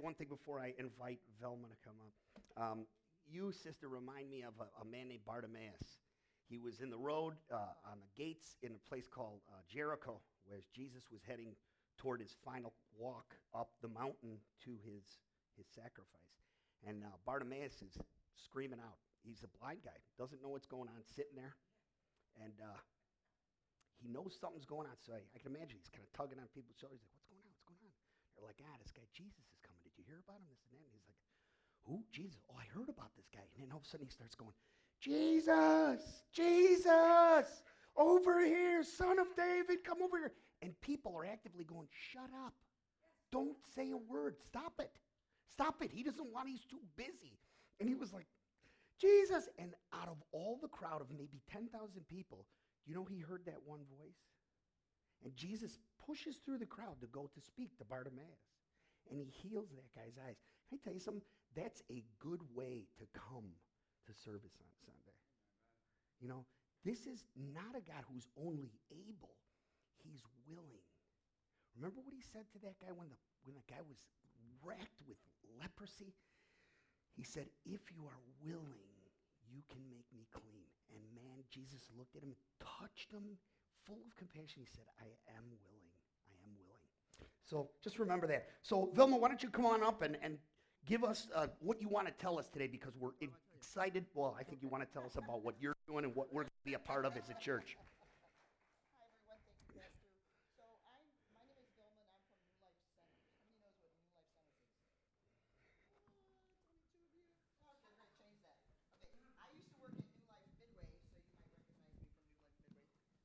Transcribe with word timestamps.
one 0.00 0.14
thing 0.14 0.28
before 0.28 0.60
I 0.60 0.72
invite 0.78 1.20
Velma 1.40 1.68
to 1.68 1.78
come 1.84 1.96
up. 2.00 2.14
Um, 2.56 2.78
you, 3.28 3.52
sister, 3.52 3.88
remind 3.88 4.30
me 4.30 4.42
of 4.42 4.54
a, 4.58 4.66
a, 4.82 4.84
man 4.84 5.08
named 5.08 5.24
Bartimaeus. 5.24 6.00
He 6.48 6.58
was 6.58 6.80
in 6.80 6.90
the 6.90 6.98
road 6.98 7.34
uh, 7.52 7.78
on 7.86 8.02
the 8.02 8.10
gates 8.16 8.56
in 8.62 8.72
a 8.74 8.88
place 8.88 9.06
called 9.06 9.38
uh, 9.52 9.62
Jericho, 9.70 10.18
where 10.46 10.58
Jesus 10.74 11.06
was 11.12 11.22
heading 11.22 11.54
toward 11.96 12.20
his 12.20 12.34
final 12.44 12.72
walk 12.98 13.36
up 13.54 13.70
the 13.82 13.88
mountain 13.88 14.40
to 14.64 14.74
his, 14.82 15.20
his 15.54 15.68
sacrifice. 15.68 16.34
And 16.88 17.04
uh, 17.04 17.12
Bartimaeus 17.28 17.84
is 17.84 17.94
screaming 18.34 18.80
out. 18.80 18.98
He's 19.22 19.44
a 19.44 19.52
blind 19.60 19.84
guy, 19.84 19.94
doesn't 20.16 20.40
know 20.42 20.48
what's 20.48 20.66
going 20.66 20.88
on, 20.88 21.04
sitting 21.04 21.36
there. 21.36 21.54
And 22.40 22.56
uh, 22.58 22.80
he 24.00 24.08
knows 24.08 24.32
something's 24.32 24.64
going 24.64 24.88
on. 24.88 24.96
So 24.96 25.12
I, 25.12 25.20
I, 25.20 25.38
can 25.38 25.52
imagine 25.52 25.76
he's 25.76 25.92
kind 25.92 26.02
of 26.02 26.10
tugging 26.16 26.40
on 26.40 26.48
people's 26.56 26.80
shoulders. 26.80 27.04
He's 27.04 27.12
like, 27.12 27.20
what's 27.20 27.28
going 27.28 27.44
on? 27.44 27.52
What's 27.52 27.68
going 27.68 27.84
on? 27.84 27.94
They're 28.32 28.48
like, 28.48 28.60
ah, 28.64 28.76
this 28.80 28.96
guy 28.96 29.04
Jesus 29.12 29.44
is 29.44 29.59
hear 30.10 30.18
about 30.26 30.42
him? 30.42 30.50
This 30.50 30.66
and 30.66 30.74
that. 30.74 30.82
And 30.82 30.94
he's 30.98 31.06
like, 31.06 31.22
who? 31.86 32.02
Jesus. 32.10 32.42
Oh, 32.50 32.58
I 32.58 32.66
heard 32.74 32.90
about 32.90 33.14
this 33.14 33.30
guy. 33.30 33.46
And 33.54 33.62
then 33.62 33.70
all 33.70 33.78
of 33.78 33.86
a 33.86 33.88
sudden 33.88 34.10
he 34.10 34.12
starts 34.12 34.34
going, 34.34 34.54
Jesus, 34.98 36.02
Jesus, 36.34 37.46
over 37.96 38.44
here, 38.44 38.82
son 38.82 39.18
of 39.18 39.30
David, 39.38 39.86
come 39.86 40.02
over 40.02 40.18
here. 40.18 40.34
And 40.62 40.74
people 40.82 41.14
are 41.16 41.24
actively 41.24 41.64
going, 41.64 41.88
shut 42.12 42.28
up. 42.44 42.52
Don't 43.32 43.56
say 43.74 43.92
a 43.92 43.96
word. 43.96 44.36
Stop 44.44 44.74
it. 44.80 44.92
Stop 45.48 45.82
it. 45.82 45.90
He 45.94 46.02
doesn't 46.02 46.32
want, 46.32 46.48
he's 46.48 46.66
too 46.66 46.82
busy. 46.96 47.38
And 47.78 47.88
he 47.88 47.94
was 47.94 48.12
like, 48.12 48.26
Jesus. 49.00 49.48
And 49.58 49.72
out 49.94 50.08
of 50.08 50.18
all 50.32 50.58
the 50.60 50.68
crowd 50.68 51.00
of 51.00 51.10
maybe 51.10 51.40
10,000 51.50 51.70
people, 52.08 52.44
you 52.84 52.94
know, 52.94 53.04
he 53.04 53.20
heard 53.20 53.42
that 53.46 53.62
one 53.64 53.80
voice. 53.98 54.20
And 55.24 55.34
Jesus 55.34 55.78
pushes 56.04 56.36
through 56.44 56.58
the 56.58 56.66
crowd 56.66 57.00
to 57.00 57.06
go 57.06 57.30
to 57.32 57.40
speak 57.40 57.76
to 57.78 57.84
Bartimaeus. 57.84 58.40
And 59.10 59.18
he 59.18 59.26
heals 59.26 59.70
that 59.74 59.90
guy's 59.94 60.16
eyes. 60.22 60.38
Can 60.68 60.78
I 60.78 60.84
tell 60.84 60.94
you 60.94 61.02
something? 61.02 61.26
That's 61.58 61.82
a 61.90 62.02
good 62.22 62.40
way 62.54 62.86
to 62.98 63.04
come 63.10 63.50
to 64.06 64.12
service 64.14 64.54
on 64.62 64.70
Sunday. 64.86 65.18
You 66.22 66.28
know, 66.30 66.46
this 66.86 67.10
is 67.10 67.26
not 67.34 67.74
a 67.74 67.82
God 67.82 68.06
who's 68.06 68.30
only 68.38 68.70
able, 68.88 69.34
he's 70.00 70.22
willing. 70.46 70.86
Remember 71.74 72.00
what 72.02 72.14
he 72.14 72.22
said 72.22 72.46
to 72.54 72.58
that 72.66 72.78
guy 72.78 72.92
when 72.94 73.10
the, 73.10 73.18
when 73.46 73.54
the 73.54 73.66
guy 73.66 73.82
was 73.82 73.98
racked 74.62 75.00
with 75.06 75.18
leprosy? 75.58 76.14
He 77.14 77.22
said, 77.22 77.50
If 77.66 77.90
you 77.90 78.06
are 78.06 78.22
willing, 78.42 78.86
you 79.50 79.62
can 79.70 79.82
make 79.90 80.06
me 80.14 80.26
clean. 80.30 80.70
And 80.94 81.02
man, 81.14 81.42
Jesus 81.50 81.90
looked 81.94 82.16
at 82.16 82.22
him, 82.22 82.34
touched 82.62 83.10
him, 83.10 83.38
full 83.86 84.02
of 84.06 84.14
compassion. 84.16 84.62
He 84.62 84.70
said, 84.70 84.86
I 84.98 85.10
am 85.34 85.46
willing. 85.66 85.89
So 87.50 87.68
just 87.82 87.98
remember 87.98 88.28
that. 88.28 88.46
So, 88.62 88.90
Vilma, 88.94 89.16
why 89.16 89.26
don't 89.26 89.42
you 89.42 89.50
come 89.50 89.66
on 89.66 89.82
up 89.82 90.02
and, 90.02 90.16
and 90.22 90.38
give 90.86 91.02
us 91.02 91.26
uh, 91.34 91.48
what 91.58 91.82
you 91.82 91.88
want 91.88 92.06
to 92.06 92.12
tell 92.12 92.38
us 92.38 92.46
today 92.46 92.68
because 92.68 92.92
we're 92.96 93.10
excited. 93.56 94.06
Well, 94.14 94.36
I 94.38 94.44
think 94.44 94.62
you 94.62 94.68
want 94.68 94.86
to 94.86 94.92
tell 94.92 95.04
us 95.04 95.16
about 95.16 95.42
what 95.44 95.56
you're 95.60 95.74
doing 95.88 96.04
and 96.04 96.14
what 96.14 96.32
we're 96.32 96.42
going 96.42 96.46
to 96.64 96.70
be 96.70 96.74
a 96.74 96.78
part 96.78 97.04
of 97.04 97.16
as 97.16 97.28
a 97.28 97.34
church. 97.42 97.76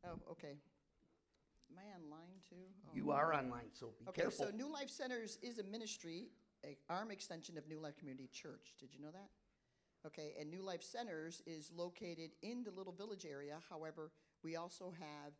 Oh, 0.03 0.17
okay. 0.31 0.55
Am 1.75 1.83
I 1.83 1.95
online 1.95 2.39
too? 2.47 2.55
Oh. 2.85 2.91
You 2.93 3.11
are 3.11 3.33
online, 3.33 3.67
so 3.73 3.91
be 3.99 4.07
okay, 4.09 4.21
careful. 4.21 4.45
so 4.45 4.51
New 4.55 4.71
Life 4.71 4.89
Centers 4.89 5.37
is 5.41 5.59
a 5.59 5.63
ministry, 5.63 6.29
a 6.65 6.77
arm 6.89 7.11
extension 7.11 7.57
of 7.57 7.67
New 7.67 7.79
Life 7.79 7.97
Community 7.97 8.29
Church. 8.31 8.75
Did 8.79 8.93
you 8.93 9.01
know 9.01 9.11
that? 9.11 9.29
Okay, 10.07 10.35
and 10.39 10.49
New 10.49 10.61
Life 10.61 10.83
Centers 10.83 11.41
is 11.45 11.71
located 11.75 12.31
in 12.43 12.63
the 12.63 12.71
Little 12.71 12.93
Village 12.93 13.25
area. 13.25 13.57
However, 13.69 14.11
we 14.43 14.55
also 14.55 14.93
have 14.99 15.33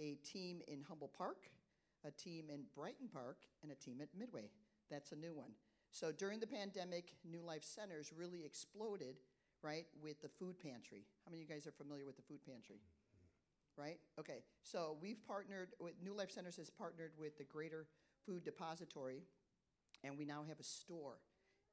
a 0.00 0.14
team 0.24 0.62
in 0.68 0.80
Humboldt 0.88 1.12
Park, 1.12 1.50
a 2.06 2.10
team 2.10 2.46
in 2.48 2.62
Brighton 2.74 3.08
Park, 3.12 3.38
and 3.62 3.72
a 3.72 3.74
team 3.74 4.00
at 4.00 4.08
Midway. 4.16 4.48
That's 4.90 5.12
a 5.12 5.16
new 5.16 5.34
one. 5.34 5.50
So 5.90 6.12
during 6.12 6.40
the 6.40 6.46
pandemic, 6.46 7.16
New 7.28 7.42
Life 7.42 7.64
Centers 7.64 8.12
really 8.16 8.44
exploded, 8.46 9.16
right, 9.62 9.86
with 10.02 10.22
the 10.22 10.28
food 10.28 10.58
pantry. 10.58 11.04
How 11.24 11.30
many 11.30 11.42
of 11.42 11.48
you 11.48 11.54
guys 11.54 11.66
are 11.66 11.72
familiar 11.72 12.06
with 12.06 12.16
the 12.16 12.22
food 12.22 12.40
pantry? 12.46 12.80
Right? 13.76 13.98
Okay, 14.18 14.44
so 14.62 14.96
we've 15.00 15.24
partnered 15.26 15.70
with 15.80 15.94
New 16.02 16.14
Life 16.14 16.30
Centers 16.30 16.56
has 16.56 16.70
partnered 16.70 17.12
with 17.18 17.38
the 17.38 17.44
Greater 17.44 17.86
Food 18.26 18.44
Depository, 18.44 19.22
and 20.04 20.16
we 20.16 20.24
now 20.24 20.44
have 20.48 20.60
a 20.60 20.64
store 20.64 21.18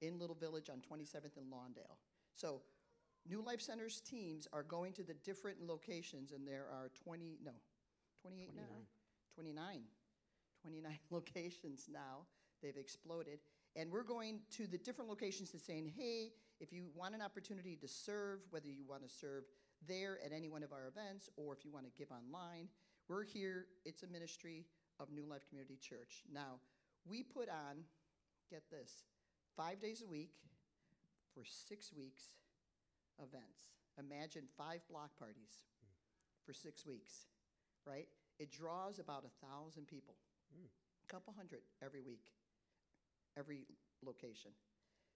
in 0.02 0.18
Little 0.18 0.36
Village 0.36 0.70
on 0.70 0.78
27th 0.78 1.38
and 1.38 1.52
Lawndale. 1.52 1.98
So 2.34 2.62
New 3.28 3.42
Life 3.42 3.62
Centers 3.62 4.02
teams 4.02 4.48
are 4.54 4.64
going 4.64 4.94
to 4.94 5.04
the 5.04 5.14
different 5.26 5.62
locations, 5.62 6.32
and 6.32 6.48
there 6.48 6.68
are 6.72 6.90
20, 7.04 7.40
no, 7.44 7.52
28 8.22 8.54
29. 8.54 8.56
now? 8.56 8.86
29. 9.36 9.82
29 10.62 11.00
locations 11.12 11.90
now. 11.92 12.26
They've 12.62 12.78
exploded. 12.78 13.40
And 13.76 13.92
we're 13.92 14.04
going 14.04 14.40
to 14.58 14.68
the 14.68 14.78
different 14.78 15.10
locations 15.10 15.54
and 15.54 15.62
saying, 15.62 15.94
hey, 15.96 16.32
if 16.60 16.74
you 16.74 16.88
want 16.96 17.16
an 17.16 17.22
opportunity 17.22 17.78
to 17.78 17.88
serve, 17.88 18.40
whether 18.50 18.68
you 18.68 18.84
want 18.88 19.08
to 19.08 19.10
serve 19.10 19.44
there 19.88 20.20
at 20.26 20.32
any 20.32 20.50
one 20.50 20.64
of 20.64 20.72
our 20.72 20.88
events, 20.88 21.30
or 21.38 21.54
if 21.54 21.64
you 21.64 21.72
want 21.72 21.86
to 21.86 21.92
give 21.98 22.12
online, 22.12 22.68
we're 23.08 23.24
here. 23.24 23.66
It's 23.86 24.04
a 24.04 24.08
ministry 24.08 24.66
of 25.00 25.12
New 25.12 25.26
Life 25.26 25.48
Community 25.48 25.78
Church. 25.82 26.24
Now, 26.32 26.60
we 27.06 27.24
put 27.24 27.50
on, 27.50 27.86
get 28.50 28.64
this, 28.70 29.06
five 29.56 29.82
days 29.82 30.04
a 30.06 30.08
week 30.08 30.32
for 31.34 31.44
six 31.46 31.94
weeks 31.94 32.36
events. 33.18 33.74
Imagine 33.98 34.44
five 34.58 34.82
block 34.90 35.18
parties 35.18 35.64
for 36.46 36.54
six 36.54 36.86
weeks, 36.86 37.28
right? 37.86 38.08
It 38.40 38.52
draws 38.52 39.00
about 39.00 39.26
a 39.26 39.46
thousand 39.46 39.88
people, 39.88 40.16
a 40.54 40.60
mm. 40.60 40.68
couple 41.10 41.34
hundred 41.36 41.62
every 41.84 42.02
week, 42.02 42.32
every 43.38 43.66
location. 44.04 44.52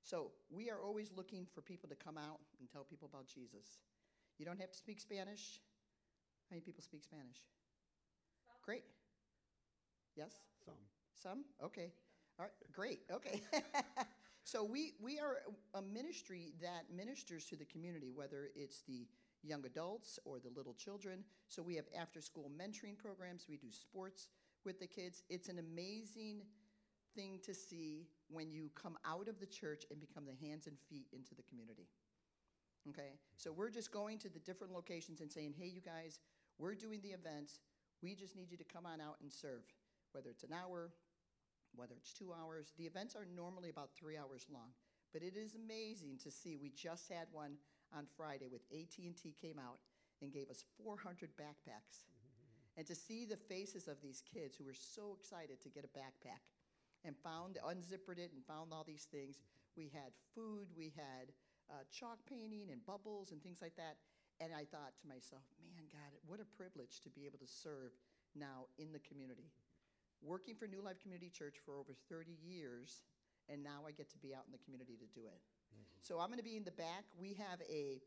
So 0.03 0.31
we 0.49 0.69
are 0.69 0.81
always 0.83 1.11
looking 1.15 1.47
for 1.53 1.61
people 1.61 1.87
to 1.87 1.95
come 1.95 2.17
out 2.17 2.39
and 2.59 2.69
tell 2.69 2.83
people 2.83 3.09
about 3.11 3.25
Jesus. 3.25 3.79
You 4.37 4.45
don't 4.45 4.59
have 4.59 4.71
to 4.71 4.77
speak 4.77 4.99
Spanish. 4.99 5.59
How 6.49 6.55
many 6.55 6.61
people 6.61 6.83
speak 6.83 7.03
Spanish? 7.03 7.37
Some. 8.45 8.55
Great. 8.63 8.83
Yes? 10.15 10.33
Some. 10.65 10.73
Some? 11.15 11.45
Okay. 11.63 11.91
All 12.39 12.45
right, 12.45 12.51
great. 12.71 13.01
Okay. 13.11 13.41
so 14.43 14.63
we, 14.63 14.93
we 15.01 15.19
are 15.19 15.37
a 15.75 15.81
ministry 15.81 16.53
that 16.61 16.85
ministers 16.95 17.45
to 17.45 17.55
the 17.55 17.65
community, 17.65 18.11
whether 18.13 18.49
it's 18.55 18.81
the 18.87 19.07
young 19.43 19.65
adults 19.65 20.19
or 20.25 20.39
the 20.39 20.49
little 20.55 20.73
children. 20.73 21.23
So 21.47 21.61
we 21.61 21.75
have 21.75 21.85
after 21.99 22.21
school 22.21 22.51
mentoring 22.57 22.97
programs, 22.97 23.45
we 23.47 23.57
do 23.57 23.71
sports 23.71 24.27
with 24.65 24.79
the 24.79 24.87
kids. 24.87 25.23
It's 25.29 25.49
an 25.49 25.59
amazing 25.59 26.41
thing 27.15 27.39
to 27.43 27.53
see 27.53 28.07
when 28.29 28.51
you 28.51 28.71
come 28.73 28.97
out 29.05 29.27
of 29.27 29.39
the 29.39 29.45
church 29.45 29.85
and 29.91 29.99
become 29.99 30.23
the 30.25 30.47
hands 30.47 30.65
and 30.67 30.77
feet 30.89 31.07
into 31.13 31.35
the 31.35 31.43
community. 31.43 31.87
Okay? 32.89 33.19
So 33.37 33.51
we're 33.51 33.69
just 33.69 33.91
going 33.91 34.17
to 34.19 34.29
the 34.29 34.39
different 34.39 34.73
locations 34.73 35.21
and 35.21 35.31
saying, 35.31 35.53
hey, 35.57 35.67
you 35.67 35.81
guys, 35.81 36.19
we're 36.57 36.75
doing 36.75 36.99
the 37.01 37.09
events. 37.09 37.59
We 38.01 38.15
just 38.15 38.35
need 38.35 38.51
you 38.51 38.57
to 38.57 38.63
come 38.63 38.85
on 38.85 38.99
out 38.99 39.17
and 39.21 39.31
serve, 39.31 39.63
whether 40.11 40.29
it's 40.29 40.43
an 40.43 40.53
hour, 40.53 40.91
whether 41.75 41.95
it's 41.97 42.13
two 42.13 42.33
hours. 42.33 42.73
The 42.77 42.85
events 42.85 43.15
are 43.15 43.25
normally 43.35 43.69
about 43.69 43.89
three 43.97 44.17
hours 44.17 44.45
long. 44.51 44.71
But 45.13 45.23
it 45.23 45.37
is 45.37 45.55
amazing 45.55 46.17
to 46.23 46.31
see. 46.31 46.57
We 46.57 46.69
just 46.69 47.09
had 47.09 47.27
one 47.31 47.53
on 47.95 48.05
Friday 48.17 48.47
with 48.51 48.61
AT&T 48.73 49.35
came 49.39 49.59
out 49.59 49.77
and 50.21 50.33
gave 50.33 50.49
us 50.49 50.65
400 50.83 51.29
backpacks. 51.37 52.05
and 52.77 52.87
to 52.87 52.95
see 52.95 53.25
the 53.25 53.37
faces 53.37 53.87
of 53.87 54.01
these 54.01 54.23
kids 54.33 54.55
who 54.55 54.65
were 54.65 54.73
so 54.73 55.15
excited 55.19 55.61
to 55.61 55.69
get 55.69 55.85
a 55.85 55.97
backpack 55.97 56.41
and 57.05 57.15
found, 57.23 57.59
unzippered 57.65 58.17
it 58.17 58.31
and 58.33 58.43
found 58.47 58.73
all 58.73 58.83
these 58.83 59.07
things. 59.11 59.37
We 59.75 59.89
had 59.91 60.13
food, 60.35 60.67
we 60.77 60.93
had 60.95 61.33
uh, 61.69 61.83
chalk 61.91 62.19
painting 62.27 62.71
and 62.71 62.83
bubbles 62.85 63.31
and 63.31 63.41
things 63.41 63.61
like 63.61 63.75
that. 63.75 63.97
And 64.41 64.51
I 64.51 64.65
thought 64.65 64.97
to 65.01 65.07
myself, 65.07 65.43
man, 65.61 65.85
God, 65.91 66.11
what 66.25 66.39
a 66.39 66.47
privilege 66.57 66.99
to 67.05 67.09
be 67.09 67.25
able 67.25 67.39
to 67.39 67.47
serve 67.47 67.93
now 68.35 68.67
in 68.77 68.91
the 68.91 68.99
community. 68.99 69.51
Working 70.23 70.55
for 70.55 70.67
New 70.67 70.81
Life 70.81 70.99
Community 70.99 71.29
Church 71.29 71.59
for 71.63 71.75
over 71.75 71.93
30 72.09 72.31
years, 72.41 73.03
and 73.49 73.61
now 73.61 73.83
I 73.87 73.91
get 73.91 74.09
to 74.11 74.17
be 74.17 74.33
out 74.33 74.43
in 74.47 74.51
the 74.51 74.63
community 74.63 74.95
to 74.97 75.07
do 75.13 75.27
it. 75.27 75.39
Mm-hmm. 75.39 75.99
So 76.01 76.19
I'm 76.19 76.27
going 76.27 76.39
to 76.39 76.47
be 76.47 76.55
in 76.55 76.63
the 76.63 76.75
back. 76.75 77.05
We 77.19 77.35
have 77.35 77.59
a 77.69 78.01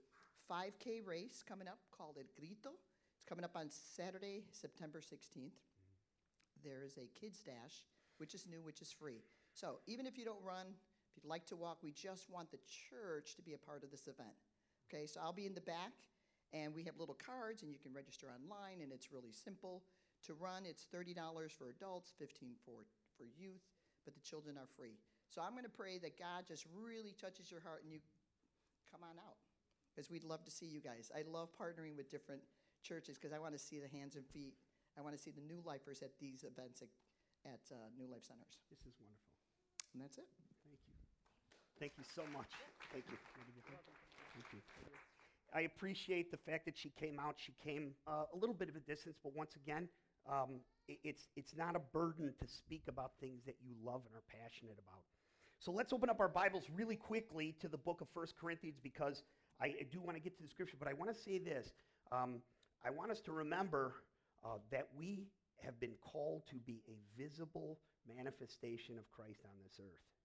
5K 0.51 1.05
race 1.05 1.45
coming 1.47 1.69
up 1.69 1.79
called 1.93 2.17
El 2.19 2.29
Grito. 2.35 2.73
It's 3.15 3.29
coming 3.29 3.45
up 3.45 3.55
on 3.55 3.69
Saturday, 3.71 4.45
September 4.51 5.01
16th. 5.01 5.53
Mm-hmm. 5.53 6.65
There 6.65 6.83
is 6.85 6.97
a 6.97 7.07
kids 7.19 7.41
dash, 7.45 7.85
which 8.19 8.35
is 8.35 8.47
new, 8.49 8.63
which 8.63 8.81
is 8.81 8.93
free. 8.93 9.23
So 9.53 9.79
even 9.87 10.07
if 10.07 10.19
you 10.19 10.25
don't 10.25 10.43
run, 10.43 10.67
if 11.17 11.25
you'd 11.25 11.31
like 11.31 11.47
to 11.47 11.57
walk, 11.57 11.79
we 11.83 11.93
just 11.93 12.29
want 12.29 12.51
the 12.51 12.61
church 12.69 13.35
to 13.37 13.43
be 13.43 13.55
a 13.55 13.59
part 13.59 13.83
of 13.83 13.91
this 13.91 14.07
event. 14.07 14.37
Okay, 14.87 15.07
so 15.07 15.21
I'll 15.21 15.33
be 15.33 15.47
in 15.47 15.55
the 15.55 15.65
back, 15.65 15.97
and 16.53 16.75
we 16.75 16.85
have 16.85 17.01
little 17.01 17.17
cards, 17.17 17.63
and 17.63 17.73
you 17.73 17.79
can 17.79 17.93
register 17.93 18.29
online, 18.29 18.83
and 18.83 18.93
it's 18.93 19.11
really 19.11 19.33
simple. 19.33 19.83
To 20.29 20.35
run, 20.35 20.65
it's 20.67 20.87
$30 20.93 21.17
for 21.51 21.71
adults, 21.71 22.13
15 22.19 22.55
for, 22.65 22.85
for 23.17 23.25
youth, 23.39 23.65
but 24.05 24.15
the 24.15 24.21
children 24.21 24.57
are 24.57 24.69
free. 24.77 25.01
So 25.29 25.43
I'm 25.43 25.53
going 25.53 25.65
to 25.65 25.73
pray 25.73 25.99
that 25.99 26.19
God 26.19 26.47
just 26.47 26.65
really 26.71 27.15
touches 27.19 27.51
your 27.51 27.61
heart 27.61 27.83
and 27.83 27.91
you 27.93 27.99
come 28.91 29.03
on 29.03 29.19
out 29.19 29.37
because 29.91 30.11
we'd 30.11 30.25
love 30.25 30.45
to 30.45 30.51
see 30.51 30.67
you 30.67 30.81
guys. 30.81 31.11
I 31.11 31.27
love 31.27 31.51
partnering 31.53 31.97
with 31.97 32.11
different 32.11 32.43
churches 32.83 33.19
because 33.19 33.35
I 33.35 33.39
want 33.39 33.53
to 33.55 33.59
see 33.59 33.81
the 33.81 33.91
hands 33.91 34.15
and 34.15 34.25
feet. 34.29 34.55
I 34.97 35.03
want 35.03 35.17
to 35.17 35.21
see 35.21 35.33
the 35.33 35.43
new 35.43 35.61
lifers 35.67 36.03
at 36.03 36.15
these 36.21 36.45
events 36.45 36.81
at, 36.81 36.89
at 37.45 37.61
uh, 37.73 37.91
New 37.99 38.07
Life 38.07 38.25
Centers. 38.25 38.63
This 38.71 38.87
is 38.87 38.95
wonderful. 39.03 39.35
And 39.95 40.03
that's 40.03 40.19
it. 40.19 40.31
Thank 41.79 41.93
you. 41.99 42.05
So 42.15 42.23
much. 42.33 42.49
Thank 42.93 43.05
you. 43.11 43.17
Thank 44.35 44.47
you. 44.53 44.61
I 45.55 45.61
appreciate 45.63 46.31
the 46.31 46.37
fact 46.37 46.65
that 46.67 46.75
she 46.77 46.91
came 47.01 47.19
out. 47.19 47.37
She 47.39 47.55
came 47.65 47.93
uh, 48.07 48.25
a 48.33 48.37
little 48.37 48.55
bit 48.55 48.69
of 48.69 48.77
a 48.77 48.81
distance, 48.81 49.17
but 49.23 49.35
once 49.35 49.57
again, 49.57 49.89
um, 50.31 50.61
it's, 50.89 51.29
it's 51.37 51.55
not 51.57 51.77
a 51.77 51.81
burden 51.93 52.35
to 52.41 52.47
speak 52.49 52.83
about 52.89 53.13
things 53.21 53.43
that 53.47 53.57
you 53.65 53.75
love 53.85 54.03
and 54.07 54.15
are 54.15 54.27
passionate 54.29 54.77
about. 54.79 55.03
So 55.61 55.73
let's 55.73 55.93
open 55.93 56.11
up 56.11 56.21
our 56.21 56.29
Bibles 56.29 56.65
really 56.75 56.97
quickly 56.97 57.55
to 57.61 57.69
the 57.69 57.79
book 57.79 58.01
of 58.01 58.09
First 58.13 58.35
Corinthians 58.39 58.77
because 58.83 59.23
I 59.61 59.67
I 59.67 59.87
do 59.91 60.01
want 60.01 60.17
to 60.17 60.23
get 60.23 60.37
to 60.37 60.43
the 60.43 60.49
scripture, 60.49 60.77
but 60.79 60.89
I 60.89 60.93
want 60.93 61.11
to 61.15 61.19
say 61.25 61.39
this. 61.39 61.67
Um, 62.13 62.43
I 62.85 62.91
want 62.91 63.11
us 63.11 63.21
to 63.25 63.33
remember 63.33 63.95
uh, 64.45 64.59
that 64.71 64.87
we 64.97 65.29
have 65.65 65.81
been 65.81 65.97
called 66.03 66.43
to 66.51 66.57
be 66.57 66.83
a 66.89 66.97
visible 67.21 67.79
manifestation 68.07 68.99
of 68.99 69.11
Christ 69.11 69.41
on 69.45 69.57
this 69.65 69.81
earth. 69.81 70.16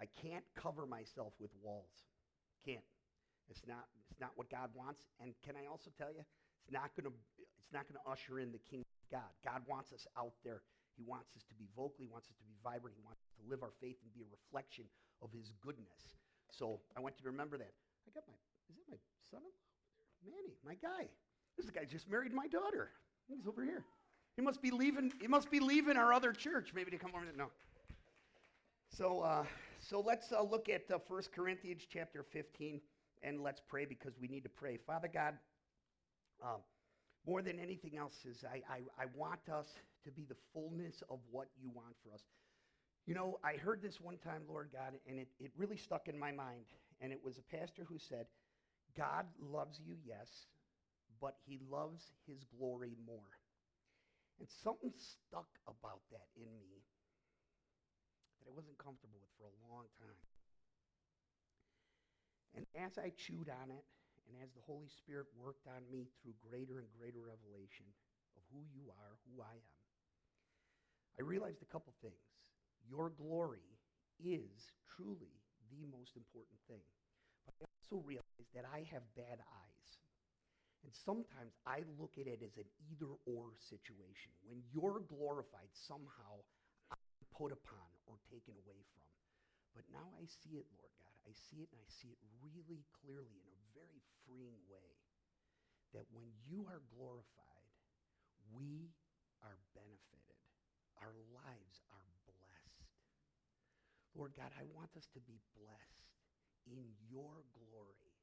I 0.00 0.08
can't 0.20 0.44
cover 0.56 0.86
myself 0.86 1.32
with 1.38 1.50
walls. 1.62 2.08
Can't. 2.64 2.84
It's 3.48 3.62
not, 3.68 3.84
it's 4.10 4.20
not 4.20 4.32
what 4.36 4.48
God 4.48 4.70
wants. 4.74 5.04
And 5.20 5.34
can 5.44 5.54
I 5.54 5.68
also 5.68 5.90
tell 5.96 6.08
you, 6.08 6.24
it's 6.64 6.72
not 6.72 6.90
going 6.96 7.10
to 7.10 7.14
it's 7.70 7.78
not 7.78 7.86
going 7.86 8.02
to 8.02 8.06
usher 8.10 8.42
in 8.42 8.50
the 8.50 8.58
kingdom 8.66 8.90
of 9.06 9.22
God. 9.22 9.30
God 9.46 9.62
wants 9.70 9.94
us 9.94 10.02
out 10.18 10.34
there. 10.42 10.66
He 10.98 11.06
wants 11.06 11.38
us 11.38 11.46
to 11.46 11.54
be 11.54 11.70
vocal. 11.78 12.02
He 12.02 12.10
wants 12.10 12.26
us 12.26 12.34
to 12.34 12.42
be 12.42 12.58
vibrant. 12.66 12.98
He 12.98 13.04
wants 13.06 13.22
us 13.22 13.30
to 13.38 13.46
live 13.46 13.62
our 13.62 13.70
faith 13.78 13.94
and 14.02 14.10
be 14.10 14.26
a 14.26 14.30
reflection 14.34 14.90
of 15.22 15.30
his 15.30 15.54
goodness. 15.62 16.18
So 16.50 16.82
I 16.96 17.00
want 17.00 17.14
you 17.14 17.22
to 17.22 17.30
remember 17.30 17.54
that. 17.62 17.70
I 17.70 18.10
got 18.10 18.26
my, 18.26 18.34
is 18.66 18.74
that 18.74 18.90
my 18.90 18.98
son-in-law? 19.30 19.54
Manny, 20.26 20.58
my 20.66 20.74
guy. 20.82 21.06
This 21.54 21.70
guy 21.70 21.86
just 21.86 22.10
married 22.10 22.34
my 22.34 22.50
daughter. 22.50 22.90
He's 23.30 23.46
over 23.46 23.62
here. 23.62 23.84
He 24.34 24.42
must 24.42 24.60
be 24.60 24.70
leaving, 24.70 25.12
he 25.20 25.28
must 25.28 25.50
be 25.50 25.60
leaving 25.60 25.96
our 25.96 26.12
other 26.12 26.32
church, 26.32 26.72
maybe 26.74 26.90
to 26.90 26.98
come 26.98 27.12
over. 27.14 27.24
There. 27.24 27.34
No. 27.36 27.54
So, 29.00 29.20
uh, 29.20 29.44
so 29.78 30.04
let's 30.06 30.30
uh, 30.30 30.42
look 30.42 30.68
at 30.68 30.82
uh, 30.92 30.98
1 31.08 31.22
Corinthians 31.34 31.80
chapter 31.90 32.22
15 32.22 32.82
and 33.22 33.42
let's 33.42 33.62
pray 33.66 33.86
because 33.86 34.12
we 34.20 34.28
need 34.28 34.42
to 34.42 34.50
pray. 34.50 34.76
Father 34.86 35.08
God, 35.10 35.38
um, 36.44 36.60
more 37.26 37.40
than 37.40 37.58
anything 37.58 37.96
else, 37.96 38.26
is 38.28 38.44
I, 38.44 38.56
I, 38.70 38.80
I 39.02 39.06
want 39.14 39.40
us 39.50 39.68
to 40.04 40.10
be 40.10 40.26
the 40.28 40.36
fullness 40.52 41.02
of 41.08 41.18
what 41.30 41.48
you 41.58 41.70
want 41.72 41.94
for 42.04 42.12
us. 42.12 42.20
You 43.06 43.14
know, 43.14 43.38
I 43.42 43.54
heard 43.54 43.80
this 43.80 44.02
one 44.02 44.18
time, 44.18 44.42
Lord 44.46 44.68
God, 44.70 44.92
and 45.08 45.18
it, 45.18 45.28
it 45.38 45.50
really 45.56 45.78
stuck 45.78 46.06
in 46.06 46.18
my 46.18 46.30
mind. 46.30 46.66
And 47.00 47.10
it 47.10 47.20
was 47.24 47.38
a 47.38 47.56
pastor 47.56 47.86
who 47.88 47.96
said, 47.98 48.26
God 48.98 49.24
loves 49.40 49.80
you, 49.82 49.94
yes, 50.06 50.28
but 51.22 51.36
he 51.46 51.58
loves 51.70 52.12
his 52.26 52.44
glory 52.58 52.92
more. 53.06 53.32
And 54.40 54.48
something 54.62 54.92
stuck 54.98 55.48
about 55.66 56.02
that 56.12 56.26
in 56.36 56.52
me 56.68 56.82
that 58.40 58.48
I 58.48 58.54
wasn't 58.56 58.80
comfortable 58.80 59.20
with 59.20 59.32
for 59.36 59.46
a 59.48 59.56
long 59.68 59.84
time. 60.00 60.20
And 62.56 62.64
as 62.74 62.98
I 62.98 63.14
chewed 63.14 63.52
on 63.52 63.70
it, 63.70 63.84
and 64.26 64.34
as 64.42 64.50
the 64.54 64.62
Holy 64.66 64.90
Spirit 64.90 65.26
worked 65.34 65.66
on 65.66 65.82
me 65.90 66.06
through 66.22 66.38
greater 66.38 66.78
and 66.78 66.88
greater 66.94 67.22
revelation 67.22 67.86
of 68.38 68.42
who 68.50 68.62
you 68.70 68.90
are, 68.90 69.18
who 69.26 69.42
I 69.42 69.58
am, 69.58 69.78
I 71.18 71.22
realized 71.26 71.62
a 71.62 71.70
couple 71.70 71.92
things. 71.98 72.22
Your 72.86 73.10
glory 73.10 73.66
is 74.22 74.72
truly 74.86 75.34
the 75.70 75.84
most 75.90 76.16
important 76.16 76.58
thing. 76.70 76.82
But 77.46 77.54
I 77.60 77.66
also 77.66 78.02
realized 78.06 78.50
that 78.54 78.66
I 78.66 78.86
have 78.90 79.02
bad 79.18 79.42
eyes. 79.42 79.88
And 80.86 80.92
sometimes 80.94 81.52
I 81.66 81.84
look 82.00 82.16
at 82.16 82.26
it 82.26 82.40
as 82.40 82.56
an 82.56 82.68
either 82.88 83.12
or 83.28 83.52
situation. 83.68 84.32
When 84.48 84.64
you're 84.72 85.04
glorified, 85.04 85.68
somehow 85.74 86.40
I'm 86.88 87.26
put 87.36 87.52
upon 87.52 87.90
or 88.10 88.18
taken 88.26 88.58
away 88.58 88.82
from. 88.90 89.06
But 89.78 89.86
now 89.94 90.10
I 90.18 90.26
see 90.26 90.58
it, 90.58 90.66
Lord 90.74 90.90
God. 90.98 91.14
I 91.22 91.30
see 91.30 91.62
it 91.62 91.70
and 91.70 91.78
I 91.78 91.86
see 91.86 92.10
it 92.10 92.18
really 92.42 92.82
clearly 92.90 93.38
in 93.46 93.54
a 93.54 93.70
very 93.70 94.02
freeing 94.26 94.58
way. 94.66 94.90
That 95.94 96.10
when 96.10 96.26
you 96.46 96.66
are 96.70 96.82
glorified, 96.94 97.70
we 98.50 98.90
are 99.42 99.58
benefited. 99.74 100.42
Our 100.98 101.14
lives 101.34 101.82
are 101.94 102.10
blessed. 102.26 102.90
Lord 104.14 104.34
God, 104.34 104.50
I 104.58 104.66
want 104.74 104.90
us 104.98 105.06
to 105.14 105.22
be 105.22 105.38
blessed 105.54 106.10
in 106.66 106.82
your 107.10 107.46
glory. 107.54 108.14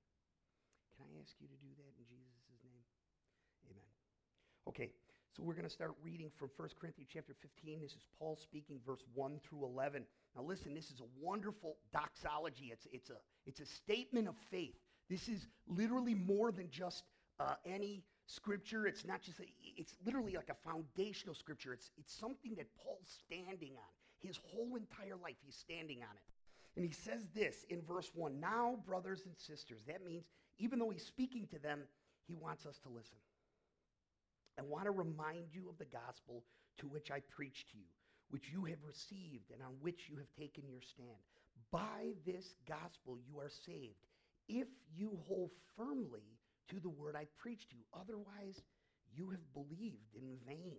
Can 0.96 1.08
I 1.08 1.20
ask 1.24 1.36
you 1.40 1.48
to 1.48 1.58
do 1.60 1.72
that 1.80 1.94
in 1.96 2.06
Jesus' 2.08 2.48
name? 2.64 2.84
Amen. 3.72 3.92
Okay, 4.68 4.92
so 5.38 5.44
we're 5.44 5.54
going 5.54 5.66
to 5.66 5.70
start 5.70 5.92
reading 6.04 6.32
from 6.36 6.50
1 6.58 6.70
Corinthians 6.82 7.12
chapter 7.14 7.36
15. 7.40 7.80
This 7.80 7.92
is 7.92 8.04
Paul 8.18 8.36
speaking, 8.42 8.80
verse 8.84 9.04
1 9.14 9.40
through 9.48 9.66
11. 9.66 10.04
Now 10.36 10.42
listen, 10.42 10.74
this 10.74 10.90
is 10.90 11.00
a 11.00 11.24
wonderful 11.24 11.78
doxology. 11.94 12.72
It's, 12.72 12.88
it's, 12.92 13.12
a, 13.12 13.18
it's 13.46 13.60
a 13.60 13.66
statement 13.68 14.28
of 14.28 14.34
faith. 14.50 14.74
This 15.12 15.30
is 15.30 15.46
literally 15.68 16.16
more 16.16 16.52
than 16.52 16.70
just 16.72 17.04
uh, 17.40 17.54
any 17.68 18.04
scripture. 18.26 18.88
It's 18.88 19.06
not 19.06 19.22
just, 19.22 19.40
a, 19.40 19.44
it's 19.78 19.94
literally 20.04 20.34
like 20.34 20.50
a 20.50 20.68
foundational 20.68 21.36
scripture. 21.36 21.72
It's, 21.72 21.92
it's 22.00 22.18
something 22.18 22.56
that 22.56 22.66
Paul's 22.84 23.20
standing 23.28 23.74
on. 23.78 24.28
His 24.28 24.40
whole 24.44 24.76
entire 24.76 25.18
life, 25.22 25.36
he's 25.46 25.56
standing 25.56 26.00
on 26.00 26.16
it. 26.16 26.24
And 26.76 26.84
he 26.84 26.92
says 26.92 27.28
this 27.36 27.64
in 27.70 27.84
verse 27.84 28.10
1 28.16 28.40
Now, 28.40 28.80
brothers 28.88 29.22
and 29.28 29.36
sisters, 29.38 29.82
that 29.88 30.04
means 30.04 30.26
even 30.58 30.80
though 30.80 30.90
he's 30.90 31.06
speaking 31.06 31.46
to 31.52 31.60
them, 31.60 31.82
he 32.28 32.34
wants 32.34 32.66
us 32.66 32.80
to 32.80 32.90
listen. 32.90 33.18
I 34.58 34.64
want 34.64 34.86
to 34.86 34.92
remind 34.92 35.54
you 35.54 35.70
of 35.70 35.78
the 35.78 35.86
gospel 35.86 36.44
to 36.80 36.88
which 36.88 37.12
I 37.12 37.22
preached 37.30 37.70
to 37.72 37.78
you, 37.78 37.90
which 38.30 38.50
you 38.52 38.66
have 38.66 38.84
received 38.86 39.52
and 39.52 39.62
on 39.62 39.74
which 39.82 40.10
you 40.10 40.18
have 40.18 40.32
taken 40.38 40.64
your 40.68 40.82
stand. 40.82 41.22
By 41.72 42.14
this 42.26 42.54
gospel 42.68 43.18
you 43.28 43.40
are 43.40 43.50
saved, 43.50 44.06
if 44.48 44.68
you 44.96 45.20
hold 45.28 45.52
firmly 45.76 46.38
to 46.70 46.80
the 46.80 46.90
word 46.90 47.16
I 47.16 47.26
preached 47.38 47.70
to 47.72 47.76
you. 47.76 47.84
Otherwise, 47.94 48.62
you 49.16 49.30
have 49.30 49.54
believed 49.54 50.16
in 50.16 50.38
vain. 50.46 50.78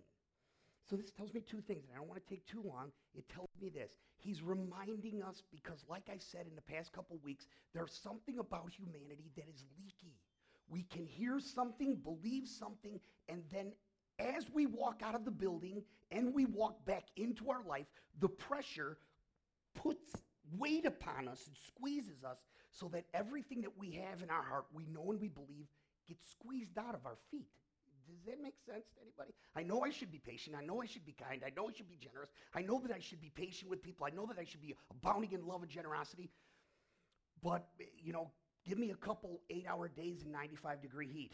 So 0.89 0.95
this 0.95 1.11
tells 1.11 1.33
me 1.33 1.41
two 1.41 1.61
things, 1.61 1.85
and 1.85 1.93
I 1.93 1.99
don't 1.99 2.09
want 2.09 2.21
to 2.25 2.29
take 2.29 2.45
too 2.47 2.63
long. 2.65 2.91
It 3.13 3.29
tells 3.29 3.49
me 3.61 3.69
this. 3.69 3.91
He's 4.17 4.41
reminding 4.41 5.21
us 5.21 5.43
because, 5.51 5.85
like 5.89 6.09
I 6.09 6.17
said 6.17 6.47
in 6.47 6.55
the 6.55 6.65
past 6.65 6.91
couple 6.91 7.19
weeks, 7.23 7.45
there's 7.73 7.93
something 7.93 8.39
about 8.39 8.71
humanity 8.73 9.29
that 9.35 9.45
is 9.47 9.63
leaky. 9.77 10.17
We 10.69 10.83
can 10.83 11.05
hear 11.05 11.39
something, 11.39 11.95
believe 11.95 12.47
something, 12.47 12.99
and 13.27 13.43
then 13.51 13.73
as 14.19 14.45
we 14.53 14.65
walk 14.65 15.01
out 15.03 15.15
of 15.15 15.25
the 15.25 15.31
building 15.31 15.83
and 16.11 16.33
we 16.33 16.45
walk 16.45 16.85
back 16.85 17.05
into 17.15 17.49
our 17.49 17.63
life, 17.63 17.85
the 18.19 18.27
pressure 18.27 18.97
puts 19.73 20.13
weight 20.57 20.85
upon 20.85 21.27
us 21.27 21.47
and 21.47 21.55
squeezes 21.67 22.23
us 22.23 22.37
so 22.71 22.87
that 22.89 23.05
everything 23.13 23.61
that 23.61 23.77
we 23.77 23.91
have 23.91 24.21
in 24.21 24.29
our 24.29 24.43
heart, 24.43 24.65
we 24.73 24.85
know 24.87 25.11
and 25.11 25.19
we 25.19 25.29
believe, 25.29 25.67
gets 26.07 26.25
squeezed 26.29 26.77
out 26.77 26.95
of 26.95 27.05
our 27.05 27.17
feet. 27.31 27.47
Does 28.07 28.25
that 28.25 28.41
make 28.41 28.55
sense 28.65 28.85
to 28.95 29.01
anybody? 29.01 29.33
I 29.55 29.61
know 29.61 29.83
I 29.83 29.91
should 29.91 30.11
be 30.11 30.17
patient. 30.17 30.55
I 30.59 30.65
know 30.65 30.81
I 30.81 30.85
should 30.87 31.05
be 31.05 31.13
kind. 31.13 31.43
I 31.45 31.51
know 31.55 31.69
I 31.69 31.71
should 31.71 31.89
be 31.89 31.97
generous. 31.97 32.31
I 32.55 32.61
know 32.61 32.79
that 32.79 32.91
I 32.91 32.99
should 32.99 33.21
be 33.21 33.29
patient 33.29 33.69
with 33.69 33.83
people. 33.83 34.05
I 34.05 34.09
know 34.09 34.25
that 34.25 34.39
I 34.39 34.43
should 34.43 34.61
be 34.61 34.75
abounding 34.89 35.31
in 35.33 35.45
love 35.45 35.61
and 35.61 35.69
generosity. 35.69 36.31
But, 37.43 37.67
eh, 37.79 37.83
you 38.03 38.11
know, 38.11 38.31
give 38.69 38.77
me 38.77 38.91
a 38.91 38.95
couple 38.95 39.41
eight 39.49 39.65
hour 39.67 39.87
days 39.87 40.21
in 40.23 40.31
95 40.31 40.81
degree 40.81 41.07
heat. 41.11 41.33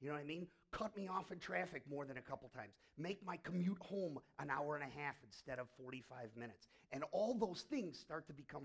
You 0.00 0.08
know 0.08 0.14
what 0.14 0.22
I 0.22 0.26
mean? 0.26 0.48
Cut 0.72 0.94
me 0.96 1.08
off 1.08 1.30
in 1.30 1.38
traffic 1.38 1.82
more 1.88 2.04
than 2.04 2.18
a 2.18 2.20
couple 2.20 2.50
times. 2.54 2.72
Make 2.98 3.24
my 3.24 3.36
commute 3.36 3.78
home 3.80 4.18
an 4.40 4.50
hour 4.50 4.74
and 4.74 4.84
a 4.84 5.00
half 5.00 5.14
instead 5.24 5.60
of 5.60 5.68
45 5.80 6.30
minutes. 6.36 6.66
And 6.90 7.04
all 7.12 7.34
those 7.34 7.62
things 7.70 7.96
start 7.96 8.26
to 8.26 8.32
become 8.32 8.64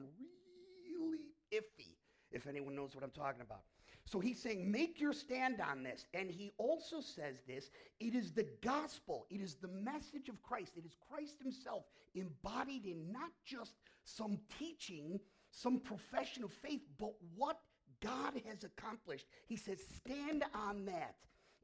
really 0.84 1.28
iffy, 1.54 1.94
if 2.32 2.48
anyone 2.48 2.76
knows 2.76 2.96
what 2.96 3.04
I'm 3.04 3.12
talking 3.12 3.42
about. 3.42 3.62
So 4.06 4.20
he's 4.20 4.42
saying, 4.42 4.70
make 4.70 5.00
your 5.00 5.14
stand 5.14 5.62
on 5.62 5.84
this. 5.84 6.08
And 6.16 6.32
he 6.32 6.52
also 6.58 7.00
says 7.00 7.36
this 7.48 7.70
it 8.00 8.16
is 8.16 8.32
the 8.32 8.48
gospel, 8.64 9.28
it 9.30 9.42
is 9.42 9.56
the 9.56 9.68
message 9.68 10.30
of 10.30 10.42
Christ, 10.42 10.72
it 10.76 10.86
is 10.86 10.96
Christ 11.12 11.36
himself 11.40 11.84
embodied 12.16 12.86
in 12.86 13.12
not 13.12 13.30
just 13.46 13.74
some 14.04 14.40
teaching, 14.58 15.20
some 15.52 15.80
profession 15.80 16.44
of 16.44 16.52
faith, 16.52 16.82
but 16.98 17.14
what 17.36 17.60
God 18.02 18.34
has 18.48 18.64
accomplished. 18.64 19.26
He 19.48 19.56
says, 19.56 19.80
stand 19.98 20.44
on 20.54 20.86
that. 20.86 21.16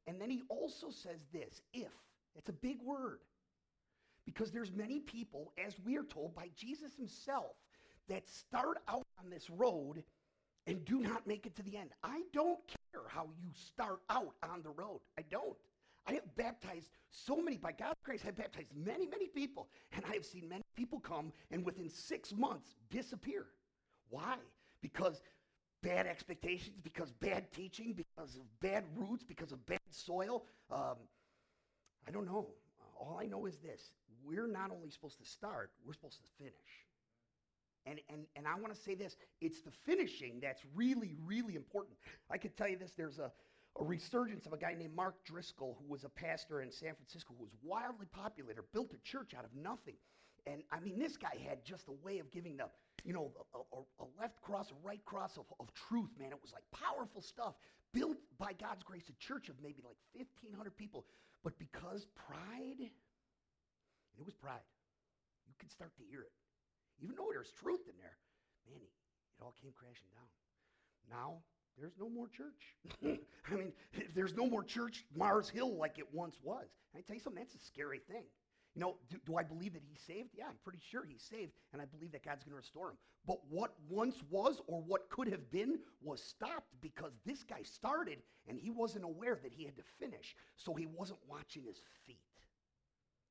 And 0.07 0.19
then 0.19 0.29
he 0.29 0.43
also 0.49 0.89
says 0.89 1.25
this 1.31 1.61
if. 1.73 1.91
It's 2.35 2.49
a 2.49 2.53
big 2.53 2.81
word. 2.81 3.19
Because 4.25 4.51
there's 4.51 4.71
many 4.71 4.99
people, 4.99 5.53
as 5.63 5.75
we 5.85 5.97
are 5.97 6.03
told 6.03 6.35
by 6.35 6.49
Jesus 6.55 6.93
himself, 6.95 7.55
that 8.09 8.27
start 8.27 8.77
out 8.87 9.05
on 9.23 9.29
this 9.29 9.49
road 9.49 10.03
and 10.67 10.83
do 10.85 10.99
not 10.99 11.27
make 11.27 11.45
it 11.45 11.55
to 11.55 11.63
the 11.63 11.77
end. 11.77 11.91
I 12.03 12.21
don't 12.33 12.59
care 12.67 13.03
how 13.07 13.27
you 13.39 13.49
start 13.53 14.01
out 14.09 14.33
on 14.43 14.63
the 14.63 14.71
road. 14.71 14.99
I 15.17 15.21
don't. 15.29 15.55
I 16.07 16.13
have 16.13 16.35
baptized 16.35 16.89
so 17.09 17.37
many, 17.37 17.57
by 17.57 17.71
God's 17.71 17.99
grace, 18.03 18.21
I've 18.27 18.35
baptized 18.35 18.69
many, 18.75 19.07
many 19.07 19.27
people. 19.27 19.69
And 19.93 20.03
I 20.09 20.13
have 20.13 20.25
seen 20.25 20.49
many 20.49 20.63
people 20.75 20.99
come 20.99 21.31
and 21.51 21.65
within 21.65 21.89
six 21.89 22.33
months 22.33 22.75
disappear. 22.91 23.45
Why? 24.09 24.35
Because 24.81 25.21
bad 25.81 26.07
expectations, 26.07 26.79
because 26.83 27.11
bad 27.11 27.51
teaching, 27.51 27.93
because 27.93 28.35
of 28.35 28.59
bad 28.59 28.83
roots, 28.95 29.23
because 29.23 29.51
of 29.51 29.65
bad 29.65 29.79
soil. 29.89 30.45
Um, 30.71 30.95
I 32.07 32.11
don't 32.11 32.25
know. 32.25 32.47
All 32.99 33.17
I 33.21 33.25
know 33.25 33.45
is 33.45 33.57
this 33.57 33.91
we're 34.25 34.47
not 34.47 34.71
only 34.71 34.89
supposed 34.89 35.19
to 35.19 35.25
start, 35.25 35.71
we're 35.85 35.93
supposed 35.93 36.19
to 36.21 36.43
finish. 36.43 36.53
And, 37.85 37.99
and, 38.09 38.25
and 38.35 38.47
I 38.47 38.55
want 38.55 38.73
to 38.73 38.79
say 38.79 38.95
this 38.95 39.15
it's 39.41 39.61
the 39.61 39.71
finishing 39.85 40.39
that's 40.41 40.61
really, 40.73 41.15
really 41.23 41.55
important. 41.55 41.97
I 42.31 42.37
could 42.37 42.57
tell 42.57 42.67
you 42.67 42.77
this 42.77 42.93
there's 42.97 43.19
a, 43.19 43.31
a 43.79 43.83
resurgence 43.83 44.45
of 44.45 44.53
a 44.53 44.57
guy 44.57 44.73
named 44.77 44.95
Mark 44.95 45.23
Driscoll, 45.23 45.77
who 45.79 45.91
was 45.91 46.03
a 46.03 46.09
pastor 46.09 46.61
in 46.61 46.71
San 46.71 46.95
Francisco, 46.95 47.35
who 47.37 47.43
was 47.43 47.53
wildly 47.63 48.07
popular, 48.11 48.53
built 48.73 48.91
a 48.93 48.97
church 49.07 49.33
out 49.37 49.45
of 49.45 49.51
nothing. 49.55 49.95
And 50.47 50.63
I 50.71 50.79
mean, 50.79 50.97
this 50.97 51.17
guy 51.17 51.37
had 51.47 51.63
just 51.63 51.87
a 51.87 52.05
way 52.05 52.19
of 52.19 52.31
giving 52.31 52.57
the, 52.57 52.65
you 53.05 53.13
know, 53.13 53.31
a, 53.53 53.59
a, 53.59 53.81
a 54.01 54.07
left 54.19 54.41
cross, 54.41 54.71
a 54.71 54.87
right 54.87 55.03
cross 55.05 55.37
of, 55.37 55.45
of 55.59 55.71
truth, 55.73 56.09
man. 56.19 56.33
It 56.33 56.41
was 56.41 56.51
like 56.51 56.65
powerful 56.73 57.21
stuff. 57.21 57.53
Built 57.93 58.17
by 58.37 58.51
God's 58.53 58.83
grace, 58.83 59.05
a 59.07 59.15
church 59.21 59.47
of 59.47 59.55
maybe 59.61 59.79
like 59.85 59.95
1,500 60.17 60.75
people. 60.75 61.05
But 61.43 61.57
because 61.59 62.07
pride, 62.17 62.81
and 62.81 64.17
it 64.17 64.25
was 64.25 64.33
pride, 64.33 64.65
you 65.47 65.53
can 65.59 65.69
start 65.69 65.95
to 65.97 66.03
hear 66.09 66.21
it. 66.21 66.33
Even 66.99 67.15
though 67.15 67.29
there's 67.31 67.53
truth 67.61 67.85
in 67.87 67.95
there, 68.01 68.17
man, 68.67 68.81
it 68.81 69.39
all 69.39 69.53
came 69.61 69.71
crashing 69.77 70.09
down. 70.11 70.27
Now, 71.07 71.45
there's 71.77 71.93
no 71.99 72.09
more 72.09 72.27
church. 72.27 72.73
I 73.51 73.55
mean, 73.55 73.71
there's 74.15 74.33
no 74.33 74.49
more 74.49 74.63
church 74.63 75.05
Mars 75.15 75.47
Hill 75.47 75.77
like 75.77 75.99
it 75.99 76.07
once 76.11 76.37
was. 76.41 76.65
And 76.93 76.99
I 76.99 77.05
tell 77.05 77.15
you 77.15 77.21
something, 77.21 77.43
that's 77.43 77.53
a 77.55 77.65
scary 77.65 78.01
thing. 78.09 78.25
You 78.75 78.81
know, 78.81 78.95
do, 79.09 79.17
do, 79.25 79.37
I 79.37 79.43
believe 79.43 79.73
that 79.73 79.81
he's 79.89 80.01
saved? 80.05 80.29
Yeah, 80.37 80.45
I'm 80.49 80.59
pretty 80.63 80.81
sure 80.91 81.05
he's 81.07 81.23
saved, 81.23 81.53
and 81.71 81.81
I 81.81 81.85
believe 81.85 82.11
that 82.11 82.25
God's 82.25 82.43
going 82.43 82.51
to 82.51 82.57
restore 82.57 82.89
him. 82.89 82.97
But 83.25 83.37
what 83.49 83.73
once 83.89 84.17
was 84.29 84.61
or 84.67 84.81
what 84.81 85.09
could 85.09 85.29
have 85.29 85.49
been 85.49 85.79
was 86.03 86.21
stopped 86.21 86.67
because 86.81 87.13
this 87.25 87.41
guy 87.43 87.61
started 87.63 88.19
and 88.47 88.59
he 88.59 88.69
wasn't 88.69 89.05
aware 89.05 89.39
that 89.41 89.53
he 89.53 89.63
had 89.63 89.77
to 89.77 89.83
finish, 89.97 90.35
so 90.57 90.73
he 90.73 90.87
wasn't 90.87 91.19
watching 91.27 91.63
his 91.63 91.81
feet. 92.05 92.19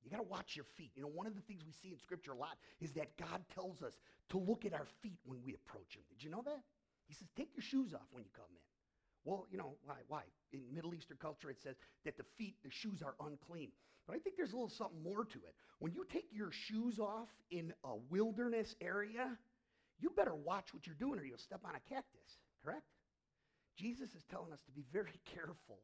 You 0.05 0.11
got 0.11 0.19
to 0.19 0.29
watch 0.29 0.55
your 0.55 0.67
feet. 0.77 0.93
You 0.95 1.03
know, 1.03 1.09
one 1.09 1.27
of 1.27 1.35
the 1.35 1.41
things 1.43 1.63
we 1.65 1.73
see 1.73 1.89
in 1.91 1.99
Scripture 1.99 2.33
a 2.33 2.37
lot 2.37 2.57
is 2.81 2.93
that 2.93 3.17
God 3.17 3.43
tells 3.55 3.83
us 3.83 3.95
to 4.31 4.39
look 4.39 4.67
at 4.67 4.75
our 4.75 4.87
feet 5.03 5.19
when 5.25 5.41
we 5.45 5.55
approach 5.55 5.97
Him. 5.97 6.03
Did 6.11 6.23
you 6.23 6.31
know 6.31 6.43
that? 6.45 6.61
He 7.07 7.15
says, 7.15 7.29
take 7.37 7.49
your 7.55 7.63
shoes 7.63 7.95
off 7.95 8.09
when 8.13 8.23
you 8.23 8.31
come 8.35 8.49
in. 8.51 8.61
Well, 9.25 9.47
you 9.51 9.57
know, 9.57 9.77
why? 9.85 9.97
Why? 10.09 10.23
In 10.53 10.61
Middle 10.75 10.95
Eastern 10.95 11.17
culture, 11.17 11.49
it 11.49 11.61
says 11.63 11.77
that 12.05 12.19
the 12.19 12.25
feet, 12.37 12.57
the 12.63 12.71
shoes 12.71 13.03
are 13.03 13.15
unclean. 13.27 13.71
But 14.07 14.17
I 14.17 14.19
think 14.19 14.37
there's 14.37 14.53
a 14.53 14.57
little 14.57 14.69
something 14.69 15.03
more 15.03 15.25
to 15.25 15.39
it. 15.39 15.55
When 15.79 15.93
you 15.93 16.07
take 16.13 16.27
your 16.33 16.51
shoes 16.53 16.99
off 16.99 17.29
in 17.51 17.73
a 17.85 17.97
wilderness 18.11 18.75
area, 18.81 19.39
you 19.99 20.11
better 20.11 20.35
watch 20.35 20.75
what 20.75 20.87
you're 20.87 20.97
doing 20.99 21.19
or 21.19 21.25
you'll 21.25 21.39
step 21.39 21.61
on 21.65 21.75
a 21.75 21.81
cactus, 21.89 22.39
correct? 22.63 22.85
Jesus 23.77 24.11
is 24.15 24.23
telling 24.31 24.53
us 24.53 24.61
to 24.67 24.73
be 24.73 24.85
very 24.93 25.21
careful 25.35 25.81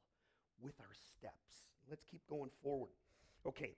with 0.61 0.75
our 0.81 0.95
steps. 1.17 1.69
Let's 1.89 2.05
keep 2.11 2.21
going 2.29 2.51
forward. 2.63 2.93
Okay, 3.47 3.75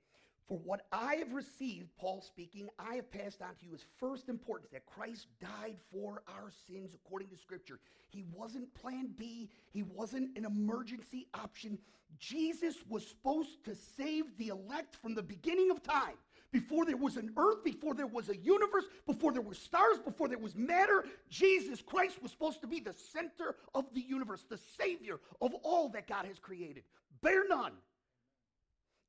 for 0.49 0.59
what 0.59 0.87
I 0.93 1.17
have 1.17 1.33
received, 1.33 1.89
Paul 1.97 2.21
speaking, 2.21 2.69
I 2.79 2.97
have 2.97 3.11
passed 3.11 3.43
on 3.43 3.55
to 3.61 3.67
you 3.67 3.75
as 3.75 3.85
first 3.99 4.29
importance 4.29 4.71
that 4.73 4.87
Christ 4.87 5.29
died 5.41 5.77
for 5.91 6.23
our 6.29 6.51
sins 6.67 6.95
according 6.95 7.29
to 7.29 7.37
Scripture. 7.37 7.79
He 8.11 8.25
wasn't 8.33 8.75
plan 8.75 9.15
B, 9.17 9.51
he 9.73 9.83
wasn't 9.83 10.37
an 10.37 10.45
emergency 10.45 11.29
option. 11.35 11.79
Jesus 12.19 12.77
was 12.89 13.07
supposed 13.07 13.65
to 13.65 13.75
save 13.75 14.37
the 14.37 14.49
elect 14.49 14.97
from 14.97 15.15
the 15.15 15.23
beginning 15.23 15.71
of 15.71 15.83
time. 15.83 16.17
Before 16.51 16.85
there 16.85 16.99
was 16.99 17.17
an 17.17 17.33
earth, 17.39 17.65
before 17.65 17.95
there 17.95 18.07
was 18.07 18.29
a 18.29 18.37
universe, 18.37 18.85
before 19.07 19.33
there 19.33 19.41
were 19.41 19.55
stars, 19.55 19.99
before 20.05 20.29
there 20.29 20.39
was 20.39 20.55
matter, 20.55 21.07
Jesus 21.31 21.81
Christ 21.81 22.23
was 22.23 22.31
supposed 22.31 22.61
to 22.61 22.67
be 22.67 22.79
the 22.79 22.93
center 22.93 23.57
of 23.75 23.87
the 23.95 24.03
universe, 24.03 24.45
the 24.49 24.61
Savior 24.79 25.19
of 25.41 25.55
all 25.63 25.89
that 25.91 26.07
God 26.07 26.27
has 26.27 26.39
created. 26.39 26.83
Bear 27.23 27.49
none. 27.49 27.73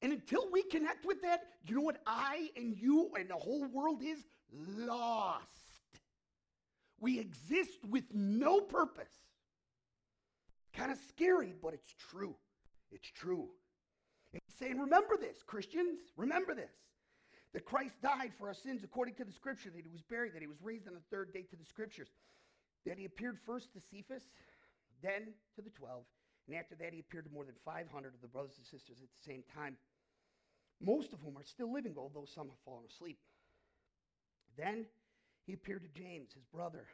And 0.03 0.11
until 0.11 0.51
we 0.51 0.63
connect 0.63 1.05
with 1.05 1.21
that, 1.21 1.45
you 1.65 1.75
know 1.75 1.81
what 1.81 2.01
I 2.05 2.49
and 2.57 2.77
you 2.77 3.11
and 3.17 3.29
the 3.29 3.35
whole 3.35 3.65
world 3.67 4.03
is? 4.03 4.19
Lost. 4.51 5.47
We 6.99 7.19
exist 7.19 7.79
with 7.89 8.03
no 8.13 8.59
purpose. 8.59 9.13
Kind 10.73 10.91
of 10.91 10.97
scary, 11.07 11.53
but 11.61 11.73
it's 11.73 11.95
true. 12.11 12.35
It's 12.91 13.09
true. 13.09 13.47
He's 14.33 14.41
saying, 14.59 14.77
remember 14.77 15.15
this, 15.15 15.41
Christians, 15.41 15.99
remember 16.17 16.53
this. 16.53 16.73
That 17.53 17.65
Christ 17.65 17.95
died 18.01 18.33
for 18.37 18.47
our 18.49 18.53
sins 18.53 18.83
according 18.83 19.15
to 19.15 19.23
the 19.23 19.31
scripture, 19.31 19.69
that 19.69 19.85
he 19.85 19.91
was 19.91 20.01
buried, 20.01 20.33
that 20.33 20.41
he 20.41 20.47
was 20.47 20.61
raised 20.61 20.87
on 20.87 20.95
the 20.95 21.15
third 21.15 21.31
day 21.33 21.43
to 21.43 21.55
the 21.55 21.65
scriptures, 21.65 22.09
that 22.85 22.97
he 22.97 23.05
appeared 23.05 23.37
first 23.45 23.71
to 23.73 23.79
Cephas, 23.79 24.23
then 25.01 25.33
to 25.55 25.61
the 25.61 25.69
twelve, 25.69 26.03
and 26.47 26.57
after 26.57 26.75
that 26.75 26.93
he 26.93 26.99
appeared 26.99 27.25
to 27.25 27.31
more 27.31 27.45
than 27.45 27.55
500 27.63 28.13
of 28.13 28.21
the 28.21 28.27
brothers 28.27 28.55
and 28.57 28.65
sisters 28.65 28.97
at 29.01 29.07
the 29.07 29.31
same 29.31 29.43
time 29.55 29.77
most 30.83 31.13
of 31.13 31.19
whom 31.21 31.37
are 31.37 31.43
still 31.43 31.71
living, 31.71 31.95
although 31.97 32.25
some 32.25 32.47
have 32.47 32.59
fallen 32.65 32.85
asleep. 32.89 33.17
Then 34.57 34.85
he 35.45 35.53
appeared 35.53 35.83
to 35.83 35.99
James, 35.99 36.33
his 36.33 36.43
brother, 36.53 36.85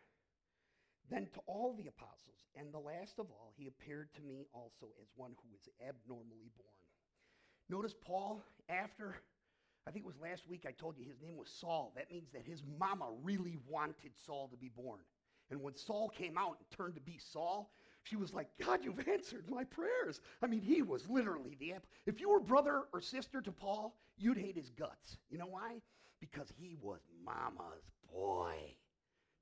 then 1.09 1.27
to 1.33 1.39
all 1.47 1.73
the 1.73 1.87
apostles, 1.87 2.45
and 2.55 2.71
the 2.71 2.79
last 2.79 3.17
of 3.17 3.25
all, 3.31 3.51
he 3.57 3.67
appeared 3.67 4.13
to 4.15 4.21
me 4.21 4.45
also 4.53 4.93
as 5.01 5.07
one 5.15 5.31
who 5.41 5.49
was 5.51 5.67
abnormally 5.81 6.51
born. 6.55 6.79
Notice 7.67 7.95
Paul, 8.05 8.43
after, 8.69 9.15
I 9.87 9.91
think 9.91 10.05
it 10.05 10.07
was 10.07 10.19
last 10.21 10.47
week 10.47 10.65
I 10.67 10.71
told 10.71 10.97
you 10.97 11.05
his 11.05 11.21
name 11.21 11.37
was 11.37 11.49
Saul. 11.49 11.93
That 11.95 12.11
means 12.11 12.29
that 12.33 12.43
his 12.45 12.61
mama 12.79 13.09
really 13.23 13.57
wanted 13.67 14.11
Saul 14.25 14.47
to 14.49 14.57
be 14.57 14.69
born. 14.69 14.99
And 15.51 15.61
when 15.61 15.75
Saul 15.75 16.09
came 16.09 16.37
out 16.37 16.57
and 16.59 16.77
turned 16.77 16.95
to 16.95 17.01
be 17.01 17.17
Saul, 17.17 17.71
she 18.09 18.15
was 18.15 18.33
like, 18.33 18.47
God, 18.63 18.79
you've 18.83 19.07
answered 19.07 19.49
my 19.49 19.63
prayers. 19.63 20.21
I 20.41 20.47
mean, 20.47 20.61
he 20.61 20.81
was 20.81 21.07
literally 21.09 21.55
the. 21.59 21.75
If 22.05 22.19
you 22.19 22.29
were 22.29 22.39
brother 22.39 22.83
or 22.91 23.01
sister 23.01 23.41
to 23.41 23.51
Paul, 23.51 23.95
you'd 24.17 24.37
hate 24.37 24.55
his 24.55 24.71
guts. 24.71 25.17
You 25.29 25.37
know 25.37 25.47
why? 25.47 25.81
Because 26.19 26.51
he 26.59 26.75
was 26.81 27.01
mama's 27.23 27.91
boy. 28.11 28.55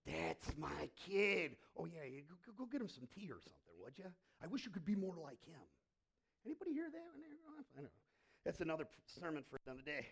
That's 0.06 0.58
my 0.58 0.90
kid. 1.06 1.56
Oh, 1.78 1.86
yeah, 1.86 2.02
go, 2.46 2.52
go 2.58 2.66
get 2.66 2.82
him 2.82 2.88
some 2.88 3.08
tea 3.14 3.30
or 3.30 3.40
something, 3.42 3.76
would 3.84 3.98
you? 3.98 4.06
I 4.44 4.48
wish 4.48 4.66
you 4.66 4.72
could 4.72 4.86
be 4.86 4.96
more 4.96 5.16
like 5.22 5.44
him. 5.46 5.62
Anybody 6.46 6.74
hear 6.74 6.90
that? 6.92 7.78
I 7.78 7.82
know. 7.82 7.88
That's 8.46 8.62
another 8.62 8.86
sermon 9.06 9.44
for 9.50 9.60
another 9.66 9.82
day. 9.86 10.06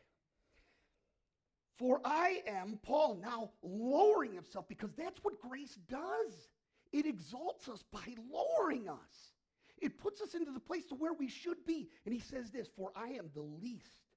For 1.78 2.00
I 2.06 2.42
am, 2.48 2.80
Paul, 2.84 3.20
now 3.22 3.52
lowering 3.62 4.34
himself 4.34 4.68
because 4.68 4.92
that's 4.98 5.20
what 5.24 5.40
grace 5.42 5.78
does. 5.90 6.50
It 6.96 7.06
exalts 7.06 7.68
us 7.68 7.84
by 7.92 8.08
lowering 8.32 8.88
us. 8.88 9.36
It 9.82 10.00
puts 10.00 10.22
us 10.22 10.34
into 10.34 10.54
the 10.54 10.62
place 10.62 10.86
to 10.86 10.96
where 10.96 11.12
we 11.12 11.28
should 11.28 11.66
be. 11.68 11.90
And 12.06 12.14
he 12.14 12.22
says 12.22 12.52
this 12.52 12.70
For 12.72 12.90
I 12.96 13.20
am 13.20 13.28
the 13.36 13.44
least 13.44 14.08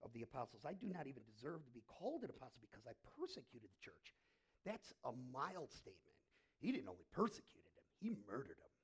of 0.00 0.12
the 0.12 0.22
apostles. 0.22 0.62
I 0.64 0.74
do 0.74 0.86
not 0.86 1.08
even 1.08 1.26
deserve 1.26 1.66
to 1.66 1.72
be 1.72 1.82
called 1.88 2.22
an 2.22 2.30
apostle 2.30 2.62
because 2.62 2.86
I 2.86 2.94
persecuted 3.18 3.66
the 3.66 3.82
church. 3.82 4.14
That's 4.64 4.94
a 5.04 5.10
mild 5.34 5.74
statement. 5.74 6.14
He 6.60 6.70
didn't 6.70 6.88
only 6.88 7.04
persecuted 7.10 7.74
them, 7.74 7.84
he 7.98 8.14
murdered 8.30 8.62
them. 8.62 8.74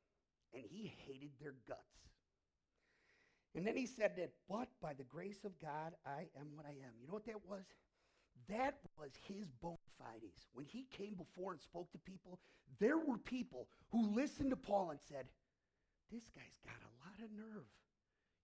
And 0.53 0.65
he 0.67 0.93
hated 1.07 1.31
their 1.41 1.55
guts. 1.69 1.79
And 3.55 3.65
then 3.65 3.77
he 3.77 3.87
said 3.87 4.17
that, 4.17 4.33
but 4.49 4.67
by 4.83 4.95
the 4.95 5.05
grace 5.05 5.45
of 5.45 5.53
God, 5.63 5.95
I 6.05 6.27
am 6.35 6.51
what 6.55 6.67
I 6.67 6.75
am. 6.83 6.99
You 7.01 7.07
know 7.07 7.15
what 7.15 7.27
that 7.27 7.47
was? 7.47 7.63
That 8.49 8.75
was 8.99 9.13
his 9.29 9.47
bona 9.63 9.79
fides. 10.00 10.49
When 10.57 10.64
he 10.64 10.88
came 10.88 11.14
before 11.14 11.52
and 11.52 11.61
spoke 11.61 11.92
to 11.92 12.00
people, 12.09 12.40
there 12.80 12.97
were 12.97 13.21
people 13.21 13.69
who 13.92 14.16
listened 14.16 14.50
to 14.50 14.59
Paul 14.59 14.97
and 14.97 15.00
said, 15.04 15.28
This 16.09 16.25
guy's 16.33 16.57
got 16.64 16.80
a 16.80 16.97
lot 17.04 17.21
of 17.21 17.28
nerve. 17.37 17.69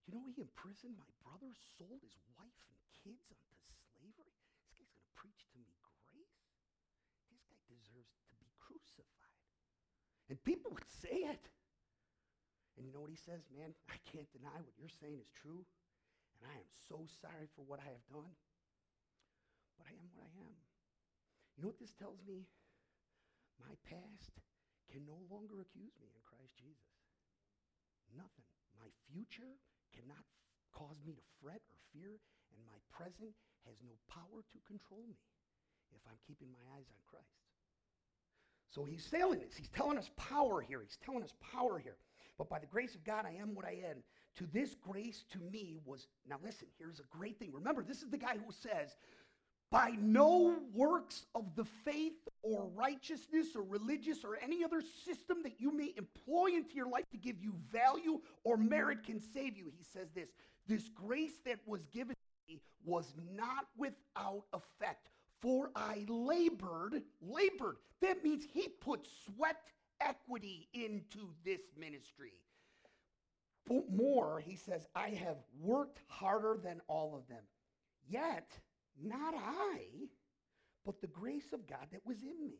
You 0.05 0.15
know, 0.15 0.23
he 0.29 0.39
imprisoned 0.39 0.95
my 0.95 1.11
brother, 1.25 1.51
sold 1.75 1.99
his 2.05 2.15
wife 2.37 2.61
and 2.69 2.79
kids 2.93 3.27
onto 3.33 3.67
slavery. 3.97 4.37
This 4.61 4.71
guy's 4.77 4.93
going 4.93 5.03
to 5.03 5.17
preach 5.17 5.41
to 5.51 5.57
me 5.59 5.67
grace. 5.81 6.37
This 7.33 7.43
guy 7.49 7.59
deserves 7.67 8.13
to 8.29 8.35
be 8.39 8.47
crucified. 8.61 9.41
And 10.31 10.37
people 10.45 10.71
would 10.71 10.87
say 10.87 11.27
it. 11.27 11.49
And 12.77 12.85
you 12.85 12.93
know 12.93 13.01
what 13.01 13.11
he 13.11 13.19
says? 13.19 13.41
Man, 13.51 13.73
I 13.89 13.97
can't 14.05 14.29
deny 14.31 14.53
what 14.61 14.77
you're 14.77 14.93
saying 15.01 15.17
is 15.19 15.33
true. 15.33 15.65
And 16.39 16.45
I 16.45 16.55
am 16.55 16.69
so 16.87 17.03
sorry 17.19 17.49
for 17.57 17.65
what 17.65 17.81
I 17.81 17.89
have 17.89 18.05
done 18.07 18.37
but 19.77 19.85
I 19.85 19.93
am 19.93 20.09
what 20.17 20.33
I 20.33 20.41
am. 20.41 20.66
You 21.57 21.65
know 21.65 21.73
what 21.73 21.81
this 21.81 21.97
tells 21.97 22.21
me? 22.21 22.45
My 23.57 23.73
past 23.89 24.37
can 24.93 25.01
no 25.09 25.17
longer 25.33 25.65
accuse 25.65 25.97
me 25.97 26.13
in 26.13 26.21
Christ 26.21 26.53
Jesus. 26.53 26.93
Nothing. 28.13 28.45
My 28.77 28.85
future 29.09 29.57
cannot 29.89 30.21
f- 30.21 30.37
cause 30.69 31.01
me 31.01 31.17
to 31.17 31.25
fret 31.41 31.65
or 31.73 31.81
fear, 31.89 32.21
and 32.53 32.61
my 32.61 32.77
present 32.93 33.33
has 33.65 33.81
no 33.81 33.97
power 34.05 34.45
to 34.45 34.57
control 34.69 35.01
me 35.09 35.17
if 35.89 36.05
I'm 36.05 36.21
keeping 36.29 36.53
my 36.53 36.61
eyes 36.77 36.85
on 36.93 37.01
Christ. 37.09 37.41
So 38.69 38.85
he's 38.85 39.03
sailing 39.03 39.41
this. 39.41 39.57
He's 39.57 39.73
telling 39.73 39.97
us 39.97 40.13
power 40.15 40.61
here. 40.61 40.85
He's 40.85 41.01
telling 41.01 41.25
us 41.25 41.33
power 41.41 41.81
here. 41.81 41.97
But 42.37 42.53
by 42.53 42.59
the 42.59 42.69
grace 42.69 42.93
of 42.93 43.03
God, 43.03 43.25
I 43.25 43.33
am 43.41 43.55
what 43.55 43.65
I 43.65 43.81
am 43.89 44.05
to 44.37 44.45
this 44.53 44.75
grace 44.75 45.25
to 45.31 45.39
me 45.39 45.79
was, 45.83 46.07
now 46.29 46.37
listen, 46.43 46.67
here's 46.77 46.99
a 46.99 47.17
great 47.17 47.39
thing. 47.39 47.51
Remember, 47.51 47.83
this 47.83 48.03
is 48.03 48.09
the 48.09 48.17
guy 48.17 48.37
who 48.37 48.51
says, 48.51 48.95
by 49.69 49.91
no 49.99 50.55
works 50.73 51.25
of 51.35 51.55
the 51.55 51.65
faith 51.65 52.27
or 52.41 52.69
righteousness 52.75 53.47
or 53.55 53.63
religious 53.63 54.23
or 54.23 54.37
any 54.41 54.63
other 54.63 54.81
system 54.81 55.43
that 55.43 55.59
you 55.59 55.75
may 55.75 55.93
employ 55.97 56.47
into 56.55 56.75
your 56.75 56.89
life 56.89 57.03
to 57.11 57.17
give 57.17 57.41
you 57.41 57.53
value 57.71 58.21
or 58.43 58.57
merit 58.57 59.03
can 59.03 59.19
save 59.19 59.57
you. 59.57 59.71
He 59.77 59.83
says 59.83 60.07
this 60.15 60.29
this 60.67 60.89
grace 60.89 61.39
that 61.45 61.59
was 61.65 61.85
given 61.87 62.15
to 62.15 62.53
me 62.53 62.61
was 62.83 63.13
not 63.35 63.67
without 63.77 64.43
effect, 64.53 65.09
for 65.41 65.71
I 65.75 66.05
labored, 66.07 67.01
labored. 67.21 67.77
That 68.01 68.23
means 68.23 68.45
he 68.45 68.67
put 68.67 69.07
sweat 69.25 69.71
equity 70.01 70.67
into 70.73 71.29
this 71.45 71.61
ministry. 71.77 72.33
But 73.67 73.89
more, 73.91 74.39
he 74.39 74.55
says, 74.55 74.87
I 74.95 75.09
have 75.09 75.37
worked 75.59 75.99
harder 76.07 76.57
than 76.61 76.81
all 76.87 77.15
of 77.15 77.27
them. 77.27 77.43
Yet, 78.09 78.57
not 79.03 79.33
I, 79.35 79.79
but 80.85 81.01
the 81.01 81.07
grace 81.07 81.53
of 81.53 81.67
God 81.67 81.87
that 81.91 82.05
was 82.05 82.21
in 82.21 82.39
me. 82.41 82.59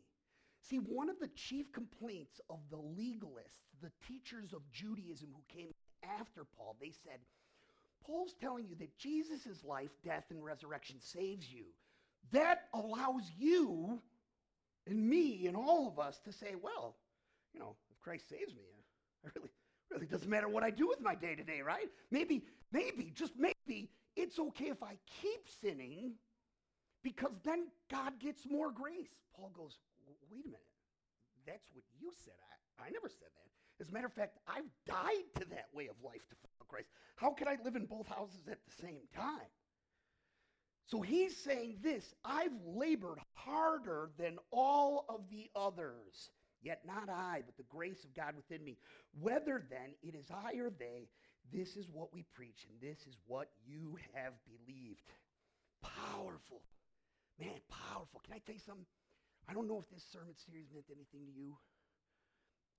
See, 0.60 0.76
one 0.76 1.08
of 1.08 1.18
the 1.18 1.28
chief 1.28 1.72
complaints 1.72 2.40
of 2.50 2.58
the 2.70 2.76
legalists, 2.76 3.64
the 3.80 3.92
teachers 4.06 4.52
of 4.52 4.60
Judaism 4.72 5.28
who 5.32 5.56
came 5.56 5.72
after 6.20 6.44
Paul, 6.56 6.76
they 6.80 6.92
said, 7.04 7.20
Paul's 8.04 8.34
telling 8.40 8.66
you 8.68 8.74
that 8.76 8.96
Jesus' 8.98 9.64
life, 9.64 9.90
death, 10.04 10.24
and 10.30 10.44
resurrection 10.44 10.96
saves 11.00 11.50
you. 11.50 11.64
That 12.32 12.68
allows 12.74 13.22
you 13.38 14.00
and 14.86 15.08
me 15.08 15.46
and 15.46 15.56
all 15.56 15.88
of 15.88 15.98
us 15.98 16.18
to 16.24 16.32
say, 16.32 16.54
well, 16.60 16.96
you 17.52 17.60
know, 17.60 17.76
if 17.90 18.00
Christ 18.00 18.28
saves 18.28 18.54
me, 18.54 18.62
I 19.24 19.30
really, 19.34 19.50
really 19.90 20.06
doesn't 20.06 20.28
matter 20.28 20.48
what 20.48 20.62
I 20.62 20.70
do 20.70 20.88
with 20.88 21.00
my 21.00 21.14
day 21.14 21.34
to 21.34 21.42
day, 21.42 21.60
right? 21.60 21.88
Maybe, 22.10 22.44
maybe, 22.72 23.12
just 23.14 23.34
maybe, 23.38 23.90
it's 24.16 24.38
okay 24.38 24.66
if 24.66 24.82
I 24.82 24.96
keep 25.22 25.48
sinning 25.62 26.12
because 27.02 27.34
then 27.44 27.68
God 27.90 28.18
gets 28.20 28.42
more 28.48 28.70
grace. 28.70 29.14
Paul 29.36 29.50
goes, 29.54 29.78
wait 30.06 30.18
a 30.30 30.34
minute. 30.34 30.66
That's 31.46 31.70
what 31.72 31.84
you 32.00 32.10
said. 32.24 32.34
I, 32.78 32.86
I 32.86 32.90
never 32.90 33.08
said 33.08 33.28
that. 33.34 33.48
As 33.80 33.90
a 33.90 33.92
matter 33.92 34.06
of 34.06 34.12
fact, 34.12 34.38
I've 34.48 34.68
died 34.86 35.24
to 35.36 35.48
that 35.50 35.66
way 35.72 35.86
of 35.86 35.94
life 36.04 36.26
to 36.28 36.36
follow 36.36 36.66
Christ. 36.68 36.88
How 37.16 37.30
can 37.30 37.48
I 37.48 37.56
live 37.64 37.76
in 37.76 37.86
both 37.86 38.08
houses 38.08 38.48
at 38.50 38.58
the 38.64 38.82
same 38.82 39.02
time? 39.14 39.48
So 40.86 41.02
he's 41.02 41.36
saying 41.36 41.78
this 41.82 42.14
I've 42.24 42.52
labored 42.66 43.18
harder 43.34 44.10
than 44.18 44.38
all 44.50 45.04
of 45.08 45.20
the 45.30 45.50
others, 45.54 46.30
yet 46.62 46.80
not 46.86 47.08
I, 47.08 47.42
but 47.44 47.56
the 47.56 47.62
grace 47.64 48.04
of 48.04 48.14
God 48.14 48.34
within 48.34 48.64
me. 48.64 48.78
Whether 49.20 49.64
then 49.70 49.94
it 50.02 50.14
is 50.14 50.30
I 50.30 50.56
or 50.56 50.70
they, 50.70 51.08
this 51.52 51.76
is 51.76 51.88
what 51.92 52.12
we 52.12 52.24
preach, 52.34 52.66
and 52.68 52.80
this 52.80 53.06
is 53.06 53.16
what 53.26 53.48
you 53.66 53.96
have 54.14 54.32
believed. 54.44 55.12
Powerful. 55.82 56.62
Man, 57.38 57.62
powerful. 57.70 58.20
Can 58.26 58.34
I 58.34 58.42
tell 58.42 58.54
you 58.58 58.62
something? 58.62 58.86
I 59.46 59.54
don't 59.54 59.70
know 59.70 59.78
if 59.78 59.88
this 59.88 60.04
sermon 60.04 60.34
series 60.34 60.68
meant 60.74 60.90
anything 60.90 61.24
to 61.24 61.32
you. 61.32 61.54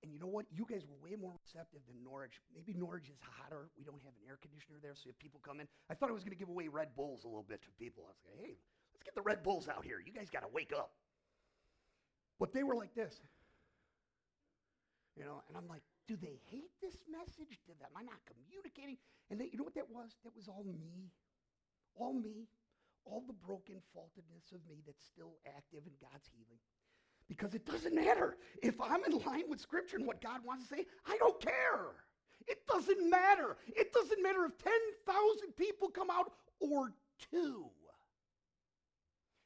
And 0.04 0.12
you 0.12 0.20
know 0.20 0.28
what? 0.28 0.46
You 0.52 0.64
guys 0.64 0.84
were 0.88 0.96
way 1.00 1.16
more 1.16 1.32
receptive 1.44 1.80
than 1.88 2.00
Norridge. 2.00 2.40
Maybe 2.52 2.72
Norridge 2.72 3.08
is 3.12 3.20
hotter. 3.20 3.68
We 3.76 3.84
don't 3.84 4.00
have 4.00 4.16
an 4.16 4.24
air 4.24 4.40
conditioner 4.40 4.80
there, 4.80 4.96
so 4.96 5.12
if 5.12 5.18
people 5.20 5.40
come 5.44 5.60
in, 5.60 5.68
I 5.92 5.94
thought 5.94 6.08
I 6.08 6.16
was 6.16 6.24
going 6.24 6.32
to 6.32 6.40
give 6.40 6.48
away 6.48 6.68
Red 6.68 6.96
Bulls 6.96 7.24
a 7.24 7.28
little 7.28 7.44
bit 7.44 7.60
to 7.68 7.70
people. 7.76 8.08
I 8.08 8.12
was 8.16 8.22
like, 8.24 8.38
hey, 8.40 8.56
let's 8.96 9.04
get 9.04 9.12
the 9.12 9.24
Red 9.24 9.44
Bulls 9.44 9.68
out 9.68 9.84
here. 9.84 10.00
You 10.00 10.12
guys 10.12 10.32
got 10.32 10.40
to 10.40 10.52
wake 10.52 10.72
up. 10.72 10.92
But 12.38 12.52
they 12.56 12.64
were 12.64 12.76
like 12.76 12.94
this. 12.96 13.20
You 15.16 15.28
know, 15.28 15.44
and 15.48 15.56
I'm 15.56 15.68
like, 15.68 15.84
do 16.08 16.16
they 16.16 16.40
hate 16.48 16.72
this 16.80 16.96
message? 17.04 17.60
Did 17.68 17.76
am 17.84 17.92
I 17.92 18.00
not 18.00 18.24
communicating? 18.24 18.96
And 19.28 19.36
they, 19.36 19.52
you 19.52 19.58
know 19.60 19.64
what 19.68 19.76
that 19.76 19.90
was? 19.92 20.16
That 20.24 20.32
was 20.32 20.48
all 20.48 20.64
me. 20.64 21.12
All 21.96 22.14
me 22.14 22.48
all 23.04 23.22
the 23.26 23.32
broken 23.46 23.76
faultedness 23.94 24.52
of 24.52 24.60
me 24.68 24.82
that's 24.86 25.04
still 25.04 25.32
active 25.46 25.80
in 25.86 25.92
God's 26.00 26.28
healing. 26.32 26.58
Because 27.28 27.54
it 27.54 27.64
doesn't 27.64 27.94
matter. 27.94 28.36
If 28.62 28.80
I'm 28.80 29.04
in 29.04 29.18
line 29.24 29.44
with 29.48 29.60
Scripture 29.60 29.96
and 29.96 30.06
what 30.06 30.20
God 30.20 30.40
wants 30.44 30.68
to 30.68 30.74
say, 30.74 30.86
I 31.06 31.16
don't 31.18 31.40
care. 31.40 31.94
It 32.48 32.66
doesn't 32.66 33.08
matter. 33.08 33.56
It 33.68 33.92
doesn't 33.92 34.22
matter 34.22 34.44
if 34.44 34.58
10,000 34.58 35.56
people 35.56 35.88
come 35.88 36.10
out 36.10 36.32
or 36.58 36.92
two. 37.30 37.66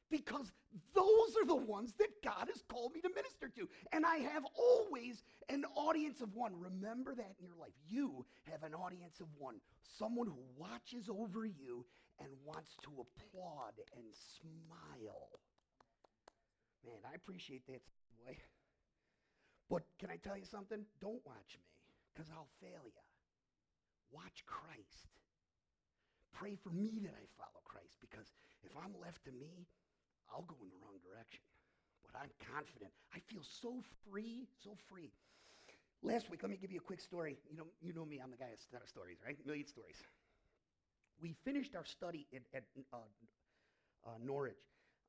Because 0.09 0.51
those 0.93 1.35
are 1.41 1.45
the 1.45 1.55
ones 1.55 1.93
that 1.99 2.09
God 2.23 2.47
has 2.51 2.63
called 2.69 2.93
me 2.93 3.01
to 3.01 3.09
minister 3.09 3.49
to. 3.55 3.67
And 3.91 4.05
I 4.05 4.17
have 4.17 4.43
always 4.57 5.23
an 5.49 5.65
audience 5.75 6.21
of 6.21 6.33
one. 6.33 6.53
Remember 6.59 7.13
that 7.15 7.35
in 7.39 7.45
your 7.45 7.55
life. 7.59 7.73
You 7.87 8.25
have 8.51 8.63
an 8.63 8.73
audience 8.73 9.19
of 9.19 9.27
one. 9.37 9.55
Someone 9.97 10.27
who 10.27 10.39
watches 10.57 11.09
over 11.09 11.45
you 11.45 11.85
and 12.19 12.29
wants 12.45 12.77
to 12.83 12.91
applaud 13.03 13.75
and 13.95 14.07
smile. 14.13 15.39
Man, 16.85 17.01
I 17.03 17.15
appreciate 17.15 17.65
that, 17.67 17.81
boy. 18.23 18.37
But 19.69 19.83
can 19.99 20.09
I 20.09 20.17
tell 20.17 20.37
you 20.37 20.45
something? 20.45 20.85
Don't 21.01 21.21
watch 21.25 21.57
me, 21.57 21.67
because 22.13 22.29
I'll 22.29 22.51
fail 22.61 22.85
you. 22.85 23.03
Watch 24.11 24.45
Christ. 24.45 25.09
Pray 26.31 26.55
for 26.55 26.69
me 26.69 26.99
that 27.01 27.15
I 27.15 27.25
follow 27.35 27.63
Christ, 27.65 27.97
because 27.99 28.31
if 28.63 28.71
I'm 28.77 28.93
left 29.01 29.25
to 29.25 29.31
me, 29.31 29.65
I'll 30.29 30.45
go 30.45 30.55
in 30.61 30.69
the 30.69 30.79
wrong 30.83 30.99
direction. 31.01 31.41
But 32.05 32.21
I'm 32.21 32.31
confident. 32.53 32.91
I 33.15 33.19
feel 33.25 33.41
so 33.41 33.81
free, 34.05 34.47
so 34.63 34.77
free. 34.87 35.11
Last 36.03 36.29
week, 36.29 36.43
let 36.43 36.51
me 36.51 36.57
give 36.61 36.71
you 36.71 36.79
a 36.79 36.85
quick 36.85 37.01
story. 37.01 37.39
You 37.49 37.57
know, 37.57 37.65
you 37.81 37.93
know 37.93 38.05
me, 38.05 38.21
I'm 38.21 38.29
the 38.29 38.37
guy 38.37 38.53
of 38.53 38.61
stories, 38.87 39.17
right? 39.25 39.37
A 39.41 39.47
million 39.47 39.65
stories 39.65 39.97
we 41.21 41.35
finished 41.43 41.75
our 41.75 41.85
study 41.85 42.27
at, 42.33 42.43
at 42.53 42.63
uh, 42.93 42.97
uh, 44.05 44.09
Norridge 44.23 44.61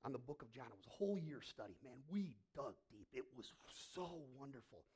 on 0.05 0.13
the 0.13 0.19
book 0.19 0.43
of 0.43 0.53
John. 0.53 0.67
It 0.71 0.79
was 0.79 0.87
a 0.87 0.97
whole 0.97 1.19
year 1.19 1.43
study. 1.43 1.75
Man, 1.83 1.99
we 2.11 2.37
dug 2.55 2.75
deep. 2.91 3.09
It 3.13 3.25
was 3.37 3.53
so 3.95 4.23
wonderful. 4.39 4.87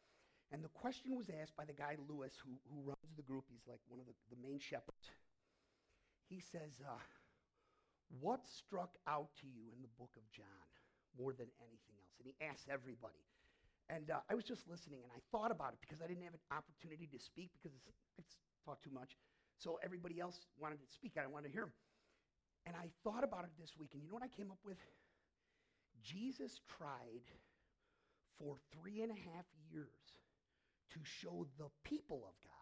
And 0.50 0.62
the 0.62 0.72
question 0.74 1.14
was 1.14 1.30
asked 1.30 1.54
by 1.54 1.64
the 1.64 1.74
guy, 1.74 1.94
Lewis, 2.10 2.34
who, 2.42 2.50
who 2.70 2.82
runs 2.82 3.14
the 3.14 3.22
group. 3.22 3.46
He's 3.46 3.66
like 3.70 3.82
one 3.86 4.02
of 4.02 4.06
the, 4.06 4.14
the 4.34 4.40
main 4.42 4.58
shepherds. 4.58 5.10
He 6.26 6.42
says, 6.42 6.82
uh, 6.82 6.98
What 8.18 8.46
struck 8.46 8.98
out 9.06 9.30
to 9.42 9.46
you 9.46 9.70
in 9.74 9.82
the 9.82 9.90
book 9.98 10.10
of 10.18 10.26
John 10.30 10.66
more 11.14 11.34
than 11.34 11.50
anything 11.62 11.94
else? 12.02 12.14
And 12.18 12.26
he 12.26 12.34
asks 12.42 12.66
everybody. 12.66 13.22
And 13.90 14.10
uh, 14.10 14.22
I 14.30 14.38
was 14.38 14.46
just 14.46 14.66
listening, 14.70 15.02
and 15.02 15.10
I 15.10 15.18
thought 15.34 15.50
about 15.50 15.74
it 15.74 15.82
because 15.82 15.98
I 15.98 16.06
didn't 16.06 16.22
have 16.22 16.38
an 16.38 16.46
opportunity 16.54 17.10
to 17.10 17.18
speak 17.18 17.50
because 17.58 17.74
it's, 17.74 17.90
it's 18.22 18.34
talked 18.62 18.86
too 18.86 18.94
much. 18.94 19.18
So 19.60 19.78
everybody 19.84 20.18
else 20.18 20.40
wanted 20.58 20.80
to 20.80 20.88
speak. 20.88 21.12
I 21.20 21.26
wanted 21.26 21.48
to 21.48 21.52
hear 21.52 21.64
him. 21.64 21.72
And 22.66 22.74
I 22.76 22.88
thought 23.04 23.24
about 23.24 23.44
it 23.44 23.50
this 23.58 23.72
week, 23.78 23.90
and 23.92 24.02
you 24.02 24.08
know 24.08 24.14
what 24.14 24.22
I 24.22 24.36
came 24.36 24.50
up 24.50 24.58
with? 24.64 24.76
Jesus 26.02 26.60
tried 26.78 27.24
for 28.38 28.56
three 28.72 29.02
and 29.02 29.10
a 29.12 29.14
half 29.14 29.44
years 29.70 29.86
to 30.92 30.98
show 31.04 31.46
the 31.58 31.68
people 31.84 32.24
of 32.26 32.34
God 32.42 32.60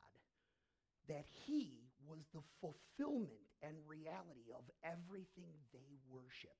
that 1.08 1.24
he 1.46 1.88
was 2.06 2.20
the 2.34 2.42
fulfillment 2.60 3.30
and 3.62 3.74
reality 3.86 4.52
of 4.54 4.64
everything 4.84 5.54
they 5.72 5.96
worshiped. 6.10 6.52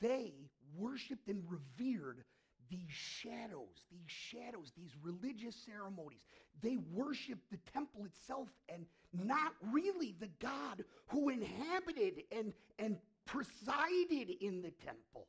They 0.00 0.50
worshiped 0.76 1.28
and 1.28 1.42
revered 1.48 2.24
these 2.70 2.90
shadows, 2.90 3.84
these 3.90 4.10
shadows, 4.10 4.72
these 4.76 4.92
religious 5.02 5.56
ceremonies. 5.66 6.20
They 6.62 6.78
worship 6.92 7.38
the 7.50 7.58
temple 7.72 8.04
itself 8.04 8.48
and 8.68 8.86
not 9.12 9.52
really 9.72 10.14
the 10.18 10.30
God 10.40 10.84
who 11.08 11.28
inhabited 11.28 12.24
and, 12.32 12.52
and 12.78 12.96
presided 13.26 14.30
in 14.40 14.62
the 14.62 14.72
temple. 14.84 15.26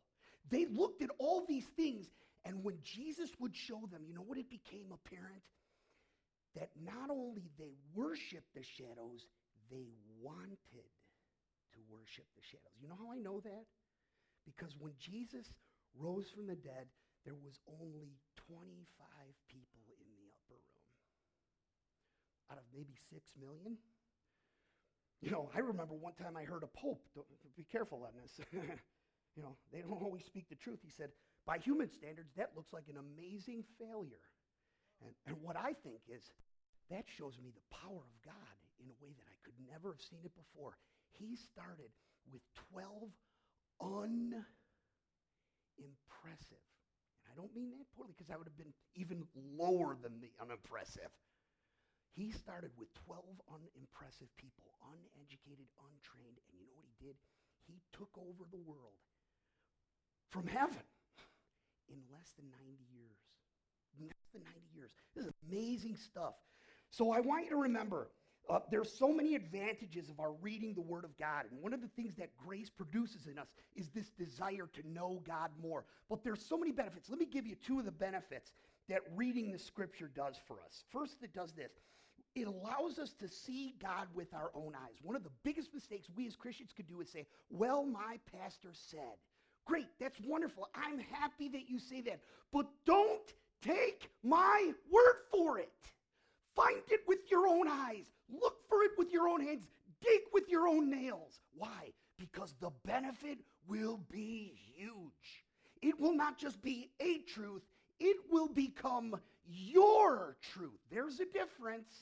They 0.49 0.65
looked 0.65 1.02
at 1.02 1.12
all 1.19 1.45
these 1.47 1.67
things, 1.78 2.08
and 2.45 2.63
when 2.63 2.78
Jesus 2.84 3.30
would 3.39 3.56
show 3.56 3.88
them, 3.91 4.02
you 4.08 4.13
know 4.13 4.23
what 4.25 4.38
it 4.38 4.49
became 4.49 4.88
apparent? 4.91 5.43
That 6.56 6.69
not 6.84 7.12
only 7.12 7.52
they 7.60 7.73
worshiped 7.93 8.56
the 8.56 8.63
shadows, 8.63 9.28
they 9.69 9.86
wanted 10.21 10.58
to 10.73 10.80
worship 11.89 12.25
the 12.36 12.41
shadows. 12.41 12.73
You 12.82 12.88
know 12.89 12.97
how 12.97 13.12
I 13.12 13.17
know 13.17 13.39
that? 13.41 13.65
Because 14.45 14.75
when 14.80 14.93
Jesus 14.99 15.45
rose 15.97 16.25
from 16.34 16.47
the 16.47 16.56
dead, 16.56 16.88
there 17.29 17.37
was 17.45 17.61
only 17.77 18.17
25 18.49 18.65
people 19.53 19.85
in 20.01 20.09
the 20.17 20.33
upper 20.33 20.57
room 20.57 20.89
out 22.49 22.57
of 22.57 22.65
maybe 22.73 22.97
6 22.97 23.05
million. 23.37 23.77
You 25.21 25.29
know, 25.29 25.53
I 25.53 25.61
remember 25.61 25.93
one 25.93 26.17
time 26.17 26.33
I 26.33 26.41
heard 26.41 26.65
a 26.65 26.71
pope, 26.73 27.05
don't, 27.13 27.29
be 27.53 27.69
careful 27.69 28.01
on 28.01 28.17
this. 28.17 28.41
you 29.37 29.45
know, 29.45 29.53
they 29.69 29.85
don't 29.85 30.01
always 30.01 30.25
speak 30.25 30.49
the 30.49 30.57
truth. 30.57 30.81
He 30.81 30.89
said, 30.89 31.13
by 31.45 31.61
human 31.61 31.93
standards, 31.93 32.33
that 32.33 32.57
looks 32.57 32.73
like 32.73 32.89
an 32.89 32.97
amazing 32.97 33.61
failure. 33.77 34.25
And, 35.05 35.13
and 35.29 35.37
what 35.45 35.53
I 35.53 35.77
think 35.85 36.01
is, 36.09 36.33
that 36.89 37.05
shows 37.05 37.37
me 37.37 37.53
the 37.53 37.61
power 37.69 38.09
of 38.09 38.15
God 38.25 38.57
in 38.81 38.89
a 38.89 38.97
way 39.05 39.13
that 39.13 39.29
I 39.29 39.37
could 39.45 39.53
never 39.69 39.93
have 39.93 40.01
seen 40.01 40.25
it 40.25 40.33
before. 40.33 40.81
He 41.13 41.37
started 41.37 41.93
with 42.33 42.41
12 42.73 43.13
unimpressive 45.77 46.65
I 47.29 47.37
don't 47.37 47.53
mean 47.53 47.69
that 47.77 47.85
poorly 47.93 48.17
because 48.17 48.33
I 48.33 48.37
would 48.37 48.49
have 48.49 48.57
been 48.57 48.73
even 48.97 49.23
lower 49.37 49.93
than 50.01 50.17
the 50.19 50.33
unimpressive. 50.41 51.13
He 52.17 52.33
started 52.33 52.73
with 52.75 52.89
12 53.05 53.21
unimpressive 53.47 54.27
people, 54.35 54.73
uneducated, 54.81 55.69
untrained, 55.77 56.41
and 56.49 56.55
you 56.57 56.65
know 56.65 56.75
what 56.75 56.89
he 56.89 56.97
did? 56.97 57.15
He 57.69 57.77
took 57.93 58.09
over 58.17 58.49
the 58.49 58.59
world 58.65 58.97
from 60.33 60.49
heaven 60.49 60.83
in 61.87 62.01
less 62.09 62.33
than 62.33 62.49
90 62.49 62.81
years. 62.89 63.21
Less 64.01 64.25
than 64.33 64.41
90 64.41 64.59
years. 64.73 64.91
This 65.15 65.25
is 65.25 65.31
amazing 65.45 65.95
stuff. 65.95 66.33
So 66.89 67.11
I 67.11 67.19
want 67.19 67.45
you 67.45 67.51
to 67.51 67.61
remember 67.69 68.09
uh, 68.49 68.59
there's 68.71 68.91
so 68.91 69.13
many 69.13 69.35
advantages 69.35 70.09
of 70.09 70.19
our 70.19 70.31
reading 70.41 70.73
the 70.73 70.81
Word 70.81 71.05
of 71.05 71.17
God. 71.17 71.45
And 71.51 71.62
one 71.62 71.73
of 71.73 71.81
the 71.81 71.88
things 71.89 72.15
that 72.15 72.35
grace 72.38 72.69
produces 72.69 73.27
in 73.27 73.38
us 73.38 73.47
is 73.75 73.89
this 73.89 74.09
desire 74.09 74.67
to 74.73 74.89
know 74.91 75.21
God 75.27 75.51
more. 75.62 75.85
But 76.09 76.23
there's 76.23 76.43
so 76.43 76.57
many 76.57 76.71
benefits. 76.71 77.09
Let 77.09 77.19
me 77.19 77.25
give 77.25 77.45
you 77.45 77.55
two 77.55 77.79
of 77.79 77.85
the 77.85 77.91
benefits 77.91 78.51
that 78.88 79.01
reading 79.15 79.51
the 79.51 79.59
Scripture 79.59 80.09
does 80.15 80.35
for 80.47 80.57
us. 80.65 80.83
First, 80.91 81.17
it 81.21 81.33
does 81.33 81.51
this 81.53 81.71
it 82.35 82.47
allows 82.47 82.99
us 82.99 83.13
to 83.19 83.27
see 83.27 83.75
God 83.81 84.07
with 84.13 84.33
our 84.33 84.51
own 84.53 84.73
eyes. 84.75 84.95
One 85.01 85.15
of 85.15 85.23
the 85.23 85.31
biggest 85.43 85.73
mistakes 85.73 86.07
we 86.15 86.27
as 86.27 86.35
Christians 86.35 86.71
could 86.75 86.88
do 86.88 87.01
is 87.01 87.09
say, 87.09 87.25
Well, 87.49 87.85
my 87.85 88.19
pastor 88.38 88.69
said. 88.73 89.17
Great, 89.65 89.88
that's 89.99 90.19
wonderful. 90.25 90.67
I'm 90.73 90.99
happy 90.99 91.47
that 91.49 91.69
you 91.69 91.79
say 91.79 92.01
that. 92.01 92.21
But 92.51 92.65
don't 92.85 93.33
take 93.62 94.09
my 94.23 94.71
word 94.91 95.15
for 95.31 95.59
it. 95.59 95.69
Find 96.55 96.81
it 96.89 97.01
with 97.07 97.19
your 97.29 97.47
own 97.47 97.67
eyes. 97.67 98.05
Look 98.29 98.57
for 98.67 98.83
it 98.83 98.91
with 98.97 99.12
your 99.12 99.27
own 99.27 99.41
hands. 99.41 99.67
Dig 100.01 100.21
with 100.33 100.49
your 100.49 100.67
own 100.67 100.89
nails. 100.89 101.39
Why? 101.55 101.93
Because 102.17 102.53
the 102.59 102.71
benefit 102.85 103.39
will 103.67 103.99
be 104.12 104.53
huge. 104.75 105.43
It 105.81 105.99
will 105.99 106.13
not 106.13 106.38
just 106.38 106.62
be 106.62 106.89
a 106.99 107.19
truth, 107.19 107.62
it 107.99 108.17
will 108.29 108.49
become 108.49 109.15
your 109.45 110.38
truth. 110.53 110.79
There's 110.91 111.19
a 111.19 111.25
difference. 111.25 111.93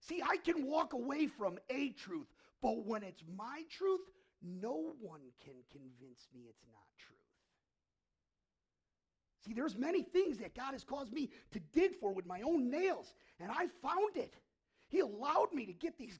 See, 0.00 0.22
I 0.22 0.36
can 0.36 0.66
walk 0.66 0.92
away 0.92 1.26
from 1.26 1.58
a 1.68 1.90
truth, 1.90 2.28
but 2.62 2.84
when 2.86 3.02
it's 3.02 3.22
my 3.36 3.62
truth, 3.70 4.02
no 4.42 4.94
one 5.00 5.20
can 5.44 5.54
convince 5.72 6.28
me 6.32 6.42
it's 6.48 6.64
not. 6.72 6.85
See, 9.46 9.52
there's 9.52 9.76
many 9.76 10.02
things 10.02 10.38
that 10.38 10.54
God 10.54 10.72
has 10.72 10.82
caused 10.82 11.12
me 11.12 11.30
to 11.52 11.60
dig 11.72 11.94
for 12.00 12.12
with 12.12 12.26
my 12.26 12.40
own 12.42 12.68
nails, 12.68 13.14
and 13.38 13.50
I 13.50 13.68
found 13.80 14.16
it. 14.16 14.34
He 14.88 15.00
allowed 15.00 15.52
me 15.52 15.66
to 15.66 15.72
get 15.72 15.96
these 15.98 16.18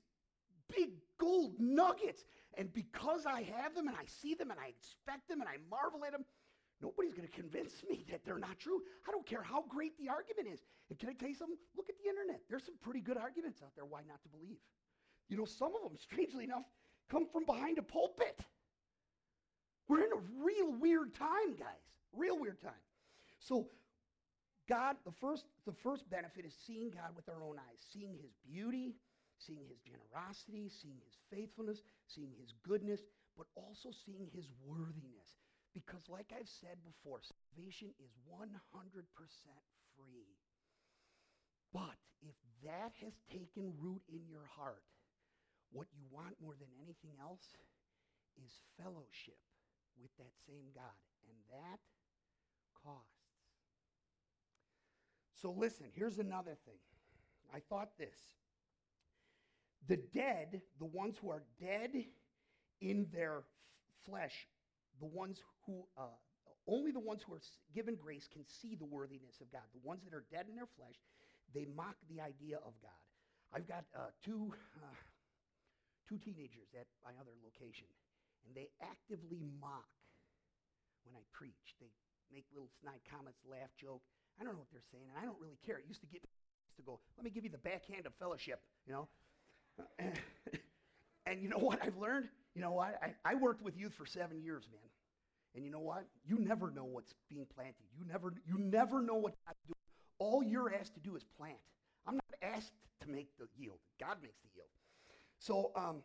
big 0.74 0.90
gold 1.18 1.54
nuggets, 1.58 2.24
and 2.54 2.72
because 2.72 3.26
I 3.26 3.42
have 3.42 3.74
them 3.74 3.88
and 3.88 3.96
I 3.96 4.04
see 4.06 4.34
them 4.34 4.50
and 4.50 4.60
I 4.60 4.68
inspect 4.68 5.28
them 5.28 5.40
and 5.40 5.48
I 5.48 5.56
marvel 5.70 6.04
at 6.04 6.12
them, 6.12 6.24
nobody's 6.80 7.14
going 7.14 7.26
to 7.28 7.34
convince 7.34 7.82
me 7.88 8.04
that 8.10 8.24
they're 8.24 8.38
not 8.38 8.58
true. 8.58 8.80
I 9.08 9.10
don't 9.10 9.26
care 9.26 9.42
how 9.42 9.64
great 9.68 9.98
the 9.98 10.08
argument 10.08 10.48
is. 10.52 10.60
And 10.90 10.98
can 10.98 11.08
I 11.08 11.12
tell 11.12 11.28
you 11.28 11.34
something? 11.34 11.58
Look 11.76 11.88
at 11.88 11.96
the 12.02 12.08
internet. 12.08 12.42
There's 12.48 12.64
some 12.64 12.76
pretty 12.80 13.00
good 13.00 13.16
arguments 13.16 13.60
out 13.62 13.74
there 13.74 13.84
why 13.84 14.00
not 14.06 14.22
to 14.22 14.28
believe. 14.28 14.58
You 15.28 15.36
know, 15.36 15.44
some 15.44 15.74
of 15.74 15.82
them, 15.82 15.98
strangely 15.98 16.44
enough, 16.44 16.64
come 17.10 17.26
from 17.26 17.44
behind 17.44 17.78
a 17.78 17.82
pulpit. 17.82 18.40
We're 19.88 20.04
in 20.04 20.12
a 20.12 20.44
real 20.44 20.72
weird 20.72 21.14
time, 21.14 21.54
guys. 21.58 21.82
Real 22.12 22.38
weird 22.38 22.60
time. 22.60 22.72
So 23.46 23.70
God, 24.68 24.98
the 25.06 25.14
first, 25.22 25.46
the 25.64 25.78
first 25.86 26.10
benefit 26.10 26.44
is 26.44 26.54
seeing 26.66 26.90
God 26.90 27.14
with 27.14 27.30
our 27.30 27.38
own 27.46 27.62
eyes, 27.62 27.78
seeing 27.94 28.18
his 28.18 28.34
beauty, 28.42 28.98
seeing 29.38 29.62
his 29.70 29.78
generosity, 29.86 30.66
seeing 30.66 30.98
his 31.06 31.14
faithfulness, 31.30 31.78
seeing 32.10 32.34
his 32.34 32.50
goodness, 32.66 33.06
but 33.38 33.46
also 33.54 33.94
seeing 34.02 34.26
his 34.34 34.50
worthiness. 34.66 35.38
Because, 35.70 36.02
like 36.10 36.34
I've 36.34 36.50
said 36.50 36.82
before, 36.82 37.22
salvation 37.22 37.94
is 38.02 38.10
100% 38.26 38.42
free. 39.94 40.34
But 41.70 42.00
if 42.24 42.34
that 42.66 42.90
has 43.04 43.14
taken 43.30 43.76
root 43.78 44.02
in 44.10 44.26
your 44.26 44.48
heart, 44.58 44.82
what 45.70 45.86
you 45.94 46.02
want 46.10 46.34
more 46.42 46.56
than 46.58 46.72
anything 46.82 47.14
else 47.22 47.44
is 48.42 48.50
fellowship 48.80 49.38
with 50.00 50.10
that 50.18 50.34
same 50.48 50.72
God. 50.74 50.98
And 51.28 51.36
that 51.54 51.78
costs. 52.82 53.25
So 55.40 55.54
listen, 55.56 55.86
here's 55.94 56.18
another 56.18 56.56
thing. 56.64 56.78
I 57.54 57.60
thought 57.60 57.90
this. 57.98 58.16
The 59.88 59.98
dead, 60.14 60.62
the 60.78 60.86
ones 60.86 61.16
who 61.20 61.30
are 61.30 61.42
dead 61.60 61.90
in 62.80 63.06
their 63.12 63.38
f- 63.38 63.44
flesh, 64.04 64.48
the 64.98 65.06
ones 65.06 65.40
who, 65.64 65.84
uh, 65.96 66.10
only 66.66 66.90
the 66.90 67.00
ones 67.00 67.22
who 67.22 67.34
are 67.34 67.42
given 67.74 67.94
grace 67.94 68.26
can 68.32 68.44
see 68.48 68.74
the 68.74 68.84
worthiness 68.84 69.40
of 69.40 69.52
God. 69.52 69.62
The 69.72 69.86
ones 69.86 70.02
that 70.04 70.14
are 70.14 70.24
dead 70.32 70.46
in 70.48 70.56
their 70.56 70.66
flesh, 70.76 70.96
they 71.54 71.66
mock 71.76 71.94
the 72.10 72.20
idea 72.20 72.56
of 72.56 72.72
God. 72.82 73.02
I've 73.54 73.68
got 73.68 73.84
uh, 73.94 74.10
two, 74.24 74.52
uh, 74.82 74.96
two 76.08 76.18
teenagers 76.18 76.74
at 76.74 76.86
my 77.04 77.12
other 77.20 77.36
location, 77.44 77.86
and 78.44 78.56
they 78.56 78.68
actively 78.82 79.38
mock 79.60 79.86
when 81.04 81.14
I 81.14 81.22
preach. 81.30 81.78
They 81.78 81.92
make 82.34 82.46
little 82.50 82.70
snide 82.82 83.06
comments, 83.06 83.38
laugh, 83.46 83.70
joke. 83.78 84.02
I 84.40 84.44
don't 84.44 84.52
know 84.54 84.60
what 84.60 84.70
they're 84.72 84.90
saying, 84.92 85.04
and 85.08 85.18
I 85.20 85.24
don't 85.24 85.40
really 85.40 85.58
care. 85.64 85.78
It 85.78 85.84
used 85.88 86.00
to 86.00 86.06
get 86.06 86.22
used 86.22 86.76
to 86.76 86.82
go, 86.82 87.00
let 87.16 87.24
me 87.24 87.30
give 87.30 87.44
you 87.44 87.50
the 87.50 87.58
backhand 87.58 88.06
of 88.06 88.14
fellowship, 88.14 88.60
you 88.86 88.92
know. 88.92 89.08
And, 89.98 90.12
and 91.26 91.42
you 91.42 91.48
know 91.48 91.58
what 91.58 91.80
I've 91.82 91.96
learned? 91.96 92.28
You 92.54 92.62
know 92.62 92.72
what? 92.72 92.98
I, 93.02 93.14
I 93.24 93.34
worked 93.34 93.62
with 93.62 93.76
youth 93.76 93.94
for 93.94 94.06
seven 94.06 94.40
years, 94.42 94.68
man. 94.70 94.80
And 95.54 95.64
you 95.64 95.70
know 95.70 95.80
what? 95.80 96.04
You 96.26 96.38
never 96.38 96.70
know 96.70 96.84
what's 96.84 97.14
being 97.30 97.46
planted. 97.54 97.86
You 97.98 98.04
never, 98.06 98.34
you 98.46 98.58
never 98.58 99.00
know 99.00 99.14
what 99.14 99.34
God's 99.46 99.58
doing. 99.66 99.76
All 100.18 100.42
you're 100.42 100.72
asked 100.74 100.94
to 100.94 101.00
do 101.00 101.16
is 101.16 101.24
plant. 101.24 101.56
I'm 102.06 102.14
not 102.14 102.54
asked 102.56 102.72
to 103.00 103.08
make 103.08 103.28
the 103.38 103.46
yield. 103.58 103.78
God 103.98 104.16
makes 104.22 104.38
the 104.42 104.48
yield. 104.54 104.68
So 105.38 105.72
um, 105.76 106.02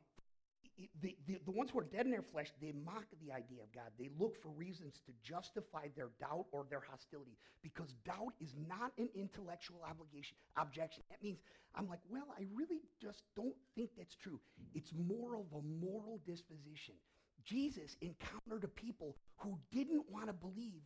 the, 1.02 1.16
the, 1.28 1.40
the 1.46 1.52
ones 1.52 1.70
who 1.72 1.80
are 1.80 1.88
dead 1.92 2.06
in 2.06 2.12
their 2.12 2.26
flesh, 2.32 2.48
they 2.62 2.72
mock 2.72 3.06
the 3.26 3.32
idea 3.32 3.62
of 3.62 3.72
God. 3.74 3.92
They 4.00 4.10
look 4.18 4.42
for 4.42 4.50
reasons 4.50 5.02
to 5.06 5.12
justify 5.24 5.88
their 5.96 6.10
doubt 6.20 6.46
or 6.52 6.66
their 6.70 6.82
hostility 6.82 7.38
because 7.62 7.94
doubt 8.06 8.34
is 8.40 8.54
not 8.68 8.92
an 8.98 9.10
intellectual 9.16 9.82
obligation, 9.88 10.38
objection. 10.58 11.04
That 11.10 11.22
means 11.22 11.40
I'm 11.76 11.88
like, 11.88 12.00
well, 12.10 12.28
I 12.38 12.44
really 12.54 12.82
just 13.02 13.24
don't 13.36 13.56
think 13.76 13.90
that's 13.98 14.16
true. 14.16 14.40
It's 14.74 14.94
more 14.94 15.36
of 15.36 15.46
a 15.54 15.62
moral 15.62 16.22
disposition. 16.26 16.96
Jesus 17.44 17.96
encountered 18.02 18.64
a 18.64 18.68
people 18.68 19.18
who 19.38 19.58
didn't 19.72 20.04
want 20.10 20.28
to 20.28 20.34
believe 20.34 20.84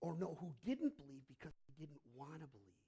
or 0.00 0.16
no, 0.18 0.36
who 0.40 0.52
didn't 0.64 0.96
believe 0.96 1.22
because 1.28 1.52
they 1.66 1.84
didn't 1.84 2.00
want 2.14 2.40
to 2.40 2.46
believe. 2.46 2.78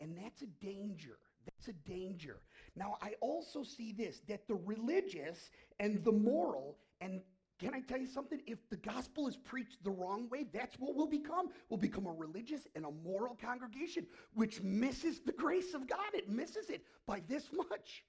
And 0.00 0.18
that's 0.18 0.42
a 0.42 0.46
danger. 0.64 1.18
That's 1.46 1.68
a 1.68 1.72
danger. 1.88 2.40
Now, 2.76 2.96
I 3.02 3.14
also 3.20 3.62
see 3.62 3.92
this 3.92 4.20
that 4.28 4.48
the 4.48 4.54
religious 4.54 5.50
and 5.80 6.02
the 6.04 6.12
moral, 6.12 6.78
and 7.00 7.20
can 7.58 7.74
I 7.74 7.80
tell 7.80 7.98
you 7.98 8.06
something? 8.06 8.40
If 8.46 8.58
the 8.70 8.76
gospel 8.76 9.28
is 9.28 9.36
preached 9.36 9.84
the 9.84 9.90
wrong 9.90 10.28
way, 10.28 10.46
that's 10.52 10.76
what 10.80 10.96
we'll 10.96 11.06
become. 11.06 11.48
We'll 11.68 11.78
become 11.78 12.06
a 12.06 12.12
religious 12.12 12.66
and 12.74 12.84
a 12.84 12.90
moral 12.90 13.36
congregation, 13.40 14.06
which 14.34 14.60
misses 14.62 15.20
the 15.20 15.32
grace 15.32 15.74
of 15.74 15.86
God. 15.86 16.12
It 16.12 16.28
misses 16.28 16.70
it 16.70 16.84
by 17.06 17.22
this 17.28 17.50
much. 17.52 18.04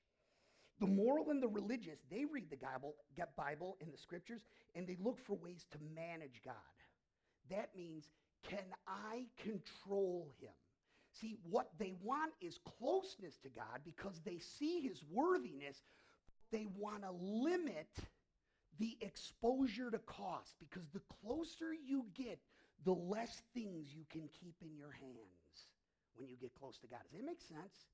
The 0.79 0.87
moral 0.87 1.29
and 1.29 1.41
the 1.41 1.47
religious, 1.47 1.99
they 2.09 2.25
read 2.25 2.49
the 2.49 2.57
Bible, 2.57 2.95
get 3.15 3.35
Bible 3.35 3.77
and 3.79 3.93
the 3.93 3.97
scriptures, 3.97 4.41
and 4.73 4.87
they 4.87 4.97
look 4.99 5.19
for 5.19 5.35
ways 5.35 5.67
to 5.71 5.77
manage 5.95 6.41
God. 6.43 6.55
That 7.49 7.69
means, 7.77 8.09
can 8.49 8.65
I 8.87 9.25
control 9.37 10.31
him? 10.39 10.49
See, 11.19 11.37
what 11.49 11.69
they 11.77 11.93
want 12.01 12.33
is 12.41 12.59
closeness 12.79 13.37
to 13.43 13.49
God 13.49 13.81
because 13.85 14.19
they 14.25 14.39
see 14.39 14.81
his 14.81 15.03
worthiness. 15.11 15.83
They 16.51 16.67
want 16.75 17.03
to 17.03 17.11
limit 17.11 17.87
the 18.79 18.97
exposure 19.01 19.91
to 19.91 19.99
cost 19.99 20.55
because 20.59 20.87
the 20.93 21.01
closer 21.21 21.73
you 21.73 22.05
get, 22.15 22.39
the 22.83 22.93
less 22.93 23.43
things 23.53 23.93
you 23.93 24.05
can 24.11 24.27
keep 24.41 24.55
in 24.61 24.75
your 24.75 24.91
hands 24.91 25.67
when 26.15 26.27
you 26.27 26.35
get 26.35 26.53
close 26.55 26.77
to 26.79 26.87
God. 26.87 26.99
Does 27.11 27.19
that 27.19 27.25
make 27.25 27.41
sense? 27.41 27.85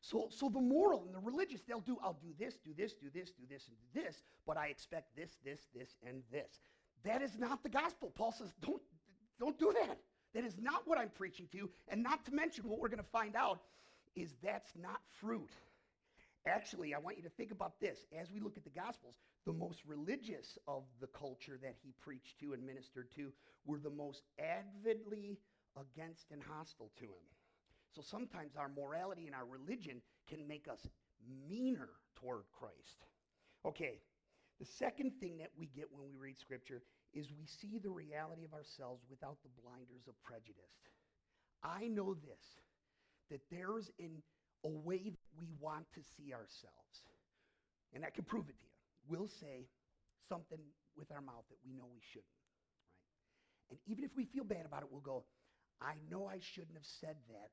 So, 0.00 0.26
so 0.30 0.48
the 0.48 0.60
moral 0.60 1.04
and 1.04 1.14
the 1.14 1.20
religious, 1.20 1.60
they'll 1.66 1.80
do, 1.80 1.96
I'll 2.02 2.18
do 2.20 2.34
this, 2.36 2.54
do 2.64 2.72
this, 2.76 2.92
do 2.92 3.06
this, 3.14 3.30
do 3.30 3.44
this, 3.48 3.68
and 3.68 3.76
do 3.94 4.02
this, 4.02 4.22
but 4.44 4.56
I 4.56 4.66
expect 4.66 5.14
this, 5.16 5.36
this, 5.44 5.60
this, 5.74 5.94
and 6.04 6.22
this. 6.32 6.58
That 7.04 7.22
is 7.22 7.38
not 7.38 7.62
the 7.62 7.68
gospel. 7.68 8.12
Paul 8.16 8.32
says, 8.32 8.52
don't, 8.60 8.82
don't 9.38 9.58
do 9.58 9.72
that. 9.86 9.98
That 10.34 10.44
is 10.44 10.56
not 10.60 10.86
what 10.86 10.98
I'm 10.98 11.10
preaching 11.10 11.46
to 11.52 11.56
you. 11.56 11.70
And 11.88 12.02
not 12.02 12.24
to 12.26 12.32
mention, 12.32 12.68
what 12.68 12.80
we're 12.80 12.88
going 12.88 12.98
to 12.98 13.10
find 13.10 13.36
out 13.36 13.60
is 14.16 14.34
that's 14.42 14.72
not 14.80 15.00
fruit. 15.20 15.50
Actually, 16.46 16.94
I 16.94 16.98
want 16.98 17.16
you 17.16 17.22
to 17.22 17.30
think 17.30 17.50
about 17.50 17.78
this. 17.80 17.98
As 18.18 18.30
we 18.32 18.40
look 18.40 18.56
at 18.56 18.64
the 18.64 18.70
Gospels, 18.70 19.14
the 19.46 19.52
most 19.52 19.80
religious 19.86 20.58
of 20.66 20.82
the 21.00 21.06
culture 21.06 21.58
that 21.62 21.76
he 21.82 21.94
preached 22.00 22.40
to 22.40 22.52
and 22.52 22.64
ministered 22.64 23.10
to 23.16 23.32
were 23.64 23.78
the 23.78 23.90
most 23.90 24.22
avidly 24.38 25.38
against 25.76 26.30
and 26.32 26.42
hostile 26.42 26.90
to 26.98 27.04
him. 27.04 27.26
So 27.94 28.02
sometimes 28.02 28.56
our 28.56 28.68
morality 28.68 29.26
and 29.26 29.34
our 29.34 29.44
religion 29.44 30.00
can 30.28 30.46
make 30.48 30.66
us 30.66 30.80
meaner 31.48 31.90
toward 32.16 32.44
Christ. 32.58 33.06
Okay, 33.64 34.00
the 34.58 34.66
second 34.66 35.12
thing 35.20 35.38
that 35.38 35.50
we 35.58 35.66
get 35.66 35.86
when 35.92 36.04
we 36.04 36.16
read 36.18 36.38
Scripture 36.38 36.82
is 37.14 37.28
we 37.32 37.46
see 37.46 37.78
the 37.78 37.90
reality 37.90 38.44
of 38.44 38.54
ourselves 38.54 39.04
without 39.10 39.36
the 39.42 39.50
blinders 39.60 40.08
of 40.08 40.14
prejudice. 40.22 40.76
I 41.62 41.88
know 41.88 42.14
this 42.14 42.58
that 43.30 43.40
there's 43.50 43.90
in 43.98 44.22
a 44.64 44.68
way 44.68 44.98
that 45.10 45.26
we 45.38 45.48
want 45.60 45.86
to 45.94 46.00
see 46.16 46.32
ourselves. 46.32 46.96
And 47.94 48.04
I 48.04 48.10
can 48.10 48.24
prove 48.24 48.48
it 48.48 48.58
to 48.58 48.64
you. 48.64 48.76
We'll 49.08 49.28
say 49.28 49.66
something 50.28 50.60
with 50.96 51.10
our 51.10 51.20
mouth 51.20 51.44
that 51.50 51.58
we 51.64 51.72
know 51.72 51.84
we 51.92 52.00
shouldn't, 52.00 52.28
right? 52.44 53.70
And 53.70 53.78
even 53.86 54.04
if 54.04 54.10
we 54.16 54.24
feel 54.24 54.44
bad 54.44 54.64
about 54.66 54.82
it, 54.82 54.88
we'll 54.90 55.00
go, 55.00 55.24
I 55.80 55.94
know 56.10 56.26
I 56.26 56.38
shouldn't 56.40 56.76
have 56.76 56.86
said 56.86 57.16
that, 57.28 57.50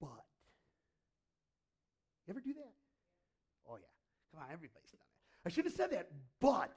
but. 0.00 0.26
You 2.26 2.32
ever 2.34 2.40
do 2.40 2.52
that? 2.54 2.74
Oh, 3.68 3.76
yeah. 3.80 3.86
Come 4.32 4.42
on, 4.42 4.52
everybody's 4.52 4.90
done 4.90 5.00
it. 5.00 5.46
I 5.46 5.48
should 5.48 5.64
have 5.64 5.74
said 5.74 5.90
that, 5.90 6.08
but 6.40 6.70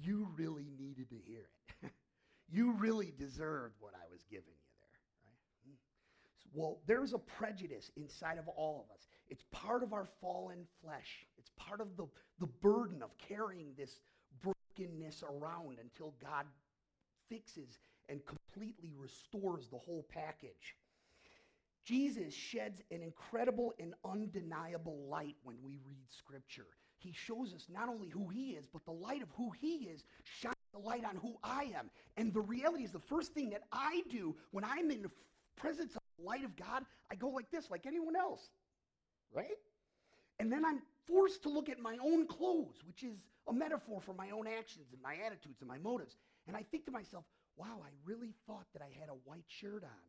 you 0.00 0.28
really 0.36 0.70
needed 0.78 1.10
to 1.10 1.16
hear 1.16 1.48
it. 1.82 1.90
you 2.48 2.72
really 2.72 3.12
deserved 3.18 3.74
what 3.80 3.94
I 3.94 4.10
was 4.10 4.24
giving 4.30 4.44
you 4.46 4.72
there, 4.80 5.00
right? 5.24 5.38
Hmm. 5.66 6.58
Well, 6.58 6.78
there's 6.86 7.12
a 7.12 7.18
prejudice 7.18 7.90
inside 7.96 8.38
of 8.38 8.48
all 8.48 8.86
of 8.88 8.94
us. 8.94 9.08
It's 9.28 9.44
part 9.52 9.82
of 9.82 9.92
our 9.92 10.08
fallen 10.20 10.66
flesh. 10.82 11.26
It's 11.36 11.50
part 11.56 11.80
of 11.80 11.96
the, 11.96 12.06
the 12.40 12.46
burden 12.46 13.02
of 13.02 13.10
carrying 13.18 13.74
this 13.76 14.00
brokenness 14.42 15.22
around 15.22 15.78
until 15.80 16.14
God 16.22 16.46
fixes 17.28 17.78
and 18.08 18.20
completely 18.24 18.94
restores 18.96 19.68
the 19.68 19.78
whole 19.78 20.06
package. 20.08 20.76
Jesus 21.84 22.34
sheds 22.34 22.82
an 22.90 23.02
incredible 23.02 23.72
and 23.78 23.94
undeniable 24.04 25.06
light 25.08 25.36
when 25.42 25.56
we 25.62 25.78
read 25.86 26.04
Scripture. 26.10 26.66
He 26.98 27.12
shows 27.12 27.54
us 27.54 27.66
not 27.72 27.88
only 27.88 28.08
who 28.08 28.28
He 28.28 28.50
is, 28.50 28.66
but 28.72 28.84
the 28.84 28.92
light 28.92 29.22
of 29.22 29.28
who 29.36 29.50
He 29.50 29.88
is 29.88 30.04
shines 30.24 30.54
the 30.72 30.78
light 30.80 31.04
on 31.04 31.16
who 31.16 31.36
I 31.42 31.72
am. 31.76 31.90
And 32.16 32.32
the 32.32 32.40
reality 32.40 32.84
is, 32.84 32.92
the 32.92 32.98
first 32.98 33.32
thing 33.32 33.50
that 33.50 33.62
I 33.72 34.02
do 34.10 34.34
when 34.50 34.64
I'm 34.64 34.90
in 34.90 35.02
the 35.02 35.10
presence 35.56 35.94
of 35.96 36.02
the 36.18 36.24
light 36.24 36.44
of 36.44 36.56
God, 36.56 36.84
I 37.10 37.14
go 37.14 37.28
like 37.28 37.50
this, 37.50 37.70
like 37.70 37.86
anyone 37.86 38.16
else, 38.16 38.50
right? 39.32 39.58
And 40.38 40.52
then 40.52 40.64
I'm 40.64 40.82
forced 41.06 41.42
to 41.44 41.48
look 41.48 41.68
at 41.68 41.80
my 41.80 41.96
own 42.04 42.26
clothes, 42.26 42.76
which 42.86 43.02
is 43.02 43.16
a 43.48 43.52
metaphor 43.52 44.00
for 44.00 44.14
my 44.14 44.30
own 44.30 44.46
actions 44.46 44.86
and 44.92 45.02
my 45.02 45.16
attitudes 45.24 45.60
and 45.60 45.68
my 45.68 45.78
motives. 45.78 46.16
And 46.46 46.56
I 46.56 46.62
think 46.70 46.84
to 46.86 46.90
myself, 46.90 47.24
wow, 47.56 47.80
I 47.82 47.90
really 48.04 48.34
thought 48.46 48.66
that 48.72 48.82
I 48.82 48.90
had 49.00 49.08
a 49.08 49.16
white 49.24 49.46
shirt 49.48 49.82
on 49.82 50.08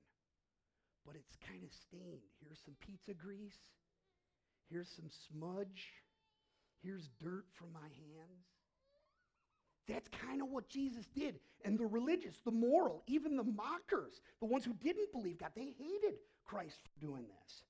but 1.10 1.18
it's 1.18 1.36
kind 1.42 1.64
of 1.64 1.72
stained. 1.74 2.30
Here's 2.38 2.60
some 2.64 2.76
pizza 2.86 3.14
grease. 3.14 3.58
Here's 4.70 4.90
some 4.90 5.10
smudge. 5.10 5.90
Here's 6.84 7.10
dirt 7.22 7.46
from 7.54 7.74
my 7.74 7.80
hands. 7.80 8.46
That's 9.88 10.08
kind 10.10 10.42
of 10.42 10.50
what 10.50 10.70
Jesus 10.70 11.08
did. 11.16 11.40
And 11.66 11.78
the 11.78 11.86
religious, 11.86 12.36
the 12.46 12.52
moral, 12.52 13.04
even 13.08 13.36
the 13.36 13.44
mockers, 13.44 14.22
the 14.40 14.46
ones 14.46 14.64
who 14.64 14.74
didn't 14.74 15.12
believe 15.12 15.40
God, 15.40 15.52
they 15.56 15.74
hated 15.78 16.16
Christ 16.46 16.78
for 16.84 17.06
doing 17.06 17.24
this. 17.24 17.64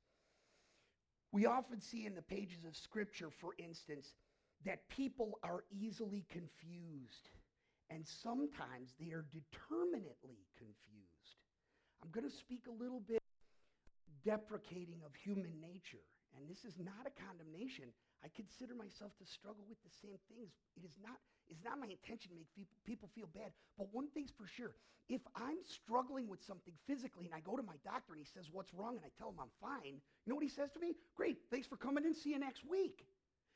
We 1.32 1.46
often 1.46 1.80
see 1.80 2.06
in 2.06 2.16
the 2.16 2.22
pages 2.22 2.66
of 2.66 2.76
Scripture, 2.76 3.30
for 3.30 3.52
instance, 3.58 4.14
that 4.66 4.90
people 4.90 5.40
are 5.44 5.64
easily 5.72 6.26
confused, 6.30 7.30
and 7.90 8.06
sometimes 8.06 8.94
they 9.00 9.12
are 9.12 9.26
determinately 9.32 10.44
confused. 10.58 11.38
I'm 12.04 12.12
going 12.12 12.30
to 12.30 12.36
speak 12.36 12.64
a 12.68 12.84
little 12.84 13.00
bit 13.00 13.22
deprecating 14.26 15.02
of 15.06 15.16
human 15.16 15.54
nature. 15.62 16.04
And 16.38 16.48
this 16.48 16.66
is 16.66 16.78
not 16.78 17.08
a 17.08 17.14
condemnation. 17.14 17.90
I 18.24 18.28
consider 18.36 18.76
myself 18.76 19.16
to 19.18 19.26
struggle 19.26 19.66
with 19.68 19.82
the 19.82 19.94
same 20.02 20.20
things. 20.30 20.54
It 20.78 20.86
is 20.86 20.96
not, 21.02 21.18
it's 21.50 21.64
not 21.64 21.80
my 21.80 21.88
intention 21.88 22.32
to 22.32 22.38
make 22.38 22.52
people, 22.54 22.78
people 22.86 23.10
feel 23.16 23.30
bad. 23.34 23.52
But 23.78 23.90
one 23.92 24.08
thing's 24.14 24.32
for 24.32 24.46
sure 24.46 24.76
if 25.10 25.22
I'm 25.36 25.58
struggling 25.66 26.28
with 26.28 26.44
something 26.46 26.74
physically 26.86 27.26
and 27.26 27.34
I 27.34 27.42
go 27.42 27.58
to 27.58 27.64
my 27.64 27.82
doctor 27.84 28.14
and 28.14 28.22
he 28.22 28.30
says, 28.30 28.46
What's 28.52 28.74
wrong? 28.74 28.96
and 28.96 29.06
I 29.06 29.10
tell 29.18 29.30
him 29.30 29.42
I'm 29.42 29.54
fine, 29.60 29.98
you 29.98 30.30
know 30.30 30.36
what 30.36 30.44
he 30.44 30.50
says 30.50 30.70
to 30.74 30.80
me? 30.80 30.94
Great, 31.18 31.38
thanks 31.50 31.68
for 31.68 31.78
coming 31.78 32.06
in. 32.06 32.14
See 32.14 32.32
you 32.32 32.40
next 32.40 32.64
week. 32.64 33.06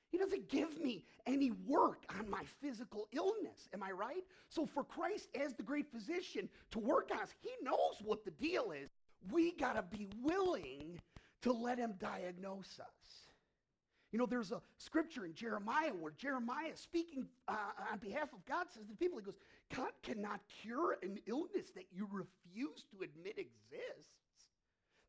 He 0.09 0.19
doesn't 0.19 0.47
give 0.47 0.79
me 0.79 1.05
any 1.25 1.51
work 1.65 2.03
on 2.19 2.29
my 2.29 2.43
physical 2.61 3.07
illness. 3.11 3.67
Am 3.73 3.81
I 3.81 3.91
right? 3.91 4.23
So, 4.47 4.67
for 4.67 4.83
Christ 4.83 5.27
as 5.33 5.55
the 5.55 5.63
great 5.63 5.91
physician 5.91 6.49
to 6.71 6.79
work 6.79 7.09
on 7.11 7.19
us, 7.19 7.33
he 7.41 7.49
knows 7.63 7.97
what 8.03 8.23
the 8.23 8.31
deal 8.31 8.71
is 8.71 8.91
we 9.31 9.53
got 9.53 9.73
to 9.73 9.81
be 9.81 10.07
willing 10.21 10.99
to 11.43 11.53
let 11.53 11.77
him 11.77 11.93
diagnose 11.99 12.79
us. 12.79 13.23
You 14.11 14.19
know, 14.19 14.25
there's 14.27 14.51
a 14.51 14.61
scripture 14.77 15.25
in 15.25 15.33
Jeremiah 15.33 15.89
where 15.89 16.11
Jeremiah, 16.11 16.75
speaking 16.75 17.25
uh, 17.47 17.55
on 17.91 17.97
behalf 17.97 18.31
of 18.31 18.45
God, 18.45 18.67
says 18.69 18.83
to 18.83 18.89
the 18.89 18.95
people, 18.95 19.17
he 19.17 19.25
goes, 19.25 19.39
God 19.75 19.91
cannot 20.03 20.39
cure 20.61 20.97
an 21.01 21.17
illness 21.25 21.71
that 21.75 21.85
you 21.91 22.07
refuse 22.11 22.85
to 22.91 23.03
admit 23.03 23.39
exists. 23.39 24.13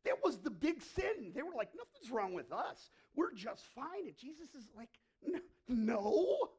That 0.05 0.15
was 0.23 0.37
the 0.37 0.49
big 0.49 0.81
sin. 0.81 1.33
They 1.35 1.43
were 1.43 1.55
like, 1.55 1.69
nothing's 1.75 2.11
wrong 2.11 2.33
with 2.33 2.51
us. 2.51 2.89
We're 3.15 3.33
just 3.33 3.63
fine. 3.75 4.07
And 4.07 4.17
Jesus 4.17 4.55
is 4.55 4.67
like, 4.75 4.89
no, 5.67 6.49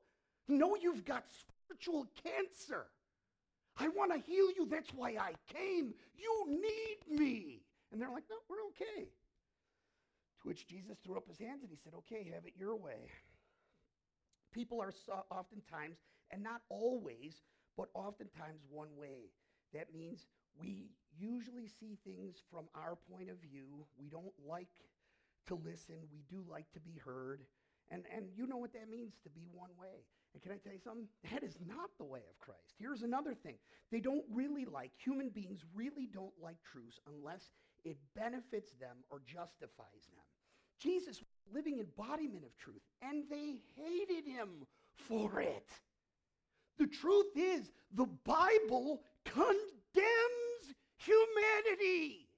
no, 0.49 0.77
you've 0.77 1.05
got 1.05 1.25
spiritual 1.67 2.07
cancer. 2.23 2.87
I 3.77 3.89
want 3.89 4.13
to 4.13 4.19
heal 4.19 4.51
you. 4.57 4.67
That's 4.71 4.93
why 4.95 5.17
I 5.21 5.33
came. 5.53 5.95
You 6.17 6.47
need 6.49 7.19
me. 7.19 7.61
And 7.93 8.01
they're 8.01 8.11
like, 8.11 8.25
no, 8.31 8.37
we're 8.49 8.65
okay. 8.69 9.09
Which 10.47 10.69
Jesus 10.69 10.97
threw 11.03 11.17
up 11.17 11.27
his 11.27 11.41
hands 11.41 11.63
and 11.63 11.71
he 11.73 11.77
said, 11.83 11.93
okay, 11.99 12.31
have 12.33 12.47
it 12.47 12.55
your 12.57 12.77
way. 12.77 13.11
People 14.55 14.81
are 14.81 14.93
so 14.93 15.25
oftentimes, 15.29 15.99
and 16.31 16.41
not 16.41 16.61
always, 16.69 17.43
but 17.77 17.89
oftentimes 17.95 18.63
one 18.71 18.95
way. 18.97 19.35
That 19.75 19.93
means 19.93 20.29
we 20.57 20.93
usually 21.19 21.67
see 21.67 21.99
things 22.07 22.37
from 22.49 22.67
our 22.77 22.97
point 23.11 23.29
of 23.29 23.39
view. 23.43 23.67
We 23.99 24.09
don't 24.09 24.33
like 24.47 24.71
to 25.49 25.57
listen. 25.57 25.97
We 26.13 26.23
do 26.31 26.45
like 26.49 26.71
to 26.75 26.81
be 26.81 26.95
heard. 27.05 27.41
And, 27.91 28.05
and 28.15 28.27
you 28.37 28.47
know 28.47 28.57
what 28.57 28.73
that 28.75 28.89
means 28.89 29.15
to 29.25 29.31
be 29.31 29.49
one 29.53 29.75
way. 29.77 30.07
And 30.33 30.43
can 30.43 30.53
I 30.53 30.59
tell 30.63 30.73
you 30.73 30.79
something? 30.79 31.09
That 31.33 31.43
is 31.43 31.57
not 31.67 31.91
the 31.99 32.05
way 32.05 32.23
of 32.31 32.39
Christ. 32.39 32.79
Here's 32.79 33.03
another 33.03 33.35
thing. 33.35 33.57
They 33.91 34.01
don't 34.01 34.25
really 34.33 34.65
like, 34.65 34.93
human 34.97 35.31
beings 35.31 35.65
really 35.75 36.07
don't 36.07 36.35
like 36.41 36.63
truth 36.63 37.01
unless 37.09 37.51
it 37.85 37.97
benefits 38.15 38.75
them 38.79 38.97
or 39.11 39.23
justifies 39.27 40.07
them. 40.15 40.26
Jesus 40.79 41.19
was 41.21 41.55
living 41.55 41.79
embodiment 41.79 42.45
of 42.45 42.57
truth, 42.59 42.83
and 43.03 43.25
they 43.31 43.57
hated 43.75 44.27
him 44.27 44.67
for 45.09 45.41
it. 45.41 45.69
The 46.79 46.87
truth 46.87 47.37
is, 47.37 47.71
the 47.95 48.09
Bible 48.25 49.03
condemns 49.25 50.75
humanity. 50.97 52.29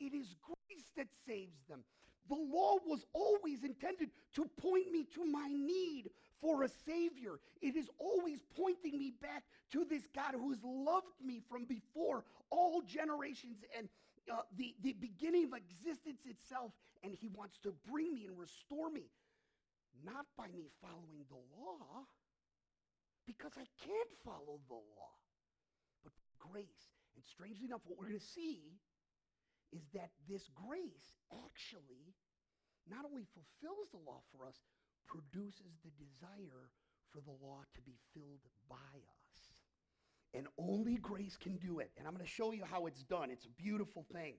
It 0.00 0.12
is 0.14 0.34
grace 0.42 0.90
that 0.96 1.08
saves 1.26 1.62
them. 1.68 1.84
The 2.28 2.34
law 2.34 2.76
was 2.86 3.04
always 3.12 3.62
intended 3.64 4.10
to 4.34 4.48
point 4.60 4.90
me 4.90 5.06
to 5.14 5.24
my 5.24 5.48
need 5.48 6.10
for 6.40 6.64
a 6.64 6.68
Savior. 6.68 7.38
It 7.60 7.76
is 7.76 7.88
always 7.98 8.40
pointing 8.56 8.98
me 8.98 9.12
back 9.20 9.44
to 9.72 9.84
this 9.84 10.06
God 10.14 10.34
who 10.34 10.50
has 10.50 10.60
loved 10.64 11.06
me 11.24 11.40
from 11.48 11.64
before 11.64 12.24
all 12.50 12.82
generations 12.82 13.58
and 13.76 13.88
uh, 14.30 14.42
the, 14.56 14.74
the 14.82 14.92
beginning 14.92 15.44
of 15.44 15.54
existence 15.54 16.22
itself. 16.26 16.72
And 17.02 17.14
He 17.18 17.28
wants 17.34 17.58
to 17.64 17.74
bring 17.90 18.14
me 18.14 18.26
and 18.26 18.38
restore 18.38 18.90
me, 18.90 19.10
not 20.04 20.26
by 20.38 20.46
me 20.54 20.70
following 20.78 21.26
the 21.26 21.42
law, 21.58 22.06
because 23.26 23.52
I 23.58 23.66
can't 23.82 24.12
follow 24.24 24.62
the 24.68 24.78
law, 24.78 25.14
but 26.04 26.12
grace. 26.38 26.94
And 27.16 27.24
strangely 27.26 27.66
enough, 27.66 27.82
what 27.86 27.98
we're 27.98 28.14
going 28.14 28.22
to 28.22 28.34
see 28.38 28.78
is 29.72 29.82
that 29.94 30.10
this 30.28 30.46
grace 30.54 31.18
actually 31.32 32.14
not 32.90 33.06
only 33.06 33.26
fulfills 33.34 33.90
the 33.90 34.02
law 34.02 34.22
for 34.34 34.46
us, 34.46 34.58
produces 35.06 35.78
the 35.82 35.94
desire 35.98 36.70
for 37.10 37.20
the 37.22 37.34
law 37.42 37.62
to 37.74 37.80
be 37.82 37.98
filled 38.14 38.42
by 38.68 38.94
us. 39.06 39.21
And 40.34 40.46
only 40.58 40.96
grace 40.96 41.36
can 41.36 41.56
do 41.56 41.80
it. 41.80 41.90
And 41.98 42.06
I'm 42.06 42.14
going 42.14 42.24
to 42.24 42.30
show 42.30 42.52
you 42.52 42.64
how 42.64 42.86
it's 42.86 43.02
done. 43.02 43.30
It's 43.30 43.44
a 43.44 43.62
beautiful 43.62 44.06
thing. 44.12 44.34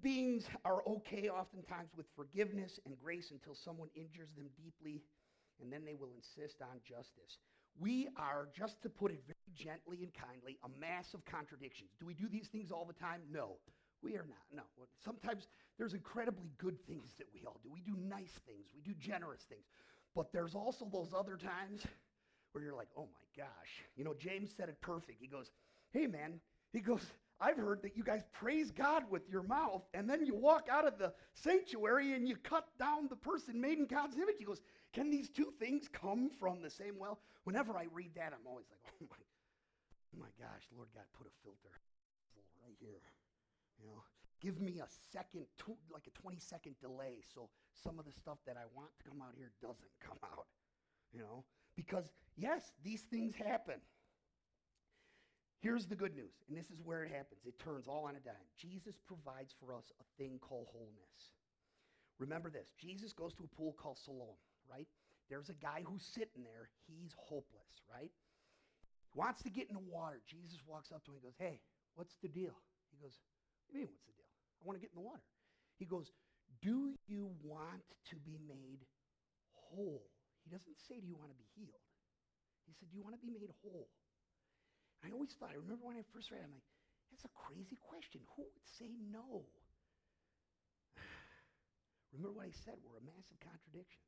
Beings 0.00 0.46
are 0.64 0.82
okay 0.86 1.28
oftentimes 1.28 1.90
with 1.96 2.06
forgiveness 2.14 2.78
and 2.86 2.96
grace 3.02 3.32
until 3.32 3.54
someone 3.54 3.88
injures 3.96 4.30
them 4.36 4.48
deeply, 4.56 5.02
and 5.60 5.72
then 5.72 5.84
they 5.84 5.94
will 5.94 6.12
insist 6.14 6.62
on 6.62 6.78
justice. 6.86 7.38
We 7.80 8.08
are, 8.16 8.48
just 8.56 8.80
to 8.82 8.88
put 8.88 9.10
it 9.10 9.22
very 9.26 9.54
gently 9.54 10.02
and 10.02 10.12
kindly, 10.14 10.56
a 10.64 10.68
mass 10.80 11.14
of 11.14 11.24
contradictions. 11.24 11.90
Do 11.98 12.06
we 12.06 12.14
do 12.14 12.28
these 12.28 12.46
things 12.46 12.70
all 12.70 12.84
the 12.84 12.92
time? 12.92 13.22
No. 13.30 13.56
We 14.02 14.14
are 14.14 14.26
not. 14.28 14.46
No. 14.54 14.62
Sometimes 15.04 15.48
there's 15.78 15.94
incredibly 15.94 16.50
good 16.58 16.78
things 16.86 17.14
that 17.18 17.26
we 17.34 17.44
all 17.44 17.58
do. 17.62 17.70
We 17.72 17.80
do 17.80 17.96
nice 18.08 18.38
things, 18.46 18.68
we 18.74 18.82
do 18.82 18.94
generous 18.98 19.42
things. 19.48 19.64
But 20.14 20.32
there's 20.32 20.54
also 20.54 20.88
those 20.92 21.12
other 21.16 21.36
times 21.36 21.84
where 22.58 22.66
you're 22.66 22.76
like, 22.76 22.90
oh 22.96 23.06
my 23.06 23.44
gosh. 23.44 23.86
You 23.96 24.02
know, 24.02 24.14
James 24.18 24.50
said 24.56 24.68
it 24.68 24.80
perfect. 24.80 25.18
He 25.20 25.28
goes, 25.28 25.52
hey 25.92 26.08
man, 26.08 26.40
he 26.72 26.80
goes, 26.80 27.06
I've 27.40 27.56
heard 27.56 27.82
that 27.82 27.96
you 27.96 28.02
guys 28.02 28.24
praise 28.32 28.72
God 28.72 29.04
with 29.08 29.22
your 29.30 29.44
mouth, 29.44 29.82
and 29.94 30.10
then 30.10 30.26
you 30.26 30.34
walk 30.34 30.66
out 30.68 30.84
of 30.84 30.98
the 30.98 31.12
sanctuary 31.34 32.14
and 32.14 32.26
you 32.26 32.34
cut 32.34 32.66
down 32.80 33.06
the 33.08 33.14
person 33.14 33.60
made 33.60 33.78
in 33.78 33.86
God's 33.86 34.16
image. 34.16 34.34
He 34.40 34.44
goes, 34.44 34.60
Can 34.92 35.08
these 35.08 35.28
two 35.28 35.52
things 35.60 35.86
come 35.86 36.30
from 36.40 36.60
the 36.60 36.70
same 36.70 36.98
well? 36.98 37.20
Whenever 37.44 37.78
I 37.78 37.86
read 37.94 38.10
that, 38.16 38.32
I'm 38.34 38.44
always 38.44 38.66
like, 38.70 38.80
Oh 39.00 39.06
my, 39.06 39.22
oh 39.22 40.18
my 40.18 40.32
gosh, 40.34 40.66
Lord 40.74 40.88
God, 40.92 41.04
put 41.16 41.28
a 41.28 41.34
filter 41.44 41.70
right 42.66 42.74
here. 42.80 43.06
You 43.78 43.86
know, 43.86 44.02
give 44.42 44.60
me 44.60 44.80
a 44.82 44.88
second, 45.12 45.46
like 45.94 46.08
a 46.08 46.20
20 46.20 46.38
second 46.40 46.74
delay 46.80 47.22
so 47.22 47.48
some 47.84 48.00
of 48.00 48.04
the 48.04 48.12
stuff 48.18 48.38
that 48.46 48.56
I 48.56 48.66
want 48.74 48.90
to 48.98 49.08
come 49.08 49.22
out 49.22 49.38
here 49.38 49.52
doesn't 49.62 49.94
come 50.02 50.18
out. 50.24 50.50
You 51.14 51.20
know, 51.20 51.44
because 51.78 52.10
yes, 52.36 52.60
these 52.82 53.02
things 53.02 53.36
happen. 53.38 53.78
Here's 55.60 55.86
the 55.86 55.94
good 55.94 56.14
news, 56.14 56.34
and 56.48 56.58
this 56.58 56.70
is 56.70 56.82
where 56.82 57.04
it 57.04 57.10
happens. 57.10 57.46
It 57.46 57.58
turns 57.58 57.86
all 57.86 58.04
on 58.10 58.18
a 58.18 58.20
dime. 58.20 58.50
Jesus 58.58 58.98
provides 59.06 59.54
for 59.62 59.74
us 59.74 59.86
a 60.02 60.06
thing 60.18 60.38
called 60.42 60.66
wholeness. 60.74 61.38
Remember 62.18 62.50
this 62.50 62.66
Jesus 62.76 63.12
goes 63.12 63.32
to 63.34 63.44
a 63.44 63.56
pool 63.56 63.76
called 63.78 63.96
Siloam, 63.96 64.42
right? 64.68 64.88
There's 65.30 65.50
a 65.50 65.58
guy 65.62 65.84
who's 65.86 66.02
sitting 66.02 66.42
there. 66.42 66.68
He's 66.88 67.14
hopeless, 67.16 67.78
right? 67.86 68.10
He 68.10 69.14
Wants 69.14 69.42
to 69.42 69.50
get 69.50 69.68
in 69.68 69.74
the 69.74 69.86
water. 69.86 70.20
Jesus 70.26 70.58
walks 70.66 70.90
up 70.90 71.04
to 71.04 71.10
him 71.12 71.22
and 71.22 71.22
goes, 71.22 71.38
Hey, 71.38 71.60
what's 71.94 72.16
the 72.22 72.28
deal? 72.28 72.58
He 72.90 72.98
goes, 72.98 73.14
What 73.66 73.74
do 73.74 73.78
you 73.78 73.86
mean, 73.86 73.94
what's 73.94 74.06
the 74.06 74.18
deal? 74.18 74.26
I 74.58 74.66
want 74.66 74.76
to 74.78 74.82
get 74.82 74.90
in 74.90 74.98
the 74.98 75.06
water. 75.06 75.22
He 75.78 75.86
goes, 75.86 76.10
Do 76.60 76.94
you 77.06 77.30
want 77.44 77.86
to 78.10 78.16
be 78.16 78.38
made 78.48 78.82
whole? 79.54 80.02
He 80.48 80.56
doesn't 80.56 80.80
say, 80.88 80.96
Do 80.96 81.04
you 81.04 81.20
want 81.20 81.28
to 81.28 81.36
be 81.36 81.44
healed? 81.60 81.84
He 82.64 82.72
said, 82.72 82.88
Do 82.88 82.96
you 82.96 83.04
want 83.04 83.12
to 83.12 83.20
be 83.20 83.28
made 83.28 83.52
whole? 83.60 83.92
I 85.04 85.12
always 85.12 85.36
thought, 85.36 85.52
I 85.52 85.60
remember 85.60 85.84
when 85.84 86.00
I 86.00 86.08
first 86.08 86.32
read 86.32 86.40
it, 86.40 86.48
I'm 86.48 86.56
like, 86.56 86.64
that's 87.12 87.28
a 87.28 87.34
crazy 87.36 87.76
question. 87.76 88.24
Who 88.34 88.48
would 88.48 88.68
say 88.80 88.88
no? 89.12 89.44
remember 92.16 92.40
what 92.40 92.48
I 92.48 92.54
said? 92.64 92.80
We're 92.80 92.96
a 92.96 93.04
massive 93.04 93.36
contradiction. 93.44 94.00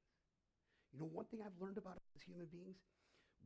You 0.96 1.04
know, 1.04 1.12
one 1.12 1.28
thing 1.28 1.44
I've 1.44 1.60
learned 1.60 1.76
about 1.76 2.00
us 2.00 2.08
as 2.16 2.24
human 2.24 2.48
beings, 2.48 2.80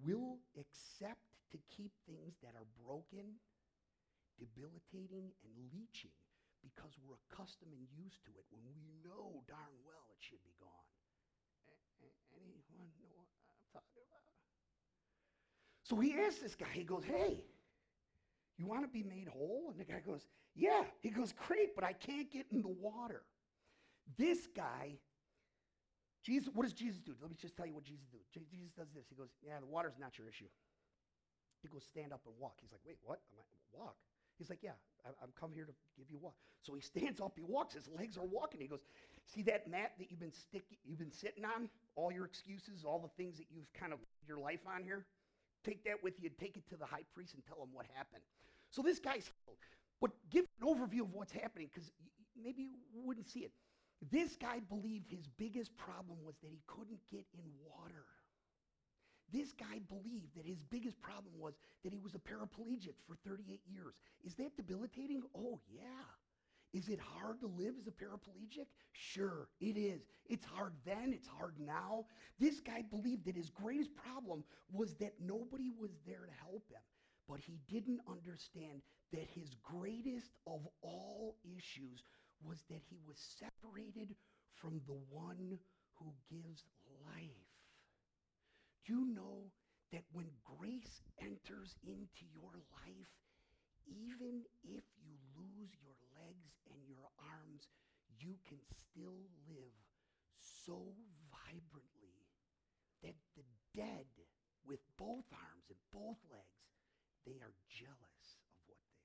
we'll 0.06 0.38
accept 0.54 1.34
to 1.50 1.58
keep 1.66 1.90
things 2.06 2.38
that 2.46 2.54
are 2.54 2.64
broken, 2.78 3.42
debilitating, 4.38 5.34
and 5.42 5.52
leaching 5.74 6.14
because 6.62 6.94
we're 7.02 7.18
accustomed 7.26 7.74
and 7.74 7.84
used 7.98 8.22
to 8.24 8.32
it 8.38 8.46
when 8.54 8.62
we 8.70 8.78
know 9.02 9.42
darn 9.50 9.74
well 9.82 10.06
it 10.14 10.22
should 10.22 10.40
be 10.46 10.54
gone. 10.62 10.88
Anyone 12.34 12.90
know 13.00 13.10
what 13.14 13.26
I'm 13.26 13.68
talking 13.72 14.02
about? 14.08 14.22
So 15.82 16.00
he 16.00 16.14
asks 16.14 16.40
this 16.40 16.54
guy, 16.54 16.72
he 16.72 16.84
goes, 16.84 17.04
Hey, 17.04 17.44
you 18.58 18.66
want 18.66 18.82
to 18.82 18.88
be 18.88 19.02
made 19.02 19.28
whole? 19.28 19.70
And 19.70 19.78
the 19.78 19.84
guy 19.84 20.00
goes, 20.04 20.26
Yeah. 20.54 20.84
He 21.00 21.10
goes, 21.10 21.34
Great, 21.46 21.74
but 21.74 21.84
I 21.84 21.92
can't 21.92 22.30
get 22.30 22.46
in 22.50 22.62
the 22.62 22.68
water. 22.68 23.22
This 24.18 24.46
guy, 24.54 24.98
Jesus, 26.22 26.50
what 26.52 26.64
does 26.64 26.72
Jesus 26.72 27.00
do? 27.00 27.14
Let 27.20 27.30
me 27.30 27.36
just 27.40 27.56
tell 27.56 27.66
you 27.66 27.74
what 27.74 27.84
Jesus 27.84 28.06
does. 28.12 28.24
Jesus 28.32 28.72
does 28.76 28.88
this. 28.94 29.06
He 29.08 29.14
goes, 29.14 29.30
Yeah, 29.42 29.60
the 29.60 29.66
water's 29.66 29.98
not 29.98 30.18
your 30.18 30.28
issue. 30.28 30.48
He 31.62 31.68
goes, 31.68 31.84
Stand 31.84 32.12
up 32.12 32.20
and 32.26 32.34
walk. 32.38 32.58
He's 32.60 32.72
like, 32.72 32.82
Wait, 32.86 32.98
what? 33.02 33.20
Am 33.32 33.40
I, 33.40 33.44
walk? 33.76 33.96
He's 34.38 34.50
like, 34.50 34.62
Yeah, 34.62 34.78
I, 35.04 35.10
I'm 35.22 35.30
come 35.38 35.52
here 35.52 35.64
to 35.64 35.72
give 35.96 36.10
you 36.10 36.18
walk. 36.18 36.34
So 36.62 36.74
he 36.74 36.80
stands 36.80 37.20
up, 37.20 37.32
he 37.36 37.42
walks, 37.42 37.74
his 37.74 37.88
legs 37.88 38.16
are 38.16 38.24
walking. 38.24 38.60
He 38.60 38.66
goes, 38.66 38.84
See 39.26 39.42
that 39.42 39.68
mat 39.68 39.92
that 39.98 40.10
you've 40.10 40.20
been 40.20 40.32
sticky, 40.32 40.78
you've 40.84 40.98
been 40.98 41.12
sitting 41.12 41.44
on? 41.44 41.68
All 41.96 42.12
your 42.12 42.24
excuses, 42.24 42.84
all 42.84 42.98
the 42.98 43.22
things 43.22 43.38
that 43.38 43.46
you've 43.50 43.72
kind 43.72 43.92
of 43.92 43.98
your 44.26 44.38
life 44.38 44.60
on 44.66 44.82
here? 44.82 45.06
Take 45.64 45.84
that 45.84 46.02
with 46.02 46.14
you 46.20 46.30
take 46.38 46.56
it 46.56 46.68
to 46.68 46.76
the 46.76 46.84
high 46.84 47.04
priest 47.14 47.34
and 47.34 47.42
tell 47.46 47.62
him 47.62 47.70
what 47.72 47.86
happened. 47.94 48.22
So 48.70 48.82
this 48.82 48.98
guy's 48.98 49.30
healed. 49.44 49.58
But 50.00 50.10
give 50.30 50.44
an 50.60 50.66
overview 50.66 51.02
of 51.02 51.14
what's 51.14 51.32
happening 51.32 51.70
because 51.72 51.90
maybe 52.36 52.62
you 52.92 53.00
wouldn't 53.02 53.28
see 53.28 53.40
it. 53.40 53.52
This 54.10 54.36
guy 54.36 54.60
believed 54.68 55.10
his 55.10 55.26
biggest 55.38 55.76
problem 55.76 56.18
was 56.22 56.34
that 56.42 56.50
he 56.50 56.60
couldn't 56.66 57.00
get 57.10 57.24
in 57.32 57.44
water. 57.64 58.04
This 59.32 59.52
guy 59.52 59.80
believed 59.88 60.36
that 60.36 60.44
his 60.44 60.62
biggest 60.62 61.00
problem 61.00 61.32
was 61.38 61.54
that 61.82 61.92
he 61.92 62.00
was 62.00 62.14
a 62.14 62.18
paraplegic 62.18 62.94
for 63.06 63.16
38 63.26 63.60
years. 63.66 63.94
Is 64.22 64.34
that 64.34 64.56
debilitating? 64.56 65.22
Oh, 65.34 65.58
yeah. 65.72 66.04
Is 66.74 66.88
it 66.88 66.98
hard 66.98 67.38
to 67.40 67.46
live 67.46 67.74
as 67.80 67.86
a 67.86 67.92
paraplegic? 67.92 68.66
Sure, 68.92 69.46
it 69.60 69.76
is. 69.76 70.02
It's 70.26 70.44
hard 70.44 70.72
then, 70.84 71.12
it's 71.12 71.28
hard 71.28 71.54
now. 71.60 72.06
This 72.40 72.58
guy 72.58 72.82
believed 72.82 73.24
that 73.26 73.36
his 73.36 73.48
greatest 73.48 73.90
problem 73.94 74.42
was 74.72 74.94
that 74.94 75.14
nobody 75.20 75.70
was 75.78 75.92
there 76.04 76.26
to 76.26 76.32
help 76.42 76.68
him. 76.68 76.82
But 77.28 77.38
he 77.38 77.60
didn't 77.70 78.00
understand 78.10 78.82
that 79.12 79.28
his 79.32 79.54
greatest 79.62 80.32
of 80.48 80.66
all 80.82 81.36
issues 81.44 82.02
was 82.42 82.64
that 82.68 82.82
he 82.90 82.98
was 83.06 83.18
separated 83.38 84.16
from 84.56 84.80
the 84.88 84.98
one 85.10 85.58
who 85.94 86.12
gives 86.28 86.64
life. 87.06 87.46
Do 88.84 88.92
you 88.92 89.14
know 89.14 89.44
that 89.92 90.02
when 90.12 90.26
grace 90.58 91.02
enters 91.20 91.76
into 91.86 92.26
your 92.34 92.50
life, 92.84 93.14
even 93.86 94.42
if 94.64 94.82
lose 95.36 95.70
your 95.82 95.96
legs 96.16 96.54
and 96.70 96.80
your 96.86 97.08
arms, 97.18 97.68
you 98.18 98.34
can 98.48 98.58
still 98.72 99.20
live 99.48 99.74
so 100.66 100.94
vibrantly 101.30 102.18
that 103.02 103.14
the 103.36 103.42
dead 103.74 104.06
with 104.66 104.80
both 104.96 105.24
arms 105.32 105.66
and 105.68 105.78
both 105.92 106.16
legs, 106.30 106.64
they 107.26 107.38
are 107.42 107.52
jealous 107.68 108.26
of 108.48 108.60
what 108.66 108.78
they 108.88 108.96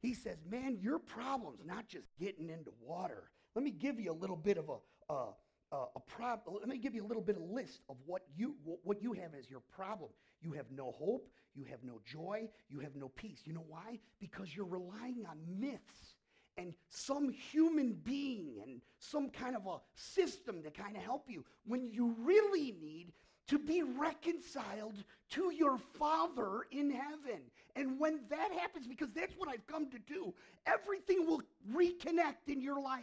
see. 0.00 0.08
He 0.08 0.14
says, 0.14 0.38
man, 0.48 0.78
your 0.80 0.98
problem's 0.98 1.64
not 1.64 1.88
just 1.88 2.06
getting 2.18 2.50
into 2.50 2.72
water. 2.80 3.30
Let 3.54 3.64
me 3.64 3.70
give 3.70 3.98
you 3.98 4.12
a 4.12 4.14
little 4.14 4.36
bit 4.36 4.58
of 4.58 4.68
a, 4.68 5.12
a, 5.12 5.76
a 5.96 6.00
problem. 6.00 6.56
Let 6.60 6.68
me 6.68 6.78
give 6.78 6.94
you 6.94 7.04
a 7.04 7.08
little 7.08 7.22
bit 7.22 7.36
of 7.36 7.42
list 7.42 7.80
of 7.88 7.96
what 8.06 8.22
you, 8.36 8.54
what 8.82 9.02
you 9.02 9.12
have 9.12 9.34
as 9.38 9.50
your 9.50 9.62
problem. 9.74 10.10
You 10.42 10.52
have 10.52 10.70
no 10.70 10.92
hope. 10.92 11.28
You 11.54 11.64
have 11.64 11.82
no 11.84 12.00
joy. 12.04 12.48
You 12.68 12.80
have 12.80 12.96
no 12.96 13.08
peace. 13.08 13.42
You 13.44 13.52
know 13.52 13.64
why? 13.68 13.98
Because 14.20 14.54
you're 14.54 14.66
relying 14.66 15.24
on 15.28 15.38
myths 15.58 16.14
and 16.56 16.74
some 16.88 17.30
human 17.30 17.94
being 18.04 18.56
and 18.62 18.80
some 18.98 19.30
kind 19.30 19.56
of 19.56 19.66
a 19.66 19.78
system 19.94 20.62
to 20.62 20.70
kind 20.70 20.96
of 20.96 21.02
help 21.02 21.24
you 21.28 21.44
when 21.66 21.90
you 21.90 22.14
really 22.18 22.74
need 22.80 23.12
to 23.48 23.58
be 23.58 23.82
reconciled 23.82 25.04
to 25.30 25.52
your 25.52 25.76
Father 25.98 26.66
in 26.70 26.90
heaven. 26.90 27.40
And 27.74 27.98
when 27.98 28.20
that 28.30 28.52
happens, 28.52 28.86
because 28.86 29.10
that's 29.14 29.34
what 29.36 29.48
I've 29.48 29.66
come 29.66 29.90
to 29.90 29.98
do, 29.98 30.32
everything 30.66 31.26
will 31.26 31.42
reconnect 31.74 32.48
in 32.48 32.60
your 32.60 32.80
life. 32.80 33.02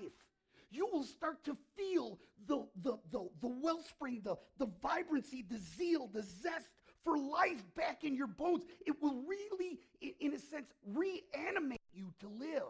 You 0.72 0.88
will 0.92 1.04
start 1.04 1.44
to 1.46 1.58
feel 1.76 2.20
the, 2.48 2.66
the, 2.84 2.98
the, 3.12 3.28
the 3.42 3.48
wellspring, 3.48 4.22
the, 4.24 4.36
the 4.58 4.70
vibrancy, 4.82 5.44
the 5.50 5.58
zeal, 5.58 6.10
the 6.14 6.22
zest 6.24 6.68
for 7.10 7.18
life 7.18 7.64
back 7.76 8.04
in 8.04 8.16
your 8.16 8.28
bones. 8.28 8.64
It 8.86 9.02
will 9.02 9.24
really, 9.28 9.80
in 10.20 10.34
a 10.34 10.40
sense, 10.40 10.68
reanimate 10.86 11.82
you 11.94 12.14
to 12.20 12.28
live. 12.28 12.64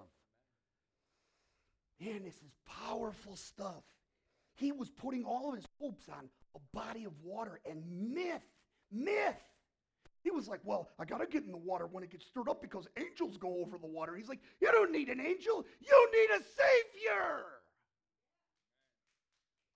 Man, 2.00 2.24
this 2.24 2.36
is 2.36 2.52
powerful 2.86 3.36
stuff. 3.36 3.84
He 4.56 4.72
was 4.72 4.90
putting 4.90 5.26
all 5.26 5.50
of 5.50 5.56
his 5.56 5.66
hopes 5.82 6.06
on 6.10 6.30
a 6.56 6.60
body 6.74 7.06
of 7.06 7.12
water 7.24 7.60
and 7.70 7.84
myth, 8.14 8.42
myth. 8.92 9.36
He 10.24 10.32
was 10.32 10.48
like, 10.48 10.62
Well, 10.64 10.90
I 11.00 11.06
got 11.06 11.20
to 11.20 11.28
get 11.28 11.44
in 11.44 11.52
the 11.52 11.58
water 11.58 11.88
when 11.88 12.04
it 12.04 12.12
gets 12.12 12.26
stirred 12.26 12.50
up 12.50 12.62
because 12.62 12.88
angels 12.98 13.38
go 13.38 13.62
over 13.62 13.78
the 13.78 13.88
water. 13.88 14.16
He's 14.16 14.30
like, 14.30 14.42
You 14.62 14.72
don't 14.72 14.92
need 14.92 15.10
an 15.10 15.20
angel, 15.20 15.66
you 15.80 16.12
need 16.14 16.36
a 16.36 16.44
Savior. 16.44 17.44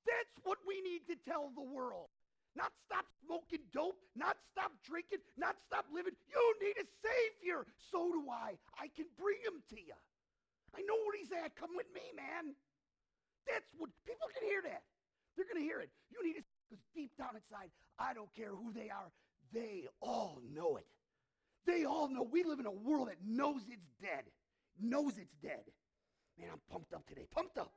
That's 0.06 0.46
what 0.46 0.58
we 0.68 0.82
need 0.82 1.08
to 1.08 1.16
tell 1.30 1.52
the 1.56 1.64
world. 1.64 2.08
Not 2.56 2.70
stop 2.86 3.06
smoking 3.26 3.66
dope, 3.74 3.98
not 4.16 4.38
stop 4.54 4.72
drinking, 4.86 5.26
not 5.38 5.58
stop 5.66 5.86
living. 5.90 6.14
You 6.30 6.44
need 6.62 6.78
a 6.78 6.86
Savior. 7.02 7.66
So 7.90 8.14
do 8.14 8.30
I. 8.30 8.58
I 8.78 8.94
can 8.94 9.10
bring 9.18 9.42
him 9.42 9.66
to 9.74 9.78
you. 9.82 9.98
I 10.78 10.82
know 10.86 10.98
where 11.02 11.18
he's 11.18 11.34
at. 11.34 11.58
Come 11.58 11.74
with 11.74 11.90
me, 11.94 12.06
man. 12.14 12.54
That's 13.50 13.66
what 13.78 13.90
people 14.06 14.30
can 14.34 14.46
hear 14.46 14.62
that. 14.70 14.86
They're 15.36 15.50
going 15.50 15.62
to 15.62 15.66
hear 15.66 15.82
it. 15.82 15.90
You 16.14 16.22
need 16.22 16.38
to, 16.38 16.46
because 16.70 16.84
deep 16.94 17.12
down 17.18 17.34
inside, 17.34 17.74
I 17.98 18.14
don't 18.14 18.34
care 18.34 18.54
who 18.54 18.72
they 18.74 18.90
are, 18.90 19.10
they 19.54 19.86
all 20.02 20.42
know 20.54 20.78
it. 20.78 20.86
They 21.66 21.86
all 21.86 22.10
know 22.10 22.24
we 22.24 22.44
live 22.44 22.60
in 22.60 22.66
a 22.66 22.72
world 22.72 23.08
that 23.08 23.18
knows 23.26 23.62
it's 23.70 23.88
dead, 24.02 24.26
knows 24.80 25.18
it's 25.18 25.34
dead. 25.42 25.64
Man, 26.38 26.50
I'm 26.52 26.62
pumped 26.70 26.94
up 26.94 27.08
today. 27.08 27.26
Pumped 27.34 27.58
up. 27.58 27.72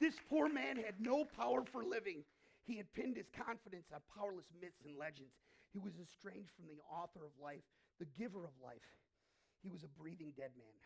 This 0.00 0.14
poor 0.28 0.48
man 0.48 0.76
had 0.76 1.00
no 1.00 1.24
power 1.24 1.64
for 1.64 1.84
living. 1.84 2.24
He 2.64 2.76
had 2.76 2.92
pinned 2.92 3.16
his 3.16 3.30
confidence 3.30 3.88
on 3.94 4.00
powerless 4.12 4.50
myths 4.60 4.84
and 4.84 4.98
legends. 4.98 5.32
He 5.72 5.78
was 5.78 5.94
estranged 5.96 6.50
from 6.56 6.66
the 6.68 6.82
author 6.90 7.24
of 7.24 7.32
life, 7.40 7.64
the 7.98 8.10
giver 8.18 8.44
of 8.44 8.52
life. 8.62 8.84
He 9.62 9.68
was 9.68 9.84
a 9.84 9.92
breathing 10.00 10.32
dead 10.36 10.52
man. 10.58 10.76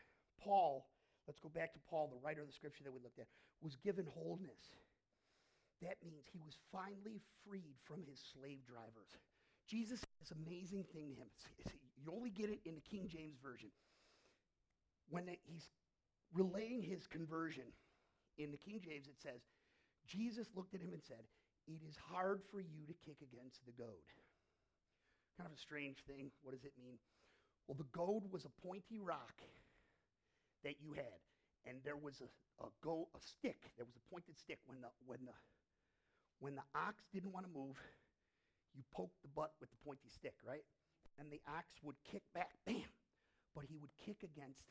Paul, 0.43 0.87
let's 1.27 1.41
go 1.41 1.49
back 1.49 1.73
to 1.75 1.81
Paul, 1.91 2.09
the 2.09 2.23
writer 2.23 2.41
of 2.41 2.47
the 2.47 2.55
scripture 2.55 2.85
that 2.85 2.93
we 2.93 3.01
looked 3.03 3.19
at, 3.19 3.27
was 3.61 3.77
given 3.83 4.07
wholeness. 4.07 4.73
That 5.83 5.97
means 6.05 6.29
he 6.31 6.41
was 6.45 6.57
finally 6.71 7.21
freed 7.49 7.77
from 7.85 8.05
his 8.05 8.21
slave 8.33 8.61
drivers. 8.69 9.17
Jesus 9.67 10.01
this 10.21 10.33
amazing 10.47 10.85
thing 10.93 11.17
to 11.17 11.69
him. 11.69 11.81
You 11.97 12.13
only 12.15 12.31
get 12.31 12.51
it 12.51 12.61
in 12.65 12.75
the 12.75 12.81
King 12.81 13.09
James 13.09 13.37
Version. 13.43 13.71
When 15.09 15.27
he's 15.45 15.71
relaying 16.35 16.83
his 16.83 17.07
conversion, 17.07 17.65
in 18.43 18.51
the 18.51 18.57
King 18.57 18.81
James, 18.81 19.07
it 19.07 19.21
says, 19.21 19.45
Jesus 20.09 20.49
looked 20.57 20.75
at 20.75 20.81
him 20.81 20.93
and 20.97 21.05
said, 21.05 21.29
It 21.69 21.85
is 21.85 21.97
hard 21.97 22.41
for 22.51 22.61
you 22.61 22.89
to 22.89 22.97
kick 23.05 23.21
against 23.21 23.61
the 23.69 23.77
goad. 23.77 24.09
Kind 25.37 25.47
of 25.47 25.55
a 25.55 25.61
strange 25.61 26.01
thing. 26.09 26.33
What 26.43 26.57
does 26.57 26.65
it 26.65 26.73
mean? 26.81 26.97
Well, 27.69 27.77
the 27.77 27.89
goad 27.93 28.25
was 28.33 28.49
a 28.49 28.53
pointy 28.67 28.99
rock 28.99 29.37
that 30.65 30.81
you 30.81 30.93
had, 30.97 31.21
and 31.69 31.79
there 31.85 31.97
was 31.97 32.21
a, 32.25 32.29
a 32.65 32.69
go 32.83 33.09
a 33.15 33.21
stick. 33.21 33.71
There 33.77 33.87
was 33.87 33.97
a 33.97 34.05
pointed 34.09 34.37
stick. 34.41 34.59
When 34.67 34.81
the 34.81 34.91
when 35.05 35.21
the 35.29 35.37
when 36.41 36.57
the 36.57 36.67
ox 36.75 37.05
didn't 37.13 37.33
want 37.33 37.47
to 37.47 37.53
move, 37.53 37.77
you 38.75 38.83
poked 38.91 39.21
the 39.23 39.29
butt 39.29 39.53
with 39.61 39.71
the 39.71 39.81
pointy 39.85 40.09
stick, 40.09 40.35
right? 40.43 40.65
And 41.21 41.29
the 41.31 41.41
ox 41.47 41.77
would 41.85 42.01
kick 42.11 42.25
back, 42.33 42.57
bam, 42.65 42.89
but 43.55 43.69
he 43.69 43.77
would 43.77 43.93
kick 44.01 44.25
against 44.25 44.65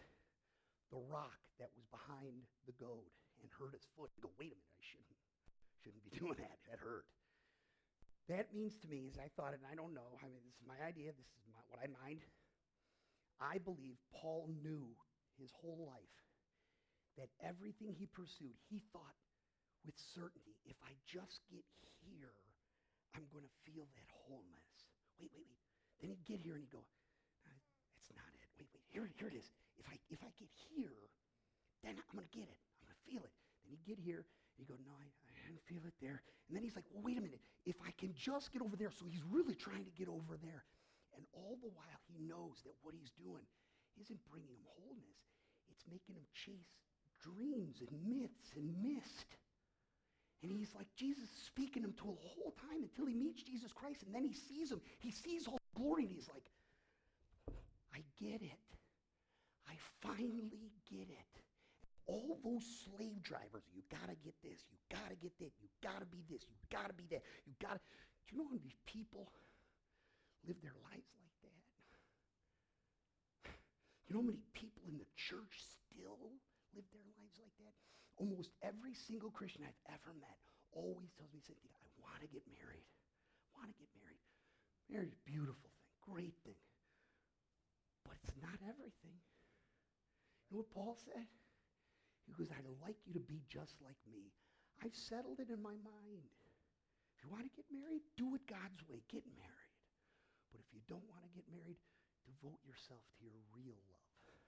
the 0.89 0.97
rock 0.97 1.37
that 1.61 1.69
was 1.77 1.85
behind 1.93 2.41
the 2.65 2.73
goad 2.73 3.13
and 3.41 3.49
hurt 3.55 3.73
his 3.73 3.85
foot. 3.95 4.11
You 4.15 4.27
go, 4.27 4.33
wait 4.39 4.53
a 4.53 4.57
minute, 4.57 4.75
I 4.77 4.83
shouldn't 4.83 5.09
shouldn't 5.83 6.03
be 6.03 6.13
doing 6.19 6.37
that. 6.39 6.59
That 6.69 6.79
hurt. 6.79 7.07
That 8.29 8.53
means 8.53 8.77
to 8.85 8.87
me, 8.87 9.09
as 9.09 9.17
I 9.17 9.33
thought 9.33 9.57
it, 9.57 9.59
and 9.65 9.69
I 9.69 9.73
don't 9.73 9.97
know, 9.97 10.21
I 10.21 10.29
mean, 10.29 10.45
this 10.45 10.53
is 10.53 10.65
my 10.69 10.77
idea, 10.85 11.09
this 11.17 11.25
is 11.25 11.41
my, 11.49 11.57
what 11.73 11.81
I 11.81 11.89
mind. 11.89 12.21
I 13.41 13.57
believe 13.57 13.97
Paul 14.13 14.53
knew 14.61 14.85
his 15.41 15.49
whole 15.49 15.89
life 15.89 16.13
that 17.17 17.33
everything 17.41 17.95
he 17.97 18.05
pursued, 18.05 18.53
he 18.69 18.85
thought 18.93 19.17
with 19.81 19.97
certainty, 19.97 20.53
if 20.69 20.77
I 20.85 20.93
just 21.09 21.41
get 21.49 21.65
here, 22.05 22.37
I'm 23.17 23.25
going 23.33 23.47
to 23.47 23.53
feel 23.65 23.89
that 23.97 24.09
wholeness. 24.13 24.71
Wait, 25.17 25.33
wait, 25.33 25.49
wait. 25.49 25.65
Then 25.97 26.13
he'd 26.13 26.27
get 26.29 26.43
here 26.43 26.53
and 26.53 26.61
he'd 26.61 26.71
go, 26.71 26.85
that's 27.97 28.13
not 28.13 28.29
it. 28.37 28.47
Wait, 28.61 28.69
wait, 28.69 28.85
here, 28.93 29.09
here 29.17 29.31
it 29.33 29.35
is. 29.41 29.49
If 29.81 29.89
I, 29.89 29.97
if 30.13 30.21
I 30.21 30.29
get 30.37 30.51
here, 30.69 31.09
then 31.81 31.97
I'm 31.97 32.07
going 32.13 32.29
to 32.29 32.35
get 32.35 32.45
it. 32.45 32.61
Feel 33.09 33.25
it. 33.25 33.33
Then 33.65 33.73
he'd 33.73 33.85
get 33.89 33.97
here, 33.97 34.25
he'd 34.57 34.69
go, 34.69 34.77
no, 34.85 34.93
I, 34.93 35.09
I 35.09 35.41
didn't 35.49 35.65
feel 35.65 35.81
it 35.89 35.97
there. 35.97 36.21
And 36.47 36.53
then 36.53 36.61
he's 36.61 36.77
like, 36.77 36.85
well, 36.93 37.01
wait 37.01 37.17
a 37.17 37.21
minute. 37.21 37.41
If 37.65 37.81
I 37.81 37.89
can 37.97 38.13
just 38.13 38.53
get 38.53 38.61
over 38.61 38.77
there. 38.77 38.93
So 38.93 39.05
he's 39.09 39.25
really 39.25 39.55
trying 39.57 39.85
to 39.85 39.93
get 39.97 40.09
over 40.09 40.37
there. 40.37 40.65
And 41.17 41.25
all 41.33 41.57
the 41.61 41.73
while, 41.73 42.01
he 42.05 42.21
knows 42.21 42.61
that 42.65 42.77
what 42.85 42.93
he's 42.93 43.11
doing 43.17 43.45
isn't 43.97 44.21
bringing 44.29 44.53
him 44.53 44.65
wholeness. 44.77 45.21
It's 45.73 45.85
making 45.89 46.15
him 46.15 46.25
chase 46.33 46.77
dreams 47.21 47.81
and 47.81 47.89
myths 48.05 48.53
and 48.55 48.69
mist. 48.81 49.37
And 50.41 50.51
he's 50.51 50.73
like, 50.73 50.87
Jesus 50.95 51.27
speaking 51.45 51.83
him 51.83 51.93
to 51.99 52.15
the 52.15 52.29
whole 52.33 52.53
time 52.55 52.81
until 52.83 53.05
he 53.05 53.13
meets 53.13 53.43
Jesus 53.43 53.73
Christ. 53.73 54.03
And 54.05 54.15
then 54.15 54.23
he 54.23 54.33
sees 54.33 54.71
him. 54.71 54.79
He 54.99 55.11
sees 55.11 55.47
all 55.47 55.59
the 55.59 55.79
glory. 55.79 56.05
And 56.05 56.13
he's 56.13 56.29
like, 56.29 56.47
I 57.93 57.99
get 58.17 58.41
it. 58.41 58.63
I 59.67 59.75
finally 60.01 60.71
get 60.89 61.09
it. 61.09 61.28
All 62.09 62.41
those 62.41 62.65
slave 62.89 63.21
drivers, 63.21 63.61
you 63.69 63.85
got 63.93 64.09
to 64.09 64.17
get 64.25 64.33
this, 64.41 64.65
you 64.73 64.81
got 64.89 65.13
to 65.13 65.17
get 65.21 65.29
that, 65.37 65.53
you 65.61 65.69
got 65.85 66.01
to 66.01 66.09
be 66.09 66.25
this, 66.25 66.41
you 66.49 66.57
got 66.73 66.89
to 66.89 66.97
be 66.97 67.05
that, 67.13 67.21
you 67.45 67.53
got 67.61 67.77
to. 67.77 67.81
Do 68.25 68.33
you 68.33 68.41
know 68.41 68.49
how 68.49 68.57
many 68.57 68.73
people 68.89 69.29
live 70.41 70.57
their 70.65 70.73
lives 70.89 71.05
like 71.21 71.37
that? 71.45 71.61
You 74.09 74.17
know 74.17 74.25
how 74.25 74.33
many 74.33 74.41
people 74.57 74.81
in 74.89 74.97
the 74.97 75.05
church 75.13 75.53
still 75.77 76.33
live 76.73 76.89
their 76.89 77.05
lives 77.13 77.37
like 77.37 77.53
that? 77.61 77.77
Almost 78.17 78.57
every 78.65 78.97
single 78.97 79.29
Christian 79.29 79.61
I've 79.61 79.77
ever 79.93 80.17
met 80.17 80.41
always 80.73 81.13
tells 81.13 81.29
me, 81.29 81.45
Cynthia, 81.45 81.69
I 81.77 81.85
want 82.01 82.25
to 82.25 82.29
get 82.33 82.41
married. 82.49 82.89
I 83.53 83.61
want 83.61 83.69
to 83.69 83.77
get 83.77 83.93
married. 84.01 84.17
Marriage 84.89 85.13
is 85.13 85.21
a 85.21 85.29
beautiful 85.29 85.69
thing, 85.77 85.93
great 86.09 86.33
thing. 86.41 86.57
But 88.01 88.17
it's 88.25 88.33
not 88.41 88.57
everything. 88.65 89.21
You 90.49 90.57
know 90.57 90.65
what 90.65 90.73
Paul 90.73 90.97
said? 91.05 91.29
He 92.29 92.37
goes, 92.37 92.53
I'd 92.53 92.69
like 92.85 93.01
you 93.09 93.17
to 93.17 93.25
be 93.25 93.41
just 93.49 93.81
like 93.81 93.97
me. 94.05 94.29
I've 94.85 94.93
settled 94.93 95.41
it 95.41 95.49
in 95.49 95.57
my 95.59 95.73
mind. 95.81 96.29
If 97.17 97.25
you 97.25 97.33
want 97.33 97.43
to 97.43 97.51
get 97.57 97.65
married, 97.73 98.05
do 98.15 98.37
it 98.37 98.45
God's 98.45 98.79
way. 98.85 99.01
Get 99.09 99.25
married. 99.33 99.75
But 100.53 100.61
if 100.61 100.69
you 100.69 100.79
don't 100.85 101.03
want 101.09 101.25
to 101.25 101.31
get 101.33 101.43
married, 101.49 101.75
devote 102.23 102.61
yourself 102.63 103.01
to 103.17 103.25
your 103.25 103.41
real 103.57 103.75
love, 103.75 104.45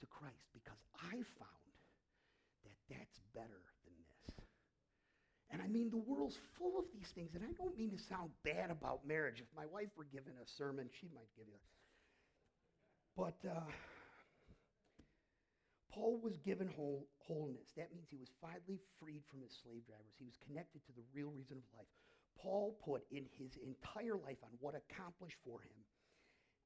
to 0.00 0.06
Christ, 0.08 0.48
because 0.56 0.80
I 0.98 1.20
found 1.36 1.76
that 2.64 2.78
that's 2.88 3.20
better 3.36 3.62
than 3.84 3.94
this. 4.02 4.34
And 5.52 5.60
I 5.60 5.68
mean, 5.68 5.92
the 5.92 6.00
world's 6.00 6.40
full 6.56 6.80
of 6.80 6.88
these 6.96 7.12
things, 7.12 7.36
and 7.36 7.44
I 7.44 7.52
don't 7.52 7.76
mean 7.76 7.92
to 7.92 8.00
sound 8.00 8.32
bad 8.42 8.72
about 8.72 9.06
marriage. 9.06 9.44
If 9.44 9.52
my 9.54 9.68
wife 9.68 9.92
were 9.96 10.08
given 10.08 10.32
a 10.40 10.48
sermon, 10.48 10.88
she 10.90 11.12
might 11.14 11.28
give 11.36 11.46
you. 11.46 11.60
But 13.14 13.36
uh, 13.44 13.68
Paul 15.92 16.18
was 16.22 16.38
given 16.38 16.68
whole, 16.68 17.06
wholeness. 17.20 17.76
That 17.76 17.92
means 17.92 18.08
he 18.08 18.16
was 18.16 18.32
finally 18.40 18.80
freed 18.98 19.22
from 19.28 19.44
his 19.44 19.52
slave 19.52 19.84
drivers. 19.84 20.16
He 20.18 20.24
was 20.24 20.40
connected 20.40 20.80
to 20.88 20.92
the 20.96 21.04
real 21.12 21.28
reason 21.28 21.60
of 21.60 21.68
life. 21.76 21.88
Paul 22.40 22.80
put 22.80 23.04
in 23.12 23.28
his 23.36 23.60
entire 23.60 24.16
life 24.16 24.40
on 24.42 24.50
what 24.58 24.74
accomplished 24.74 25.36
for 25.44 25.60
him, 25.60 25.78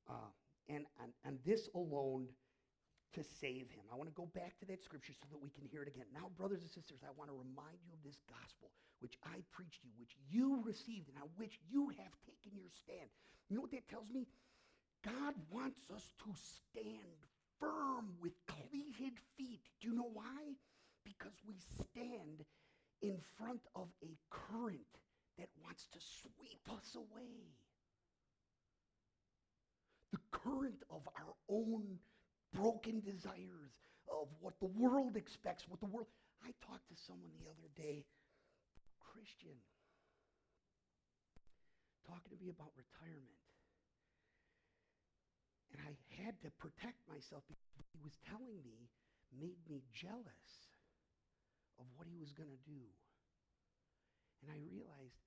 uh, 0.09 0.31
and, 0.71 0.87
this 1.45 1.69
alone 1.75 2.27
to 3.15 3.23
save 3.23 3.71
him. 3.71 3.83
I 3.93 3.97
want 3.97 4.09
to 4.09 4.15
go 4.15 4.31
back 4.35 4.59
to 4.61 4.67
that 4.67 4.83
scripture 4.83 5.13
so 5.13 5.27
that 5.31 5.39
we 5.39 5.51
can 5.51 5.67
hear 5.67 5.83
it 5.83 5.89
again. 5.89 6.07
Now, 6.15 6.31
brothers 6.39 6.63
and 6.63 6.71
sisters, 6.71 7.03
I 7.03 7.11
want 7.19 7.31
to 7.31 7.37
remind 7.37 7.79
you 7.83 7.93
of 7.95 8.03
this 8.03 8.19
gospel 8.31 8.71
which 9.01 9.19
I 9.23 9.43
preached 9.53 9.85
you, 9.85 9.91
which 9.99 10.17
you 10.31 10.63
received, 10.65 11.11
and 11.11 11.19
on 11.19 11.29
which 11.37 11.59
you 11.69 11.91
have 11.99 12.15
taken 12.25 12.57
your 12.57 12.71
stand. 12.73 13.11
You 13.49 13.57
know 13.57 13.63
what 13.63 13.71
that 13.73 13.89
tells 13.89 14.11
me? 14.11 14.27
God 15.05 15.35
wants 15.51 15.79
us 15.95 16.15
to 16.25 16.31
stand 16.35 17.21
firm 17.61 18.15
with 18.21 18.33
cleated 18.47 19.19
feet. 19.37 19.61
Do 19.81 19.89
you 19.89 19.95
know 19.95 20.11
why? 20.13 20.55
Because 21.05 21.37
we 21.47 21.55
stand 21.61 22.45
in 23.03 23.19
front 23.39 23.61
of 23.75 23.89
a 24.03 24.17
current 24.31 24.81
that 25.39 25.49
wants 25.63 25.87
to 25.93 25.99
sweep 26.01 26.67
us 26.73 26.97
away. 26.97 27.53
The 30.13 30.19
current 30.31 30.83
of 30.91 31.03
our 31.17 31.35
own 31.49 31.99
broken 32.55 33.01
desires, 33.01 33.81
of 34.09 34.29
what 34.41 34.55
the 34.61 34.67
world 34.67 35.17
expects, 35.17 35.69
what 35.69 35.81
the 35.81 35.87
world. 35.87 36.07
I 36.45 36.53
talked 36.65 36.89
to 36.89 36.97
someone 36.97 37.33
the 37.43 37.51
other 37.51 37.69
day, 37.75 38.05
Christian, 39.01 39.59
talking 42.07 42.31
to 42.31 42.39
me 42.43 42.51
about 42.51 42.71
retirement. 42.77 43.46
And 45.77 45.85
I 45.85 45.93
had 46.25 46.41
to 46.41 46.49
protect 46.57 47.05
myself 47.05 47.45
because 47.45 47.69
what 47.77 47.85
he 47.93 48.01
was 48.01 48.17
telling 48.25 48.57
me 48.65 48.89
made 49.37 49.61
me 49.69 49.85
jealous 49.93 50.49
of 51.77 51.85
what 52.01 52.09
he 52.09 52.17
was 52.17 52.33
going 52.33 52.49
to 52.49 52.63
do. 52.65 52.81
And 54.41 54.49
I 54.49 54.57
realized 54.73 55.21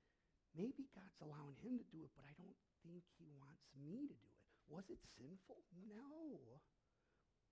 maybe 0.58 0.90
God's 0.98 1.22
allowing 1.22 1.54
him 1.62 1.78
to 1.78 1.86
do 1.94 2.02
it, 2.02 2.10
but 2.18 2.26
I 2.26 2.34
don't 2.42 2.58
think 2.82 3.06
he 3.22 3.30
wants 3.38 3.62
me 3.78 4.10
to 4.10 4.18
do 4.18 4.32
it. 4.34 4.46
Was 4.74 4.90
it 4.90 4.98
sinful? 5.22 5.62
No. 5.86 6.58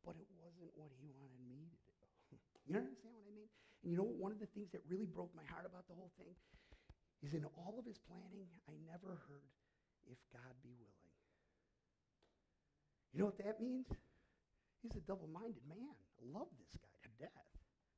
But 0.01 0.17
it 0.17 0.29
wasn't 0.41 0.73
what 0.73 0.89
he 0.97 1.13
wanted 1.21 1.41
me 1.45 1.69
to 1.69 1.77
do. 1.85 1.97
you 2.69 2.73
understand 2.81 3.13
what 3.13 3.29
I 3.29 3.33
mean? 3.33 3.49
And 3.85 3.93
you 3.93 3.97
know 3.97 4.09
what? 4.09 4.17
One 4.17 4.33
of 4.33 4.41
the 4.41 4.49
things 4.57 4.73
that 4.73 4.81
really 4.89 5.05
broke 5.05 5.33
my 5.37 5.45
heart 5.45 5.69
about 5.69 5.85
the 5.85 5.93
whole 5.93 6.13
thing 6.17 6.33
is 7.21 7.33
in 7.33 7.45
all 7.57 7.77
of 7.77 7.85
his 7.85 7.97
planning, 8.05 8.49
I 8.69 8.77
never 8.85 9.17
heard, 9.29 9.53
if 10.05 10.17
God 10.33 10.53
be 10.61 10.73
willing. 10.77 11.06
You 13.13 13.19
know 13.19 13.29
what 13.31 13.39
that 13.39 13.59
means? 13.59 13.87
He's 14.81 14.95
a 14.95 15.03
double 15.05 15.27
minded 15.31 15.63
man. 15.67 15.95
I 16.19 16.23
love 16.31 16.47
this 16.59 16.77
guy 16.77 16.95
to 17.03 17.09
death. 17.19 17.47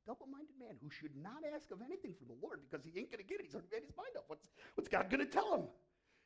Double 0.08 0.28
minded 0.28 0.56
man 0.58 0.80
who 0.82 0.90
should 0.90 1.14
not 1.18 1.44
ask 1.54 1.72
of 1.72 1.82
anything 1.84 2.16
from 2.18 2.28
the 2.28 2.40
Lord 2.42 2.62
because 2.66 2.86
he 2.86 2.98
ain't 2.98 3.12
going 3.12 3.22
to 3.22 3.28
get 3.28 3.40
it. 3.40 3.46
He's 3.46 3.54
already 3.54 3.70
made 3.72 3.84
his 3.84 3.96
mind 3.98 4.16
up. 4.18 4.26
What's, 4.28 4.50
what's 4.76 4.90
God 4.90 5.10
going 5.10 5.22
to 5.22 5.30
tell 5.30 5.54
him? 5.54 5.68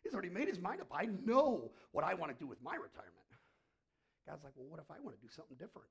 He's 0.04 0.14
already 0.14 0.30
made 0.30 0.48
his 0.48 0.60
mind 0.60 0.82
up. 0.82 0.92
I 0.94 1.08
know 1.26 1.72
what 1.92 2.04
I 2.04 2.14
want 2.14 2.32
to 2.32 2.38
do 2.38 2.48
with 2.48 2.62
my 2.62 2.76
retirement. 2.76 3.24
God's 4.28 4.44
like, 4.44 4.54
well, 4.56 4.68
what 4.70 4.80
if 4.80 4.90
I 4.92 5.00
want 5.04 5.20
to 5.20 5.22
do 5.22 5.32
something 5.32 5.58
different? 5.58 5.88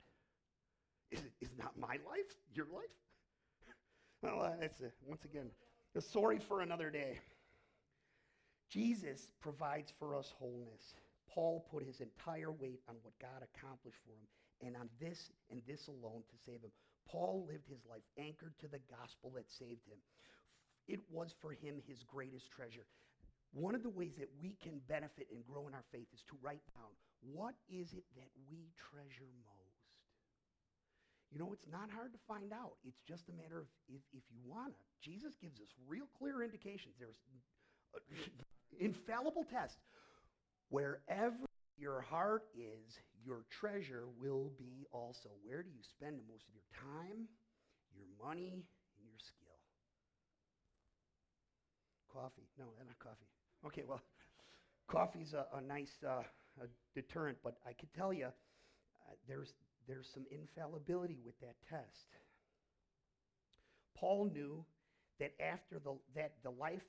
Is 1.10 1.20
it 1.20 1.32
is 1.40 1.50
not 1.58 1.76
my 1.76 2.00
life 2.08 2.32
your 2.54 2.66
life? 2.72 2.96
well, 4.22 4.56
it's 4.60 4.80
a, 4.80 4.88
once 5.04 5.24
again 5.24 5.50
a 5.94 6.00
for 6.40 6.60
another 6.60 6.88
day. 6.90 7.18
Jesus 8.70 9.28
provides 9.40 9.92
for 9.98 10.16
us 10.16 10.32
wholeness. 10.38 10.94
Paul 11.34 11.64
put 11.70 11.84
his 11.84 12.00
entire 12.00 12.52
weight 12.52 12.80
on 12.88 12.96
what 13.02 13.16
God 13.20 13.40
accomplished 13.40 13.98
for 14.04 14.12
him 14.12 14.28
and 14.60 14.76
on 14.76 14.88
this 15.00 15.32
and 15.50 15.62
this 15.66 15.88
alone 15.88 16.22
to 16.28 16.36
save 16.44 16.60
him. 16.60 16.70
Paul 17.08 17.46
lived 17.48 17.68
his 17.68 17.82
life 17.88 18.04
anchored 18.18 18.54
to 18.60 18.68
the 18.68 18.80
gospel 18.92 19.32
that 19.34 19.48
saved 19.48 19.88
him. 19.88 19.98
It 20.88 21.00
was 21.10 21.34
for 21.40 21.52
him 21.52 21.80
his 21.88 22.04
greatest 22.04 22.50
treasure. 22.52 22.86
One 23.52 23.74
of 23.74 23.82
the 23.82 23.92
ways 23.92 24.16
that 24.18 24.32
we 24.40 24.56
can 24.62 24.80
benefit 24.88 25.28
and 25.30 25.44
grow 25.44 25.68
in 25.68 25.74
our 25.74 25.84
faith 25.92 26.08
is 26.12 26.24
to 26.28 26.40
write 26.40 26.64
down 26.72 26.92
what 27.20 27.54
is 27.68 27.92
it 27.92 28.04
that 28.16 28.30
we 28.48 28.72
treasure 28.90 29.28
most. 29.44 29.62
You 31.32 31.38
know, 31.40 31.52
it's 31.52 31.68
not 31.72 31.88
hard 31.88 32.12
to 32.12 32.20
find 32.28 32.52
out. 32.52 32.76
It's 32.84 33.00
just 33.08 33.28
a 33.28 33.34
matter 33.36 33.64
of 33.64 33.68
if, 33.88 34.00
if 34.12 34.24
you 34.28 34.40
want 34.44 34.76
to. 34.76 34.84
Jesus 35.00 35.32
gives 35.40 35.60
us 35.60 35.68
real 35.88 36.04
clear 36.18 36.42
indications. 36.44 36.96
There's 37.00 37.16
uh, 37.96 38.00
infallible 38.80 39.44
test. 39.48 39.80
Wherever 40.72 41.44
your 41.76 42.00
heart 42.00 42.44
is, 42.56 42.96
your 43.22 43.44
treasure 43.50 44.04
will 44.18 44.50
be 44.58 44.86
also. 44.90 45.28
Where 45.44 45.62
do 45.62 45.68
you 45.68 45.82
spend 45.82 46.18
the 46.18 46.24
most 46.32 46.48
of 46.48 46.54
your 46.54 46.64
time, 46.72 47.28
your 47.94 48.06
money, 48.26 48.64
and 48.96 49.04
your 49.06 49.20
skill? 49.20 49.60
Coffee. 52.10 52.48
No, 52.58 52.64
not 52.86 52.98
coffee. 52.98 53.28
Okay, 53.66 53.84
well, 53.86 54.00
coffee's 54.88 55.34
a, 55.34 55.44
a 55.54 55.60
nice 55.60 55.92
uh, 56.08 56.22
a 56.62 56.66
deterrent, 56.94 57.36
but 57.44 57.56
I 57.66 57.74
can 57.74 57.90
tell 57.94 58.14
you, 58.14 58.26
uh, 58.26 59.14
there's 59.28 59.52
there's 59.86 60.08
some 60.14 60.24
infallibility 60.30 61.18
with 61.22 61.38
that 61.40 61.56
test. 61.68 62.16
Paul 63.94 64.30
knew 64.32 64.64
that 65.20 65.32
after 65.38 65.78
the, 65.78 65.98
that 66.14 66.32
the 66.42 66.50
life, 66.50 66.82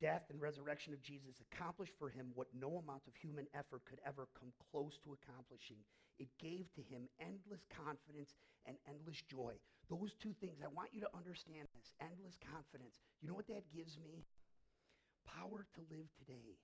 death, 0.00 0.30
and 0.30 0.40
resurrection 0.40 0.94
of 0.94 1.02
Jesus 1.02 1.42
accomplished 1.42 1.94
for 1.98 2.08
him 2.08 2.30
what 2.34 2.48
no 2.54 2.78
amount 2.78 3.02
of 3.06 3.14
human 3.18 3.46
effort 3.54 3.82
could 3.84 4.00
ever 4.06 4.28
come 4.38 4.50
close 4.70 4.98
to 5.02 5.16
accomplishing. 5.18 5.82
It 6.18 6.30
gave 6.38 6.70
to 6.74 6.82
him 6.82 7.06
endless 7.18 7.62
confidence 7.70 8.34
and 8.66 8.78
endless 8.86 9.22
joy. 9.26 9.54
Those 9.90 10.14
two 10.18 10.34
things, 10.38 10.60
I 10.62 10.68
want 10.68 10.90
you 10.92 11.00
to 11.02 11.10
understand 11.14 11.66
this 11.74 11.90
endless 12.02 12.36
confidence. 12.42 12.98
You 13.22 13.30
know 13.30 13.38
what 13.38 13.48
that 13.48 13.70
gives 13.70 13.98
me? 13.98 14.26
Power 15.26 15.66
to 15.74 15.80
live 15.90 16.08
today. 16.18 16.58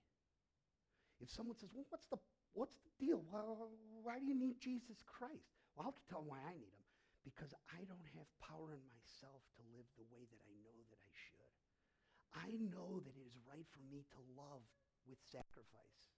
If 1.22 1.30
someone 1.30 1.56
says, 1.56 1.70
Well, 1.72 1.86
what's 1.88 2.06
the, 2.10 2.18
what's 2.52 2.76
the 2.82 2.92
deal? 2.98 3.22
Well, 3.30 3.70
why 4.02 4.18
do 4.18 4.26
you 4.26 4.34
need 4.34 4.60
Jesus 4.60 5.00
Christ? 5.06 5.54
Well, 5.74 5.88
I'll 5.90 5.98
tell 6.10 6.20
them 6.20 6.34
why 6.34 6.42
I 6.44 6.54
need 6.54 6.74
him. 6.74 6.86
Because 7.24 7.56
I 7.72 7.80
don't 7.88 8.08
have 8.20 8.28
power 8.36 8.76
in 8.76 8.84
myself 8.84 9.40
to 9.56 9.62
live 9.72 9.88
the 9.96 10.04
way 10.12 10.28
that 10.28 10.42
I 10.44 10.52
know 10.60 10.76
that 10.92 11.00
I. 11.00 11.13
I 12.34 12.58
know 12.70 12.98
that 13.00 13.14
it 13.14 13.26
is 13.26 13.38
right 13.46 13.66
for 13.70 13.82
me 13.88 14.02
to 14.14 14.20
love 14.34 14.66
with 15.06 15.18
sacrifice. 15.30 16.10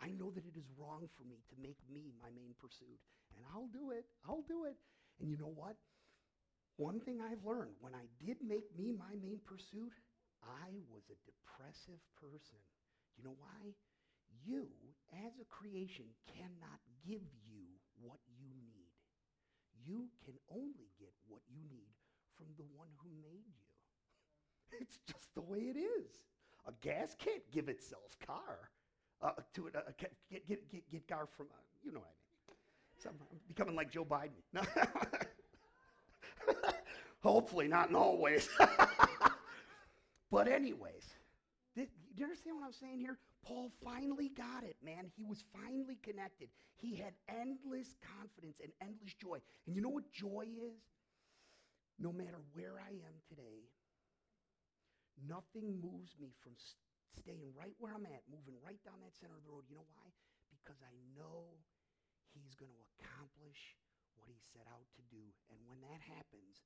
I 0.00 0.16
know 0.16 0.32
that 0.32 0.48
it 0.48 0.56
is 0.56 0.72
wrong 0.80 1.08
for 1.12 1.28
me 1.28 1.44
to 1.52 1.56
make 1.60 1.76
me 1.92 2.16
my 2.16 2.32
main 2.32 2.56
pursuit. 2.56 3.00
And 3.36 3.44
I'll 3.52 3.68
do 3.68 3.92
it. 3.92 4.08
I'll 4.24 4.44
do 4.48 4.64
it. 4.64 4.76
And 5.20 5.28
you 5.28 5.36
know 5.36 5.52
what? 5.52 5.76
One 6.80 7.00
thing 7.04 7.20
I've 7.20 7.44
learned 7.44 7.76
when 7.84 7.92
I 7.92 8.08
did 8.16 8.40
make 8.40 8.64
me 8.72 8.96
my 8.96 9.12
main 9.20 9.44
pursuit, 9.44 9.92
I 10.40 10.72
was 10.88 11.04
a 11.12 11.20
depressive 11.28 12.00
person. 12.16 12.56
You 13.20 13.28
know 13.28 13.36
why? 13.36 13.76
You, 14.40 14.72
as 15.12 15.36
a 15.36 15.52
creation, 15.52 16.08
cannot 16.24 16.80
give 17.04 17.20
you 17.44 17.68
what 18.00 18.16
you 18.32 18.48
need. 18.64 18.96
You 19.84 20.08
can 20.24 20.40
only 20.48 20.88
get 20.96 21.12
what 21.28 21.44
you 21.52 21.60
need 21.68 21.92
from 22.32 22.48
the 22.56 22.64
one 22.72 22.88
who 23.04 23.12
made 23.20 23.44
you. 23.44 23.69
It's 24.78 24.98
just 25.06 25.34
the 25.34 25.40
way 25.40 25.58
it 25.60 25.78
is. 25.78 26.10
A 26.66 26.72
gas 26.80 27.14
can't 27.18 27.42
give 27.50 27.68
itself 27.68 28.16
car. 28.26 28.70
Uh, 29.22 29.32
to 29.54 29.66
it, 29.66 29.76
uh, 29.76 29.80
get, 29.98 30.12
get, 30.30 30.70
get, 30.70 30.90
get 30.90 31.08
car 31.08 31.28
from, 31.36 31.46
uh, 31.52 31.58
you 31.84 31.92
know 31.92 32.00
what 32.00 32.06
I 32.06 32.16
mean. 32.16 32.56
So 33.02 33.10
I'm, 33.10 33.16
I'm 33.30 33.38
becoming 33.48 33.74
like 33.74 33.90
Joe 33.90 34.04
Biden. 34.04 34.40
Hopefully, 37.22 37.68
not 37.68 37.90
in 37.90 37.96
all 37.96 38.18
ways. 38.18 38.48
but, 40.30 40.48
anyways, 40.48 41.04
did, 41.74 41.88
do 42.14 42.20
you 42.20 42.24
understand 42.24 42.56
what 42.56 42.64
I'm 42.64 42.72
saying 42.72 42.98
here? 42.98 43.18
Paul 43.44 43.70
finally 43.84 44.30
got 44.30 44.64
it, 44.64 44.76
man. 44.82 45.10
He 45.16 45.24
was 45.24 45.44
finally 45.52 45.98
connected. 46.02 46.48
He 46.76 46.96
had 46.96 47.12
endless 47.28 47.96
confidence 48.18 48.58
and 48.62 48.72
endless 48.80 49.14
joy. 49.14 49.38
And 49.66 49.74
you 49.74 49.82
know 49.82 49.88
what 49.88 50.10
joy 50.12 50.46
is? 50.48 50.80
No 51.98 52.12
matter 52.12 52.40
where 52.54 52.80
I 52.80 52.90
am 52.90 53.14
today, 53.28 53.68
nothing 55.24 55.80
moves 55.80 56.16
me 56.16 56.32
from 56.40 56.56
staying 57.18 57.52
right 57.56 57.74
where 57.78 57.92
I'm 57.92 58.06
at, 58.08 58.24
moving 58.30 58.56
right 58.62 58.80
down 58.84 59.02
that 59.02 59.16
center 59.16 59.36
of 59.36 59.44
the 59.44 59.52
road. 59.52 59.68
You 59.68 59.76
know 59.76 59.90
why? 59.92 60.08
Because 60.52 60.80
I 60.80 60.94
know 61.16 61.60
he's 62.32 62.54
going 62.54 62.70
to 62.72 62.86
accomplish 62.96 63.76
what 64.14 64.30
he 64.30 64.38
set 64.52 64.66
out 64.70 64.86
to 64.96 65.02
do. 65.10 65.24
And 65.50 65.58
when 65.66 65.80
that 65.82 66.02
happens, 66.04 66.62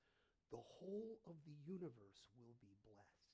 the 0.53 0.61
whole 0.61 1.19
of 1.25 1.37
the 1.49 1.57
universe 1.65 2.29
will 2.37 2.55
be 2.61 2.77
blessed. 2.85 3.33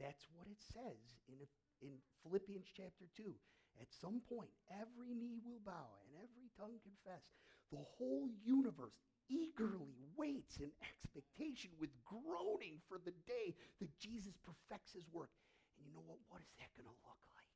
That's 0.00 0.24
what 0.32 0.48
it 0.48 0.60
says 0.72 1.20
in 1.28 1.44
in 1.80 2.00
Philippians 2.22 2.68
chapter 2.76 3.08
2. 3.16 3.32
At 3.80 3.88
some 3.88 4.20
point, 4.28 4.52
every 4.68 5.16
knee 5.16 5.40
will 5.40 5.60
bow 5.64 5.96
and 6.04 6.12
every 6.20 6.52
tongue 6.56 6.76
confess. 6.84 7.24
The 7.72 7.80
whole 7.96 8.28
universe 8.44 9.00
eagerly 9.30 9.94
waits 10.18 10.58
in 10.58 10.68
expectation 10.82 11.70
with 11.78 11.94
groaning 12.02 12.82
for 12.90 12.98
the 12.98 13.14
day 13.24 13.54
that 13.78 13.94
Jesus 14.02 14.34
perfects 14.42 14.92
his 14.92 15.06
work. 15.14 15.30
And 15.78 15.86
you 15.86 15.94
know 15.94 16.04
what? 16.04 16.18
What 16.28 16.42
is 16.42 16.52
that 16.58 16.74
going 16.74 16.90
to 16.90 16.98
look 17.06 17.22
like? 17.32 17.50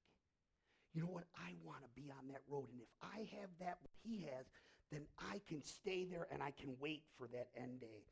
You 0.95 1.03
know 1.03 1.13
what? 1.13 1.27
I 1.35 1.59
want 1.67 1.83
to 1.83 1.91
be 1.99 2.09
on 2.15 2.31
that 2.31 2.47
road. 2.47 2.71
And 2.71 2.81
if 2.81 2.93
I 3.03 3.27
have 3.43 3.51
that, 3.59 3.83
what 3.83 3.93
he 4.07 4.31
has, 4.31 4.47
then 4.95 5.03
I 5.19 5.43
can 5.51 5.61
stay 5.61 6.07
there 6.07 6.31
and 6.31 6.41
I 6.41 6.55
can 6.55 6.79
wait 6.79 7.03
for 7.19 7.27
that 7.35 7.51
end 7.59 7.83
day. 7.83 8.07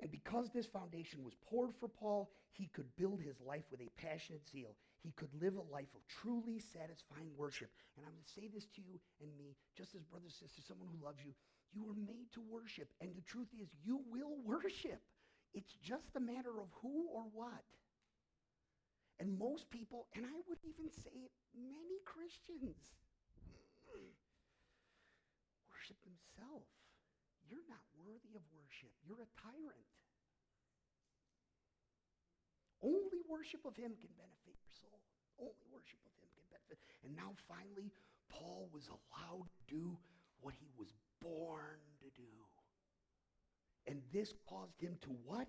And 0.00 0.10
because 0.10 0.50
this 0.50 0.66
foundation 0.66 1.22
was 1.22 1.36
poured 1.46 1.70
for 1.78 1.86
Paul, 1.86 2.30
he 2.50 2.66
could 2.72 2.88
build 2.96 3.20
his 3.20 3.38
life 3.40 3.62
with 3.70 3.80
a 3.80 3.90
passionate 4.00 4.42
zeal. 4.48 4.74
He 5.02 5.12
could 5.12 5.30
live 5.38 5.54
a 5.54 5.72
life 5.72 5.92
of 5.94 6.02
truly 6.08 6.58
satisfying 6.58 7.30
worship. 7.36 7.70
And 7.96 8.06
I'm 8.06 8.12
going 8.12 8.24
to 8.24 8.34
say 8.40 8.48
this 8.48 8.66
to 8.74 8.80
you 8.80 8.98
and 9.20 9.30
me, 9.36 9.54
just 9.76 9.94
as 9.94 10.02
brother, 10.02 10.30
sisters, 10.30 10.64
someone 10.66 10.88
who 10.88 11.04
loves 11.04 11.20
you. 11.22 11.30
You 11.74 11.82
were 11.82 11.98
made 11.98 12.30
to 12.38 12.42
worship. 12.46 12.88
And 13.00 13.10
the 13.14 13.26
truth 13.26 13.50
is, 13.58 13.68
you 13.82 14.00
will 14.06 14.38
worship. 14.46 15.02
It's 15.54 15.74
just 15.82 16.14
a 16.16 16.20
matter 16.20 16.54
of 16.62 16.70
who 16.82 17.10
or 17.10 17.26
what. 17.34 17.66
And 19.18 19.38
most 19.38 19.70
people, 19.70 20.06
and 20.14 20.26
I 20.26 20.38
would 20.46 20.58
even 20.62 20.90
say 20.90 21.30
many 21.54 21.98
Christians, 22.06 22.78
worship 25.70 25.98
themselves. 26.02 26.70
You're 27.46 27.66
not 27.70 27.82
worthy 28.02 28.34
of 28.34 28.42
worship. 28.54 28.90
You're 29.06 29.22
a 29.22 29.30
tyrant. 29.38 29.90
Only 32.82 33.22
worship 33.30 33.64
of 33.64 33.78
him 33.78 33.94
can 33.96 34.12
benefit 34.18 34.54
your 34.58 34.74
soul. 34.74 34.98
Only 35.38 35.66
worship 35.70 36.02
of 36.04 36.12
him 36.20 36.28
can 36.34 36.46
benefit. 36.50 36.78
And 37.06 37.14
now 37.14 37.32
finally, 37.48 37.94
Paul 38.28 38.68
was 38.74 38.90
allowed 38.90 39.48
to 39.48 39.62
do 39.70 39.96
what 40.44 40.52
he 40.60 40.68
was 40.76 40.92
born 41.24 41.80
to 42.04 42.08
do. 42.12 42.32
And 43.88 44.04
this 44.12 44.36
caused 44.44 44.76
him 44.76 45.00
to 45.08 45.12
what? 45.24 45.48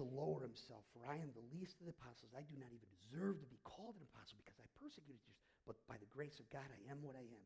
To 0.00 0.04
lower 0.04 0.40
himself. 0.40 0.88
For 0.96 1.04
I 1.04 1.20
am 1.20 1.28
the 1.36 1.44
least 1.52 1.76
of 1.80 1.84
the 1.84 1.92
apostles. 1.92 2.32
I 2.32 2.44
do 2.48 2.56
not 2.56 2.72
even 2.72 2.88
deserve 2.88 3.36
to 3.44 3.48
be 3.52 3.60
called 3.68 4.00
an 4.00 4.08
apostle 4.08 4.40
because 4.40 4.56
I 4.56 4.68
persecuted 4.80 5.20
you. 5.28 5.36
But 5.68 5.76
by 5.84 6.00
the 6.00 6.08
grace 6.08 6.40
of 6.40 6.48
God, 6.48 6.64
I 6.72 6.80
am 6.88 7.04
what 7.04 7.16
I 7.16 7.24
am. 7.28 7.44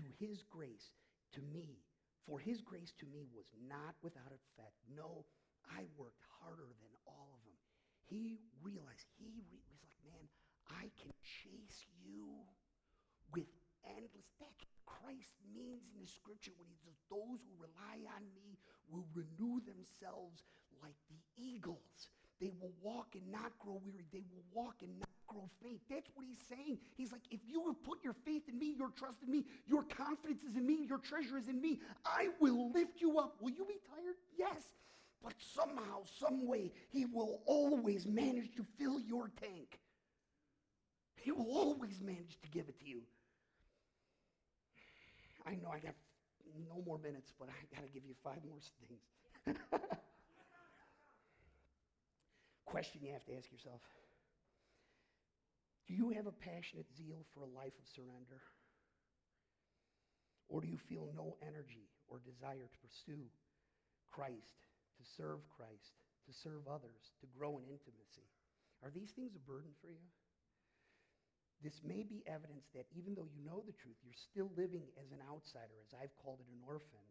To 0.00 0.04
his 0.16 0.40
grace, 0.48 0.96
to 1.36 1.44
me, 1.52 1.84
for 2.24 2.40
his 2.40 2.60
grace 2.64 2.92
to 3.00 3.06
me 3.08 3.28
was 3.32 3.48
not 3.68 3.96
without 4.00 4.32
effect. 4.32 4.76
No, 4.88 5.24
I 5.68 5.84
worked 5.96 6.24
harder 6.40 6.72
than 6.80 6.92
all 7.04 7.32
of 7.36 7.40
them. 7.44 7.56
He 8.08 8.40
realized, 8.64 9.08
he 9.20 9.44
re- 9.52 9.64
was 9.68 9.80
like, 9.84 10.00
man, 10.08 10.24
I 10.68 10.88
can 11.00 11.12
chase 11.24 11.84
you 12.04 12.40
with 13.32 13.48
endless. 13.84 14.28
That's 14.40 14.60
what 14.60 14.97
Christ 15.08 15.32
means 15.56 15.88
in 15.96 16.04
the 16.04 16.06
scripture 16.06 16.52
when 16.58 16.68
he 16.68 16.76
says, 16.84 16.92
those 17.08 17.40
who 17.40 17.56
rely 17.56 17.96
on 18.12 18.28
me 18.36 18.60
will 18.92 19.08
renew 19.16 19.56
themselves 19.64 20.44
like 20.82 21.00
the 21.08 21.16
eagles. 21.40 22.12
They 22.40 22.52
will 22.60 22.72
walk 22.82 23.16
and 23.16 23.24
not 23.32 23.56
grow 23.58 23.80
weary. 23.84 24.04
They 24.12 24.22
will 24.28 24.44
walk 24.52 24.76
and 24.82 25.00
not 25.00 25.08
grow 25.26 25.48
faint. 25.64 25.80
That's 25.88 26.10
what 26.14 26.26
he's 26.28 26.44
saying. 26.46 26.76
He's 26.94 27.10
like, 27.10 27.24
if 27.30 27.40
you 27.48 27.64
have 27.66 27.82
put 27.84 28.04
your 28.04 28.12
faith 28.26 28.42
in 28.48 28.58
me, 28.58 28.74
your 28.76 28.90
trust 28.90 29.22
in 29.24 29.32
me, 29.32 29.46
your 29.66 29.84
confidence 29.84 30.42
is 30.42 30.56
in 30.56 30.66
me, 30.66 30.84
your 30.86 30.98
treasure 30.98 31.38
is 31.38 31.48
in 31.48 31.58
me, 31.58 31.80
I 32.04 32.28
will 32.38 32.70
lift 32.72 33.00
you 33.00 33.18
up. 33.18 33.36
Will 33.40 33.56
you 33.56 33.64
be 33.64 33.80
tired? 33.88 34.16
Yes. 34.36 34.68
But 35.24 35.32
somehow, 35.40 36.04
some 36.20 36.46
way, 36.46 36.70
he 36.90 37.06
will 37.06 37.40
always 37.46 38.06
manage 38.06 38.54
to 38.56 38.64
fill 38.78 39.00
your 39.00 39.30
tank. 39.40 39.80
He 41.16 41.32
will 41.32 41.50
always 41.50 41.98
manage 42.02 42.38
to 42.42 42.48
give 42.50 42.68
it 42.68 42.78
to 42.80 42.86
you. 42.86 43.00
I 45.48 45.56
know 45.56 45.72
I 45.72 45.80
got 45.80 45.96
no 46.68 46.84
more 46.84 47.00
minutes, 47.00 47.32
but 47.40 47.48
I 47.48 47.56
got 47.72 47.80
to 47.80 47.88
give 47.88 48.04
you 48.04 48.12
five 48.20 48.44
more 48.44 48.60
things. 48.84 49.00
Question 52.68 53.00
you 53.00 53.16
have 53.16 53.24
to 53.24 53.32
ask 53.32 53.48
yourself 53.48 53.80
Do 55.88 55.94
you 55.94 56.12
have 56.12 56.28
a 56.28 56.36
passionate 56.36 56.84
zeal 56.92 57.24
for 57.32 57.48
a 57.48 57.50
life 57.56 57.72
of 57.80 57.88
surrender? 57.96 58.44
Or 60.52 60.60
do 60.60 60.68
you 60.68 60.76
feel 60.76 61.08
no 61.16 61.36
energy 61.40 61.88
or 62.08 62.20
desire 62.20 62.68
to 62.68 62.78
pursue 62.84 63.24
Christ, 64.12 64.60
to 64.96 65.04
serve 65.16 65.40
Christ, 65.56 65.96
to 66.28 66.32
serve 66.32 66.68
others, 66.68 67.12
to 67.20 67.26
grow 67.32 67.56
in 67.56 67.64
intimacy? 67.68 68.28
Are 68.84 68.92
these 68.92 69.12
things 69.16 69.32
a 69.32 69.40
burden 69.48 69.72
for 69.80 69.88
you? 69.88 70.08
This 71.58 71.82
may 71.82 72.06
be 72.06 72.22
evidence 72.30 72.70
that 72.70 72.86
even 72.94 73.18
though 73.18 73.26
you 73.26 73.42
know 73.42 73.66
the 73.66 73.74
truth, 73.74 73.98
you're 74.06 74.14
still 74.14 74.50
living 74.54 74.86
as 74.94 75.10
an 75.10 75.18
outsider, 75.26 75.74
as 75.82 75.90
I've 75.90 76.14
called 76.22 76.38
it, 76.38 76.46
an 76.54 76.62
orphan. 76.62 77.02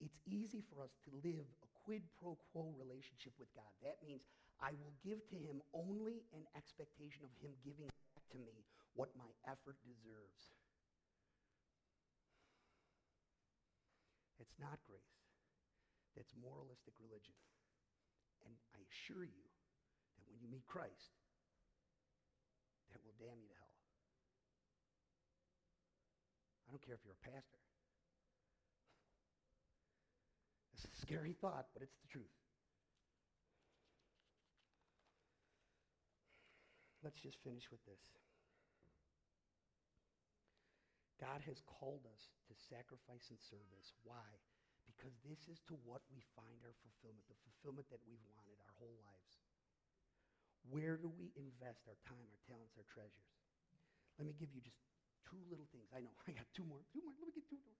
It's 0.00 0.16
easy 0.24 0.64
for 0.72 0.80
us 0.80 0.96
to 1.04 1.10
live 1.20 1.44
a 1.60 1.68
quid 1.84 2.02
pro 2.16 2.40
quo 2.50 2.72
relationship 2.80 3.36
with 3.36 3.52
God. 3.52 3.68
That 3.84 4.00
means 4.00 4.24
I 4.64 4.72
will 4.80 4.96
give 5.04 5.20
to 5.28 5.36
him 5.36 5.60
only 5.76 6.24
an 6.32 6.48
expectation 6.56 7.28
of 7.28 7.32
him 7.44 7.52
giving 7.60 7.92
back 8.16 8.24
to 8.32 8.40
me 8.40 8.64
what 8.96 9.12
my 9.12 9.28
effort 9.44 9.76
deserves. 9.84 10.56
It's 14.40 14.56
not 14.56 14.80
grace. 14.88 15.20
That's 16.16 16.32
moralistic 16.38 16.94
religion. 16.96 17.36
And 18.46 18.54
I 18.72 18.80
assure 18.88 19.26
you 19.26 19.44
that 20.16 20.24
when 20.30 20.38
you 20.38 20.48
meet 20.48 20.64
Christ, 20.64 21.12
that 22.94 23.02
will 23.02 23.18
damn 23.18 23.42
you 23.42 23.50
to 23.50 23.58
hell. 23.58 23.74
I 26.64 26.70
don't 26.70 26.82
care 26.86 26.94
if 26.94 27.02
you're 27.02 27.18
a 27.18 27.26
pastor. 27.26 27.58
It's 30.74 30.90
a 30.90 31.00
scary 31.06 31.34
thought, 31.38 31.70
but 31.70 31.82
it's 31.86 31.94
the 32.02 32.10
truth. 32.10 32.34
Let's 37.04 37.20
just 37.20 37.38
finish 37.44 37.68
with 37.70 37.84
this. 37.84 38.00
God 41.20 41.44
has 41.44 41.60
called 41.68 42.08
us 42.08 42.32
to 42.48 42.54
sacrifice 42.56 43.28
and 43.30 43.38
service. 43.38 43.92
Why? 44.02 44.28
Because 44.88 45.14
this 45.20 45.44
is 45.52 45.60
to 45.68 45.76
what 45.84 46.00
we 46.08 46.24
find 46.32 46.58
our 46.64 46.74
fulfillment, 46.80 47.28
the 47.28 47.38
fulfillment 47.44 47.88
that 47.92 48.02
we've 48.08 48.24
wanted 48.32 48.56
our 48.60 48.74
whole 48.80 48.98
lives. 49.04 49.43
Where 50.68 50.96
do 50.96 51.12
we 51.12 51.32
invest 51.36 51.84
our 51.84 51.98
time, 52.08 52.24
our 52.32 52.42
talents, 52.48 52.76
our 52.80 52.88
treasures? 52.88 53.30
Let 54.16 54.24
me 54.24 54.34
give 54.38 54.54
you 54.54 54.64
just 54.64 54.80
two 55.28 55.40
little 55.50 55.68
things. 55.74 55.90
I 55.92 56.00
know, 56.00 56.14
I 56.28 56.32
got 56.32 56.48
two 56.56 56.64
more. 56.64 56.80
Two 56.94 57.04
more. 57.04 57.16
Let 57.20 57.28
me 57.28 57.34
get 57.36 57.44
two 57.50 57.60
more. 57.60 57.78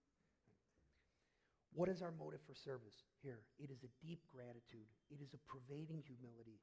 What 1.75 1.91
is 1.91 2.07
our 2.07 2.15
motive 2.15 2.39
for 2.47 2.55
service? 2.55 3.03
Here, 3.19 3.43
it 3.59 3.67
is 3.67 3.83
a 3.83 3.91
deep 3.99 4.23
gratitude. 4.31 4.87
It 5.11 5.19
is 5.19 5.35
a 5.35 5.43
pervading 5.51 6.07
humility 6.07 6.63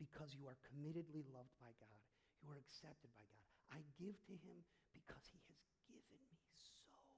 because 0.00 0.32
you 0.32 0.48
are 0.48 0.56
committedly 0.64 1.28
loved 1.28 1.52
by 1.60 1.72
God. 1.76 2.00
You 2.40 2.48
are 2.52 2.60
accepted 2.60 3.12
by 3.20 3.28
God. 3.36 3.44
I 3.68 3.84
give 4.00 4.16
to 4.32 4.34
him 4.40 4.64
because 4.96 5.28
he 5.28 5.40
has 5.50 5.60
given 5.84 6.20
me 6.32 6.40
so 6.56 6.72
much. 6.88 7.12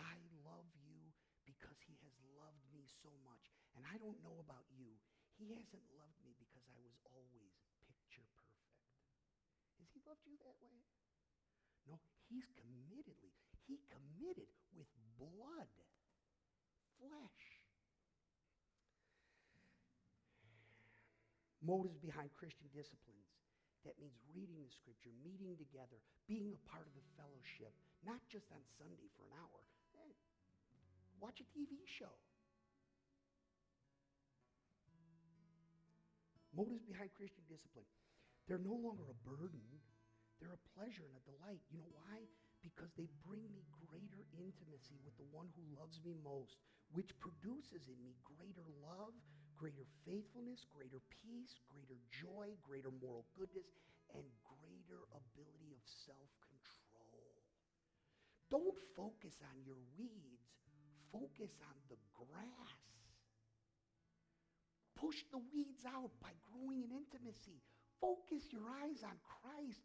I 0.00 0.16
love 0.48 0.68
you 0.80 1.12
because 1.44 1.76
he 1.84 1.92
has 2.08 2.14
loved 2.40 2.64
me 2.72 2.88
so 3.04 3.12
much. 3.28 3.52
And 3.76 3.84
I 3.84 4.00
don't 4.00 4.16
know 4.24 4.40
about 4.40 4.64
you. 4.72 4.96
He 5.40 5.56
hasn't 5.56 5.88
loved 5.96 6.20
me 6.20 6.36
because 6.36 6.68
I 6.68 6.76
was 6.84 6.92
always 7.16 7.56
picture 7.88 8.28
perfect. 8.36 8.76
Has 9.80 9.88
he 9.96 10.04
loved 10.04 10.20
you 10.28 10.36
that 10.44 10.60
way? 10.60 10.84
No, 11.88 11.96
he's 12.28 12.44
committedly. 12.60 13.32
He 13.64 13.80
committed 13.88 14.52
with 14.76 14.92
blood, 15.16 15.72
flesh. 17.00 17.60
motives 21.60 22.00
behind 22.00 22.32
Christian 22.32 22.68
disciplines. 22.72 23.28
That 23.84 23.96
means 23.96 24.16
reading 24.36 24.60
the 24.60 24.72
scripture, 24.72 25.12
meeting 25.24 25.56
together, 25.56 26.00
being 26.28 26.52
a 26.52 26.62
part 26.68 26.84
of 26.84 26.92
the 26.92 27.04
fellowship, 27.16 27.72
not 28.04 28.20
just 28.28 28.48
on 28.52 28.60
Sunday 28.76 29.08
for 29.16 29.24
an 29.24 29.36
hour. 29.40 29.60
Hey, 29.96 30.12
watch 31.16 31.40
a 31.40 31.46
TV 31.56 31.80
show. 31.88 32.12
Motives 36.50 36.82
behind 36.82 37.14
Christian 37.14 37.46
discipline. 37.46 37.86
They're 38.50 38.62
no 38.62 38.74
longer 38.74 39.06
a 39.06 39.18
burden. 39.22 39.62
They're 40.42 40.56
a 40.56 40.66
pleasure 40.74 41.06
and 41.06 41.14
a 41.14 41.22
delight. 41.22 41.62
You 41.70 41.78
know 41.78 41.92
why? 41.94 42.26
Because 42.64 42.90
they 42.98 43.06
bring 43.22 43.46
me 43.54 43.62
greater 43.86 44.26
intimacy 44.34 44.98
with 45.06 45.14
the 45.16 45.28
one 45.30 45.46
who 45.54 45.62
loves 45.78 46.02
me 46.02 46.18
most, 46.20 46.58
which 46.90 47.14
produces 47.22 47.86
in 47.86 47.96
me 48.02 48.18
greater 48.26 48.66
love, 48.82 49.14
greater 49.54 49.86
faithfulness, 50.08 50.66
greater 50.72 50.98
peace, 51.22 51.60
greater 51.70 51.96
joy, 52.10 52.50
greater 52.64 52.90
moral 52.98 53.28
goodness, 53.36 53.70
and 54.16 54.26
greater 54.42 55.06
ability 55.14 55.70
of 55.76 55.82
self 55.86 56.32
control. 56.42 57.30
Don't 58.50 58.76
focus 58.98 59.38
on 59.46 59.56
your 59.62 59.78
weeds, 59.94 60.50
focus 61.14 61.54
on 61.62 61.76
the 61.86 62.00
grass. 62.18 62.89
Push 65.00 65.24
the 65.32 65.40
weeds 65.52 65.84
out 65.86 66.10
by 66.20 66.28
growing 66.52 66.82
in 66.84 66.90
intimacy. 66.92 67.56
Focus 68.00 68.44
your 68.52 68.68
eyes 68.84 69.02
on 69.02 69.16
Christ. 69.24 69.80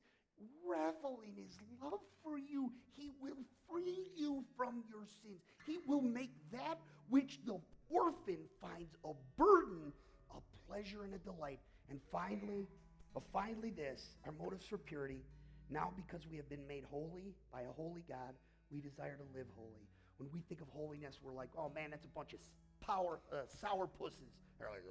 Revel 0.67 1.21
in 1.23 1.41
his 1.41 1.55
love 1.81 2.01
for 2.21 2.37
you. 2.37 2.71
He 2.95 3.11
will 3.21 3.39
free 3.69 4.11
you 4.15 4.43
from 4.57 4.83
your 4.89 5.07
sins. 5.23 5.39
He 5.65 5.79
will 5.87 6.01
make 6.01 6.31
that 6.51 6.79
which 7.09 7.39
the 7.45 7.57
orphan 7.89 8.39
finds 8.59 8.93
a 9.05 9.11
burden, 9.37 9.93
a 10.31 10.39
pleasure, 10.67 11.03
and 11.03 11.13
a 11.13 11.19
delight. 11.19 11.59
And 11.89 11.99
finally, 12.11 12.67
but 13.13 13.23
finally, 13.31 13.69
this 13.69 14.01
our 14.25 14.33
motives 14.33 14.65
for 14.65 14.77
purity. 14.77 15.21
Now, 15.69 15.93
because 15.95 16.27
we 16.29 16.35
have 16.37 16.49
been 16.49 16.67
made 16.67 16.83
holy 16.91 17.33
by 17.51 17.61
a 17.61 17.71
holy 17.71 18.03
God, 18.07 18.35
we 18.69 18.81
desire 18.81 19.15
to 19.15 19.37
live 19.37 19.47
holy. 19.55 19.87
When 20.17 20.29
we 20.33 20.41
think 20.47 20.61
of 20.61 20.67
holiness, 20.69 21.19
we're 21.23 21.33
like, 21.33 21.49
oh 21.57 21.71
man, 21.73 21.91
that's 21.91 22.05
a 22.05 22.13
bunch 22.15 22.33
of 22.33 22.39
power, 22.85 23.19
uh, 23.31 23.45
sour 23.61 23.87
pusses. 23.87 24.31
They're 24.59 24.69
like, 24.69 24.83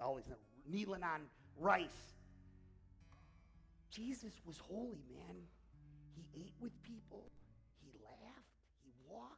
always 0.00 0.24
kneeling 0.68 1.02
on 1.02 1.22
rice. 1.58 2.14
Jesus 3.90 4.32
was 4.46 4.56
holy, 4.58 5.02
man. 5.10 5.36
He 6.14 6.24
ate 6.34 6.54
with 6.60 6.72
people. 6.82 7.24
He 7.82 7.90
laughed. 8.02 8.56
He 8.84 8.92
walked. 9.08 9.36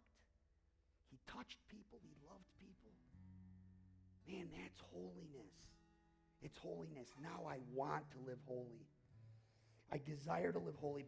He 1.11 1.19
touched 1.27 1.59
people. 1.69 1.99
He 2.03 2.13
loved 2.29 2.45
people. 2.61 2.93
Man, 4.29 4.49
that's 4.53 4.81
holiness. 4.93 5.53
It's 6.43 6.59
holiness. 6.59 7.09
Now 7.21 7.49
I 7.49 7.59
want 7.75 8.05
to 8.13 8.19
live 8.27 8.39
holy. 8.47 8.87
I 9.93 10.01
desire 10.05 10.53
to 10.53 10.59
live 10.59 10.77
holy. 10.81 11.05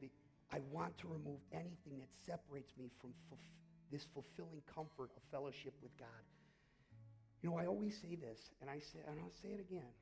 I 0.53 0.61
want 0.70 0.97
to 0.99 1.09
remove 1.09 1.40
anything 1.53 1.99
that 1.99 2.11
separates 2.26 2.72
me 2.78 2.90
from 3.01 3.11
fulf- 3.30 3.64
this 3.95 4.07
fulfilling 4.12 4.59
comfort 4.66 5.14
of 5.14 5.22
fellowship 5.30 5.72
with 5.80 5.97
God. 5.97 6.26
You 7.42 7.51
know, 7.51 7.57
I 7.57 7.66
always 7.66 7.95
say 7.95 8.16
this, 8.16 8.51
and 8.61 8.68
I 8.68 8.80
say, 8.80 8.99
and 9.07 9.20
I'll 9.22 9.38
say 9.40 9.55
it 9.55 9.61
again. 9.61 9.95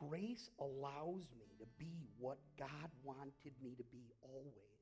Grace 0.00 0.48
allows 0.58 1.28
me 1.36 1.52
to 1.60 1.66
be 1.78 2.08
what 2.18 2.38
God 2.58 2.88
wanted 3.04 3.52
me 3.62 3.76
to 3.76 3.84
be 3.92 4.08
always 4.22 4.72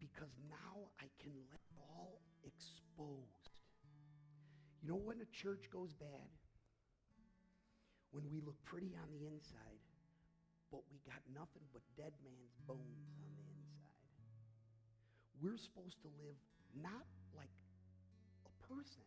because 0.00 0.32
now 0.48 0.88
I 0.98 1.06
can 1.20 1.32
let 1.52 1.60
it 1.68 1.78
all 1.92 2.20
exposed. 2.42 3.52
You 4.82 4.88
know 4.88 5.00
when 5.04 5.20
a 5.20 5.28
church 5.36 5.68
goes 5.70 5.92
bad? 5.92 6.32
When 8.10 8.24
we 8.32 8.40
look 8.40 8.56
pretty 8.64 8.96
on 8.96 9.08
the 9.12 9.26
inside, 9.26 9.84
but 10.72 10.80
we 10.90 10.98
got 11.04 11.20
nothing 11.34 11.62
but 11.72 11.82
dead 11.96 12.12
man's 12.24 12.56
bones 12.66 12.80
on 12.80 13.20
the 13.20 13.28
inside. 13.28 13.53
We're 15.42 15.58
supposed 15.58 16.00
to 16.02 16.08
live 16.20 16.38
not 16.78 17.06
like 17.36 17.52
a 18.46 18.52
person. 18.66 19.06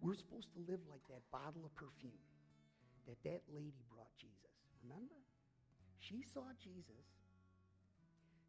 We're 0.00 0.16
supposed 0.16 0.52
to 0.54 0.60
live 0.68 0.80
like 0.88 1.02
that 1.08 1.24
bottle 1.32 1.64
of 1.64 1.72
perfume 1.74 2.20
that 3.08 3.16
that 3.24 3.42
lady 3.52 3.82
brought 3.88 4.12
Jesus. 4.20 4.54
Remember? 4.84 5.18
She 5.98 6.22
saw 6.22 6.44
Jesus 6.60 7.06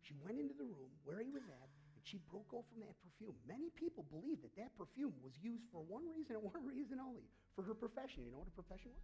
she 0.08 0.16
went 0.24 0.40
into 0.40 0.56
the 0.56 0.64
room 0.64 0.88
where 1.04 1.20
he 1.20 1.28
was 1.28 1.44
at, 1.52 1.68
and 1.92 2.00
she 2.08 2.24
broke 2.32 2.48
off 2.56 2.64
from 2.72 2.80
that 2.80 2.96
perfume. 3.04 3.36
Many 3.44 3.68
people 3.76 4.08
believe 4.08 4.40
that 4.40 4.56
that 4.56 4.72
perfume 4.80 5.12
was 5.20 5.36
used 5.44 5.68
for 5.68 5.84
one 5.84 6.08
reason 6.16 6.40
and 6.40 6.48
one 6.48 6.64
reason 6.64 6.96
only 7.04 7.28
for 7.60 7.68
her 7.68 7.76
profession. 7.76 8.24
You 8.24 8.32
know 8.32 8.40
what 8.40 8.48
her 8.48 8.56
profession 8.56 8.96
was? 8.96 9.04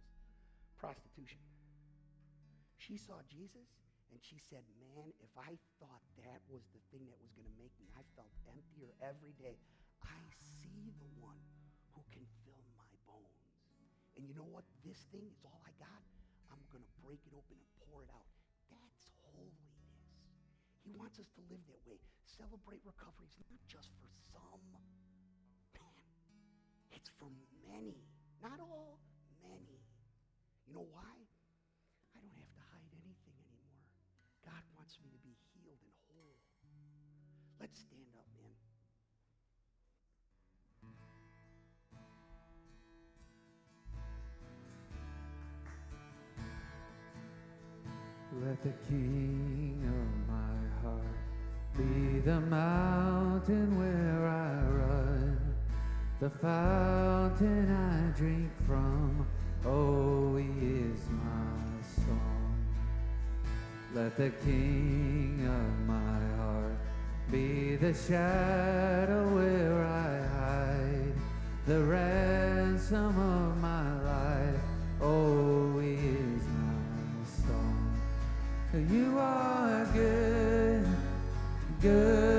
Prostitution. 0.80 1.44
She 2.80 2.96
saw 2.96 3.20
Jesus, 3.28 3.68
and 4.14 4.22
she 4.22 4.38
said, 4.38 4.62
Man, 4.78 5.10
if 5.18 5.34
I 5.34 5.58
thought 5.82 6.06
that 6.22 6.38
was 6.46 6.62
the 6.70 6.78
thing 6.94 7.02
that 7.10 7.18
was 7.18 7.34
going 7.34 7.50
to 7.50 7.56
make 7.58 7.74
me, 7.82 7.90
I 7.98 8.06
felt 8.14 8.30
emptier 8.46 8.94
every 9.02 9.34
day. 9.34 9.58
I 10.06 10.22
see 10.38 10.94
the 11.02 11.10
one 11.18 11.42
who 11.98 12.00
can 12.14 12.22
fill 12.46 12.62
my 12.78 12.86
bones. 13.10 13.50
And 14.14 14.22
you 14.22 14.38
know 14.38 14.46
what? 14.46 14.62
This 14.86 15.02
thing 15.10 15.26
is 15.26 15.42
all 15.42 15.58
I 15.66 15.74
got. 15.82 16.02
I'm 16.54 16.62
going 16.70 16.86
to 16.86 16.94
break 17.02 17.18
it 17.26 17.34
open 17.34 17.58
and 17.58 17.70
pour 17.90 18.06
it 18.06 18.10
out. 18.14 18.30
That's 18.70 19.10
holiness. 19.26 19.82
He 20.86 20.94
wants 20.94 21.18
us 21.18 21.26
to 21.34 21.42
live 21.50 21.64
that 21.66 21.82
way. 21.82 21.98
Celebrate 22.22 22.86
recovery. 22.86 23.26
It's 23.26 23.42
not 23.50 23.58
just 23.66 23.90
for 23.98 24.06
some. 24.30 24.62
Man, 25.74 25.98
it's 26.94 27.10
for 27.18 27.34
many. 27.66 27.98
Not 28.38 28.62
all, 28.62 29.02
many. 29.42 29.82
You 30.70 30.78
know 30.78 30.86
why? 30.94 31.14
I 32.14 32.22
don't 32.22 32.36
have 32.38 32.52
to 32.54 32.62
hide 32.70 32.92
anything 32.94 33.34
anymore. 33.42 33.82
God 34.44 34.62
wants 34.76 34.98
me 35.02 35.08
to 35.10 35.18
be 35.24 35.34
healed 35.54 35.80
and 35.82 35.92
whole. 36.06 36.36
Let's 37.60 37.80
stand 37.80 38.12
up, 38.16 38.28
man. 38.36 38.54
Let 48.44 48.62
the 48.62 48.74
King 48.88 49.80
of 49.86 50.10
my 50.28 50.58
heart 50.82 51.18
be 51.76 52.20
the 52.20 52.40
mountain 52.40 53.78
where 53.78 54.26
I 54.28 54.62
run, 54.70 55.54
the 56.20 56.30
fountain 56.30 57.70
I 57.70 58.16
drink 58.16 58.50
from. 58.66 59.26
Oh, 59.64 60.36
he 60.36 60.44
is 60.44 61.00
song. 61.04 61.53
Let 63.94 64.16
the 64.16 64.30
king 64.44 65.46
of 65.46 65.86
my 65.86 66.18
heart 66.36 66.76
be 67.30 67.76
the 67.76 67.94
shadow 67.94 69.28
where 69.28 69.84
I 69.84 70.26
hide, 70.34 71.12
the 71.64 71.80
ransom 71.84 73.16
of 73.16 73.56
my 73.58 74.02
life. 74.02 74.60
Oh, 75.00 75.78
is 75.78 76.42
my 76.42 77.46
song. 77.46 77.96
You 78.90 79.16
are 79.16 79.86
good, 79.92 80.88
good. 81.80 82.33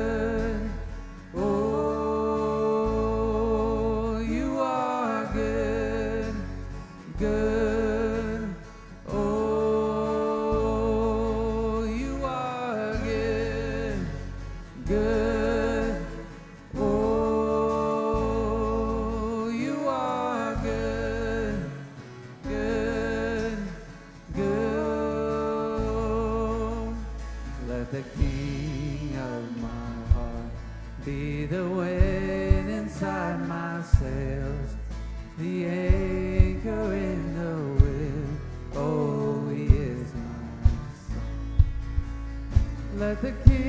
the 43.22 43.32
king. 43.32 43.65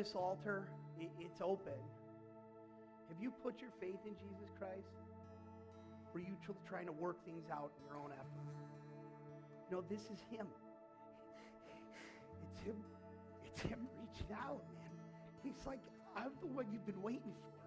this 0.00 0.14
altar, 0.16 0.64
it's 0.98 1.42
open. 1.42 1.76
Have 3.08 3.20
you 3.20 3.30
put 3.44 3.60
your 3.60 3.68
faith 3.80 4.00
in 4.06 4.16
Jesus 4.16 4.48
Christ? 4.58 4.96
Or 6.14 6.20
are 6.20 6.24
you 6.24 6.36
trying 6.66 6.86
to 6.86 6.92
work 6.92 7.22
things 7.26 7.44
out 7.52 7.70
in 7.76 7.84
your 7.84 8.00
own 8.00 8.08
effort? 8.08 8.48
No, 9.70 9.84
this 9.90 10.00
is 10.00 10.24
Him. 10.32 10.46
It's 12.48 12.64
Him. 12.64 12.76
It's 13.44 13.60
Him 13.60 13.86
reaching 14.00 14.32
out, 14.32 14.64
man. 14.72 14.96
He's 15.44 15.66
like, 15.66 15.80
I'm 16.16 16.32
the 16.40 16.48
one 16.48 16.64
you've 16.72 16.86
been 16.86 17.02
waiting 17.02 17.36
for. 17.36 17.60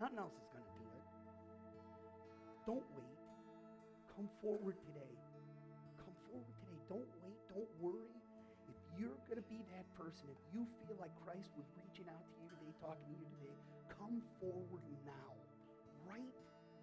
Nothing 0.00 0.18
else 0.18 0.32
is 0.32 0.48
going 0.48 0.64
to 0.64 0.74
do 0.80 0.88
it. 0.96 1.04
Don't 2.64 2.88
wait. 2.96 3.20
Come 4.16 4.28
forward 4.40 4.80
today. 4.80 5.12
Come 6.00 6.16
forward 6.24 6.56
today. 6.56 6.80
Don't 6.88 7.10
wait. 7.20 7.36
Don't 7.52 7.68
worry. 7.84 8.21
You're 9.02 9.18
going 9.26 9.42
to 9.42 9.50
be 9.50 9.58
that 9.74 9.82
person, 9.98 10.30
if 10.30 10.38
you 10.54 10.62
feel 10.78 10.94
like 11.02 11.10
Christ 11.26 11.50
was 11.58 11.66
reaching 11.74 12.06
out 12.06 12.22
to 12.22 12.34
you 12.38 12.46
today, 12.54 12.70
talking 12.78 13.02
to 13.02 13.18
you 13.18 13.26
today, 13.34 13.56
come 13.98 14.22
forward 14.38 14.86
now. 15.02 15.34
Right 16.06 16.30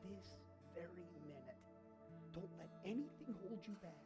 this 0.03 0.35
very 0.75 1.07
minute. 1.23 1.63
Don't 2.35 2.51
let 2.59 2.67
anything 2.83 3.31
hold 3.39 3.63
you 3.63 3.71
back. 3.79 4.03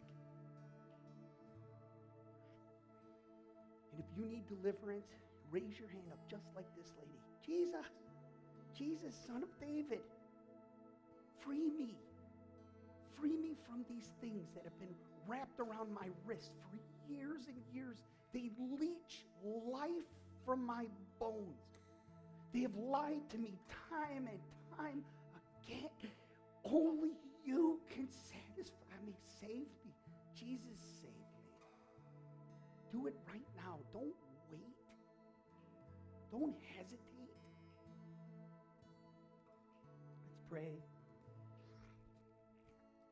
And 3.90 3.98
if 3.98 4.06
you 4.14 4.30
need 4.30 4.46
deliverance, 4.46 5.10
raise 5.50 5.74
your 5.82 5.90
hand 5.90 6.06
up 6.14 6.22
just 6.30 6.46
like 6.54 6.70
this 6.78 6.94
lady. 7.02 7.18
Jesus, 7.42 7.90
Jesus, 8.78 9.18
son 9.26 9.42
of 9.42 9.50
David, 9.58 10.06
free 11.42 11.66
me. 11.66 11.98
Free 13.18 13.42
me 13.42 13.58
from 13.66 13.82
these 13.90 14.14
things 14.22 14.54
that 14.54 14.70
have 14.70 14.78
been 14.78 14.94
wrapped 15.26 15.58
around 15.58 15.90
my 15.98 16.14
wrist 16.30 16.54
for 16.62 16.78
years 17.10 17.44
and 17.48 17.58
years. 17.74 17.98
They 18.34 18.50
leech 18.80 19.26
life 19.44 20.10
from 20.46 20.66
my 20.66 20.86
bones. 21.20 21.80
They 22.54 22.62
have 22.62 22.76
lied 22.76 23.30
to 23.30 23.38
me 23.38 23.58
time 23.90 24.28
and 24.28 24.40
time 24.78 25.04
again. 25.66 25.90
Only 26.64 27.12
you 27.44 27.80
can 27.90 28.08
satisfy 28.10 28.96
me. 29.06 29.14
Save 29.40 29.68
me. 29.84 29.94
Jesus, 30.34 30.80
save 31.02 31.10
me. 31.10 31.44
Do 32.92 33.08
it 33.08 33.16
right 33.28 33.48
now. 33.56 33.80
Don't 33.92 34.16
wait. 34.52 34.76
Don't 36.32 36.56
hesitate. 36.76 37.00
Let's 40.26 40.42
pray. 40.50 40.80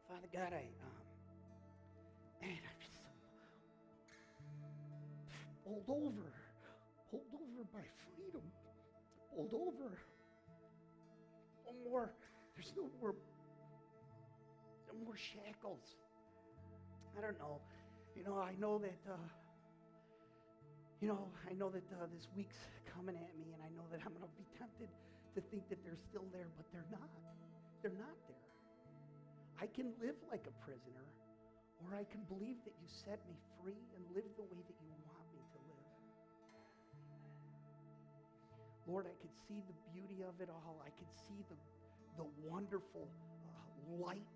Father 0.08 0.28
God, 0.34 0.54
I 0.54 0.66
bowled 5.88 6.18
over, 6.18 6.34
pulled 7.10 7.34
over 7.34 7.64
by 7.74 7.86
freedom, 8.16 8.42
pulled 9.34 9.54
over. 9.54 9.98
No 11.66 11.90
more. 11.90 12.14
There's 12.56 12.74
no 12.76 12.90
more. 13.00 13.16
No 14.88 15.06
more 15.06 15.16
shackles. 15.18 15.96
I 17.18 17.22
don't 17.22 17.40
know. 17.40 17.62
You 18.16 18.24
know, 18.24 18.38
I 18.40 18.54
know 18.60 18.78
that. 18.80 19.00
Uh, 19.10 19.18
you 21.02 21.10
know, 21.10 21.34
I 21.50 21.54
know 21.58 21.74
that 21.74 21.82
uh, 21.98 22.06
this 22.14 22.30
week's 22.38 22.62
coming 22.94 23.18
at 23.18 23.34
me, 23.34 23.50
and 23.58 23.62
I 23.66 23.74
know 23.74 23.90
that 23.90 24.06
I'm 24.06 24.14
going 24.14 24.22
to 24.22 24.38
be 24.38 24.46
tempted 24.54 24.86
to 25.34 25.42
think 25.50 25.66
that 25.74 25.82
they're 25.82 25.98
still 25.98 26.30
there, 26.30 26.46
but 26.54 26.70
they're 26.70 26.86
not. 26.94 27.10
They're 27.82 27.98
not 27.98 28.14
there. 28.30 28.46
I 29.58 29.66
can 29.66 29.90
live 29.98 30.14
like 30.30 30.46
a 30.46 30.54
prisoner, 30.62 31.06
or 31.82 31.98
I 31.98 32.06
can 32.06 32.22
believe 32.30 32.62
that 32.70 32.78
you 32.78 32.86
set 32.86 33.18
me 33.26 33.34
free 33.58 33.82
and 33.98 34.06
live 34.14 34.30
the 34.38 34.46
way 34.46 34.62
that 34.62 34.78
you 34.78 34.90
want 34.94 35.11
Lord, 38.92 39.08
I 39.08 39.16
could 39.24 39.32
see 39.48 39.64
the 39.64 39.78
beauty 39.96 40.20
of 40.28 40.36
it 40.44 40.52
all. 40.52 40.84
I 40.84 40.92
could 41.00 41.08
see 41.16 41.40
the, 41.48 41.56
the 42.20 42.28
wonderful 42.44 43.08
uh, 43.08 44.04
light, 44.04 44.28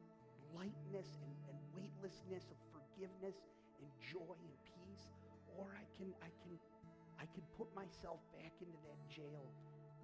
lightness 0.56 1.12
and, 1.20 1.36
and 1.52 1.60
weightlessness 1.76 2.48
of 2.48 2.58
forgiveness 2.72 3.36
and 3.84 3.88
joy 4.00 4.32
and 4.32 4.56
peace. 4.64 5.12
Or 5.60 5.76
I 5.76 5.84
can, 6.00 6.16
I 6.24 6.32
can, 6.40 6.56
I 7.20 7.28
can 7.36 7.44
put 7.60 7.68
myself 7.76 8.24
back 8.32 8.56
into 8.64 8.80
that 8.88 9.00
jail 9.12 9.44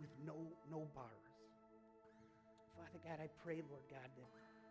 with 0.04 0.12
no, 0.28 0.36
no 0.68 0.84
bars. 0.92 1.32
Father 2.76 3.00
God, 3.08 3.24
I 3.24 3.32
pray, 3.40 3.64
Lord 3.72 3.88
God, 3.88 4.12
that 4.20 4.30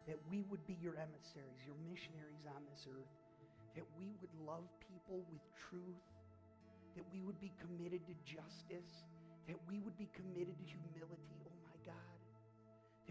that 0.09 0.17
we 0.31 0.43
would 0.49 0.65
be 0.67 0.77
your 0.81 0.97
emissaries, 0.97 1.61
your 1.63 1.77
missionaries 1.87 2.49
on 2.49 2.65
this 2.73 2.89
earth, 2.89 3.13
that 3.77 3.85
we 3.95 4.11
would 4.19 4.33
love 4.43 4.65
people 4.81 5.21
with 5.29 5.45
truth, 5.69 6.03
that 6.97 7.05
we 7.13 7.23
would 7.23 7.39
be 7.39 7.53
committed 7.61 8.01
to 8.09 8.15
justice, 8.25 9.05
that 9.51 9.59
we 9.67 9.83
would 9.83 9.99
be 9.99 10.07
committed 10.15 10.55
to 10.55 10.63
humility, 10.63 11.35
oh 11.43 11.59
my 11.67 11.75
God, 11.83 12.19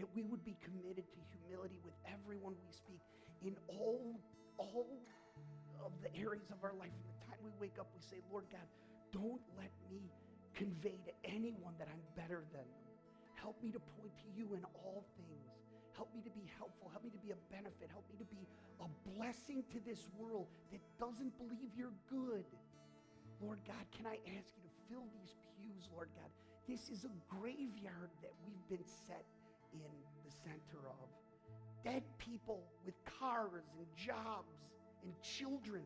that 0.00 0.08
we 0.16 0.24
would 0.24 0.40
be 0.40 0.56
committed 0.64 1.04
to 1.04 1.20
humility 1.36 1.76
with 1.84 1.92
everyone 2.08 2.56
we 2.64 2.72
speak 2.72 3.04
in 3.44 3.52
all, 3.68 4.16
all 4.56 4.88
of 5.84 5.92
the 6.00 6.08
areas 6.16 6.48
of 6.48 6.64
our 6.64 6.72
life. 6.80 6.96
From 6.96 7.12
the 7.12 7.20
time 7.28 7.40
we 7.44 7.52
wake 7.60 7.76
up, 7.76 7.92
we 7.92 8.00
say, 8.00 8.24
Lord 8.32 8.48
God, 8.48 8.64
don't 9.12 9.44
let 9.60 9.68
me 9.92 10.00
convey 10.56 10.96
to 11.04 11.12
anyone 11.28 11.76
that 11.76 11.92
I'm 11.92 12.00
better 12.16 12.40
than 12.56 12.64
them. 12.64 12.88
Help 13.36 13.60
me 13.60 13.68
to 13.76 13.80
point 14.00 14.16
to 14.24 14.28
you 14.32 14.56
in 14.56 14.64
all 14.80 15.04
things. 15.20 15.52
Help 15.92 16.08
me 16.16 16.24
to 16.24 16.32
be 16.32 16.48
helpful. 16.56 16.88
Help 16.88 17.04
me 17.04 17.12
to 17.12 17.20
be 17.20 17.36
a 17.36 17.40
benefit. 17.52 17.92
Help 17.92 18.08
me 18.08 18.16
to 18.16 18.28
be 18.32 18.48
a 18.80 18.88
blessing 19.12 19.60
to 19.76 19.78
this 19.84 20.08
world 20.16 20.48
that 20.72 20.80
doesn't 20.96 21.36
believe 21.36 21.68
you're 21.76 21.96
good. 22.08 22.48
Lord 23.40 23.60
God, 23.68 23.84
can 23.92 24.08
I 24.08 24.16
ask 24.36 24.48
you 24.56 24.64
to 24.64 24.72
fill 24.88 25.04
these 25.16 25.32
Lord 25.92 26.08
God? 26.16 26.30
This 26.68 26.88
is 26.88 27.04
a 27.04 27.12
graveyard 27.28 28.10
that 28.22 28.32
we've 28.46 28.68
been 28.68 28.86
set 29.06 29.24
in 29.72 29.90
the 30.24 30.32
center 30.44 30.86
of. 30.86 31.08
Dead 31.84 32.02
people 32.18 32.62
with 32.84 32.94
cars 33.18 33.64
and 33.78 33.86
jobs 33.96 34.54
and 35.02 35.12
children. 35.22 35.82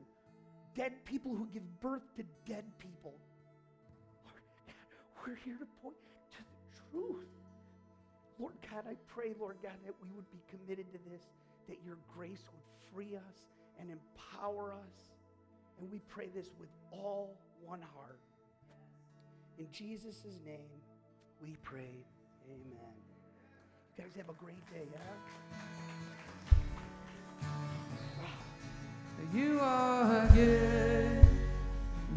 Dead 0.75 0.93
people 1.05 1.35
who 1.35 1.47
give 1.53 1.62
birth 1.81 2.03
to 2.16 2.25
dead 2.47 2.64
people. 2.79 3.14
Lord 4.27 4.43
God, 4.66 4.75
we're 5.27 5.37
here 5.37 5.57
to 5.59 5.66
point 5.83 5.97
to 6.33 6.43
the 6.43 6.81
truth. 6.91 7.29
Lord 8.39 8.55
God, 8.70 8.85
I 8.91 8.97
pray, 9.07 9.35
Lord 9.39 9.57
God, 9.62 9.79
that 9.87 9.95
we 10.03 10.09
would 10.16 10.31
be 10.33 10.43
committed 10.51 10.87
to 10.93 10.99
this, 11.11 11.22
that 11.68 11.79
your 11.85 11.97
grace 12.14 12.43
would 12.53 12.93
free 12.93 13.16
us 13.16 13.47
and 13.79 13.89
empower 13.91 14.72
us. 14.72 15.14
And 15.81 15.91
we 15.91 16.01
pray 16.09 16.29
this 16.35 16.51
with 16.59 16.68
all 16.93 17.37
one 17.64 17.81
heart. 17.95 18.18
In 19.59 19.66
Jesus' 19.72 20.24
name, 20.44 20.59
we 21.42 21.57
pray. 21.62 22.05
Amen. 22.48 22.94
You 23.96 24.05
guys 24.05 24.12
have 24.16 24.28
a 24.28 24.32
great 24.32 24.64
day. 24.72 24.88
You 29.32 29.59
are 29.61 30.26
good, 30.34 31.26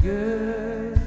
good. 0.02 0.97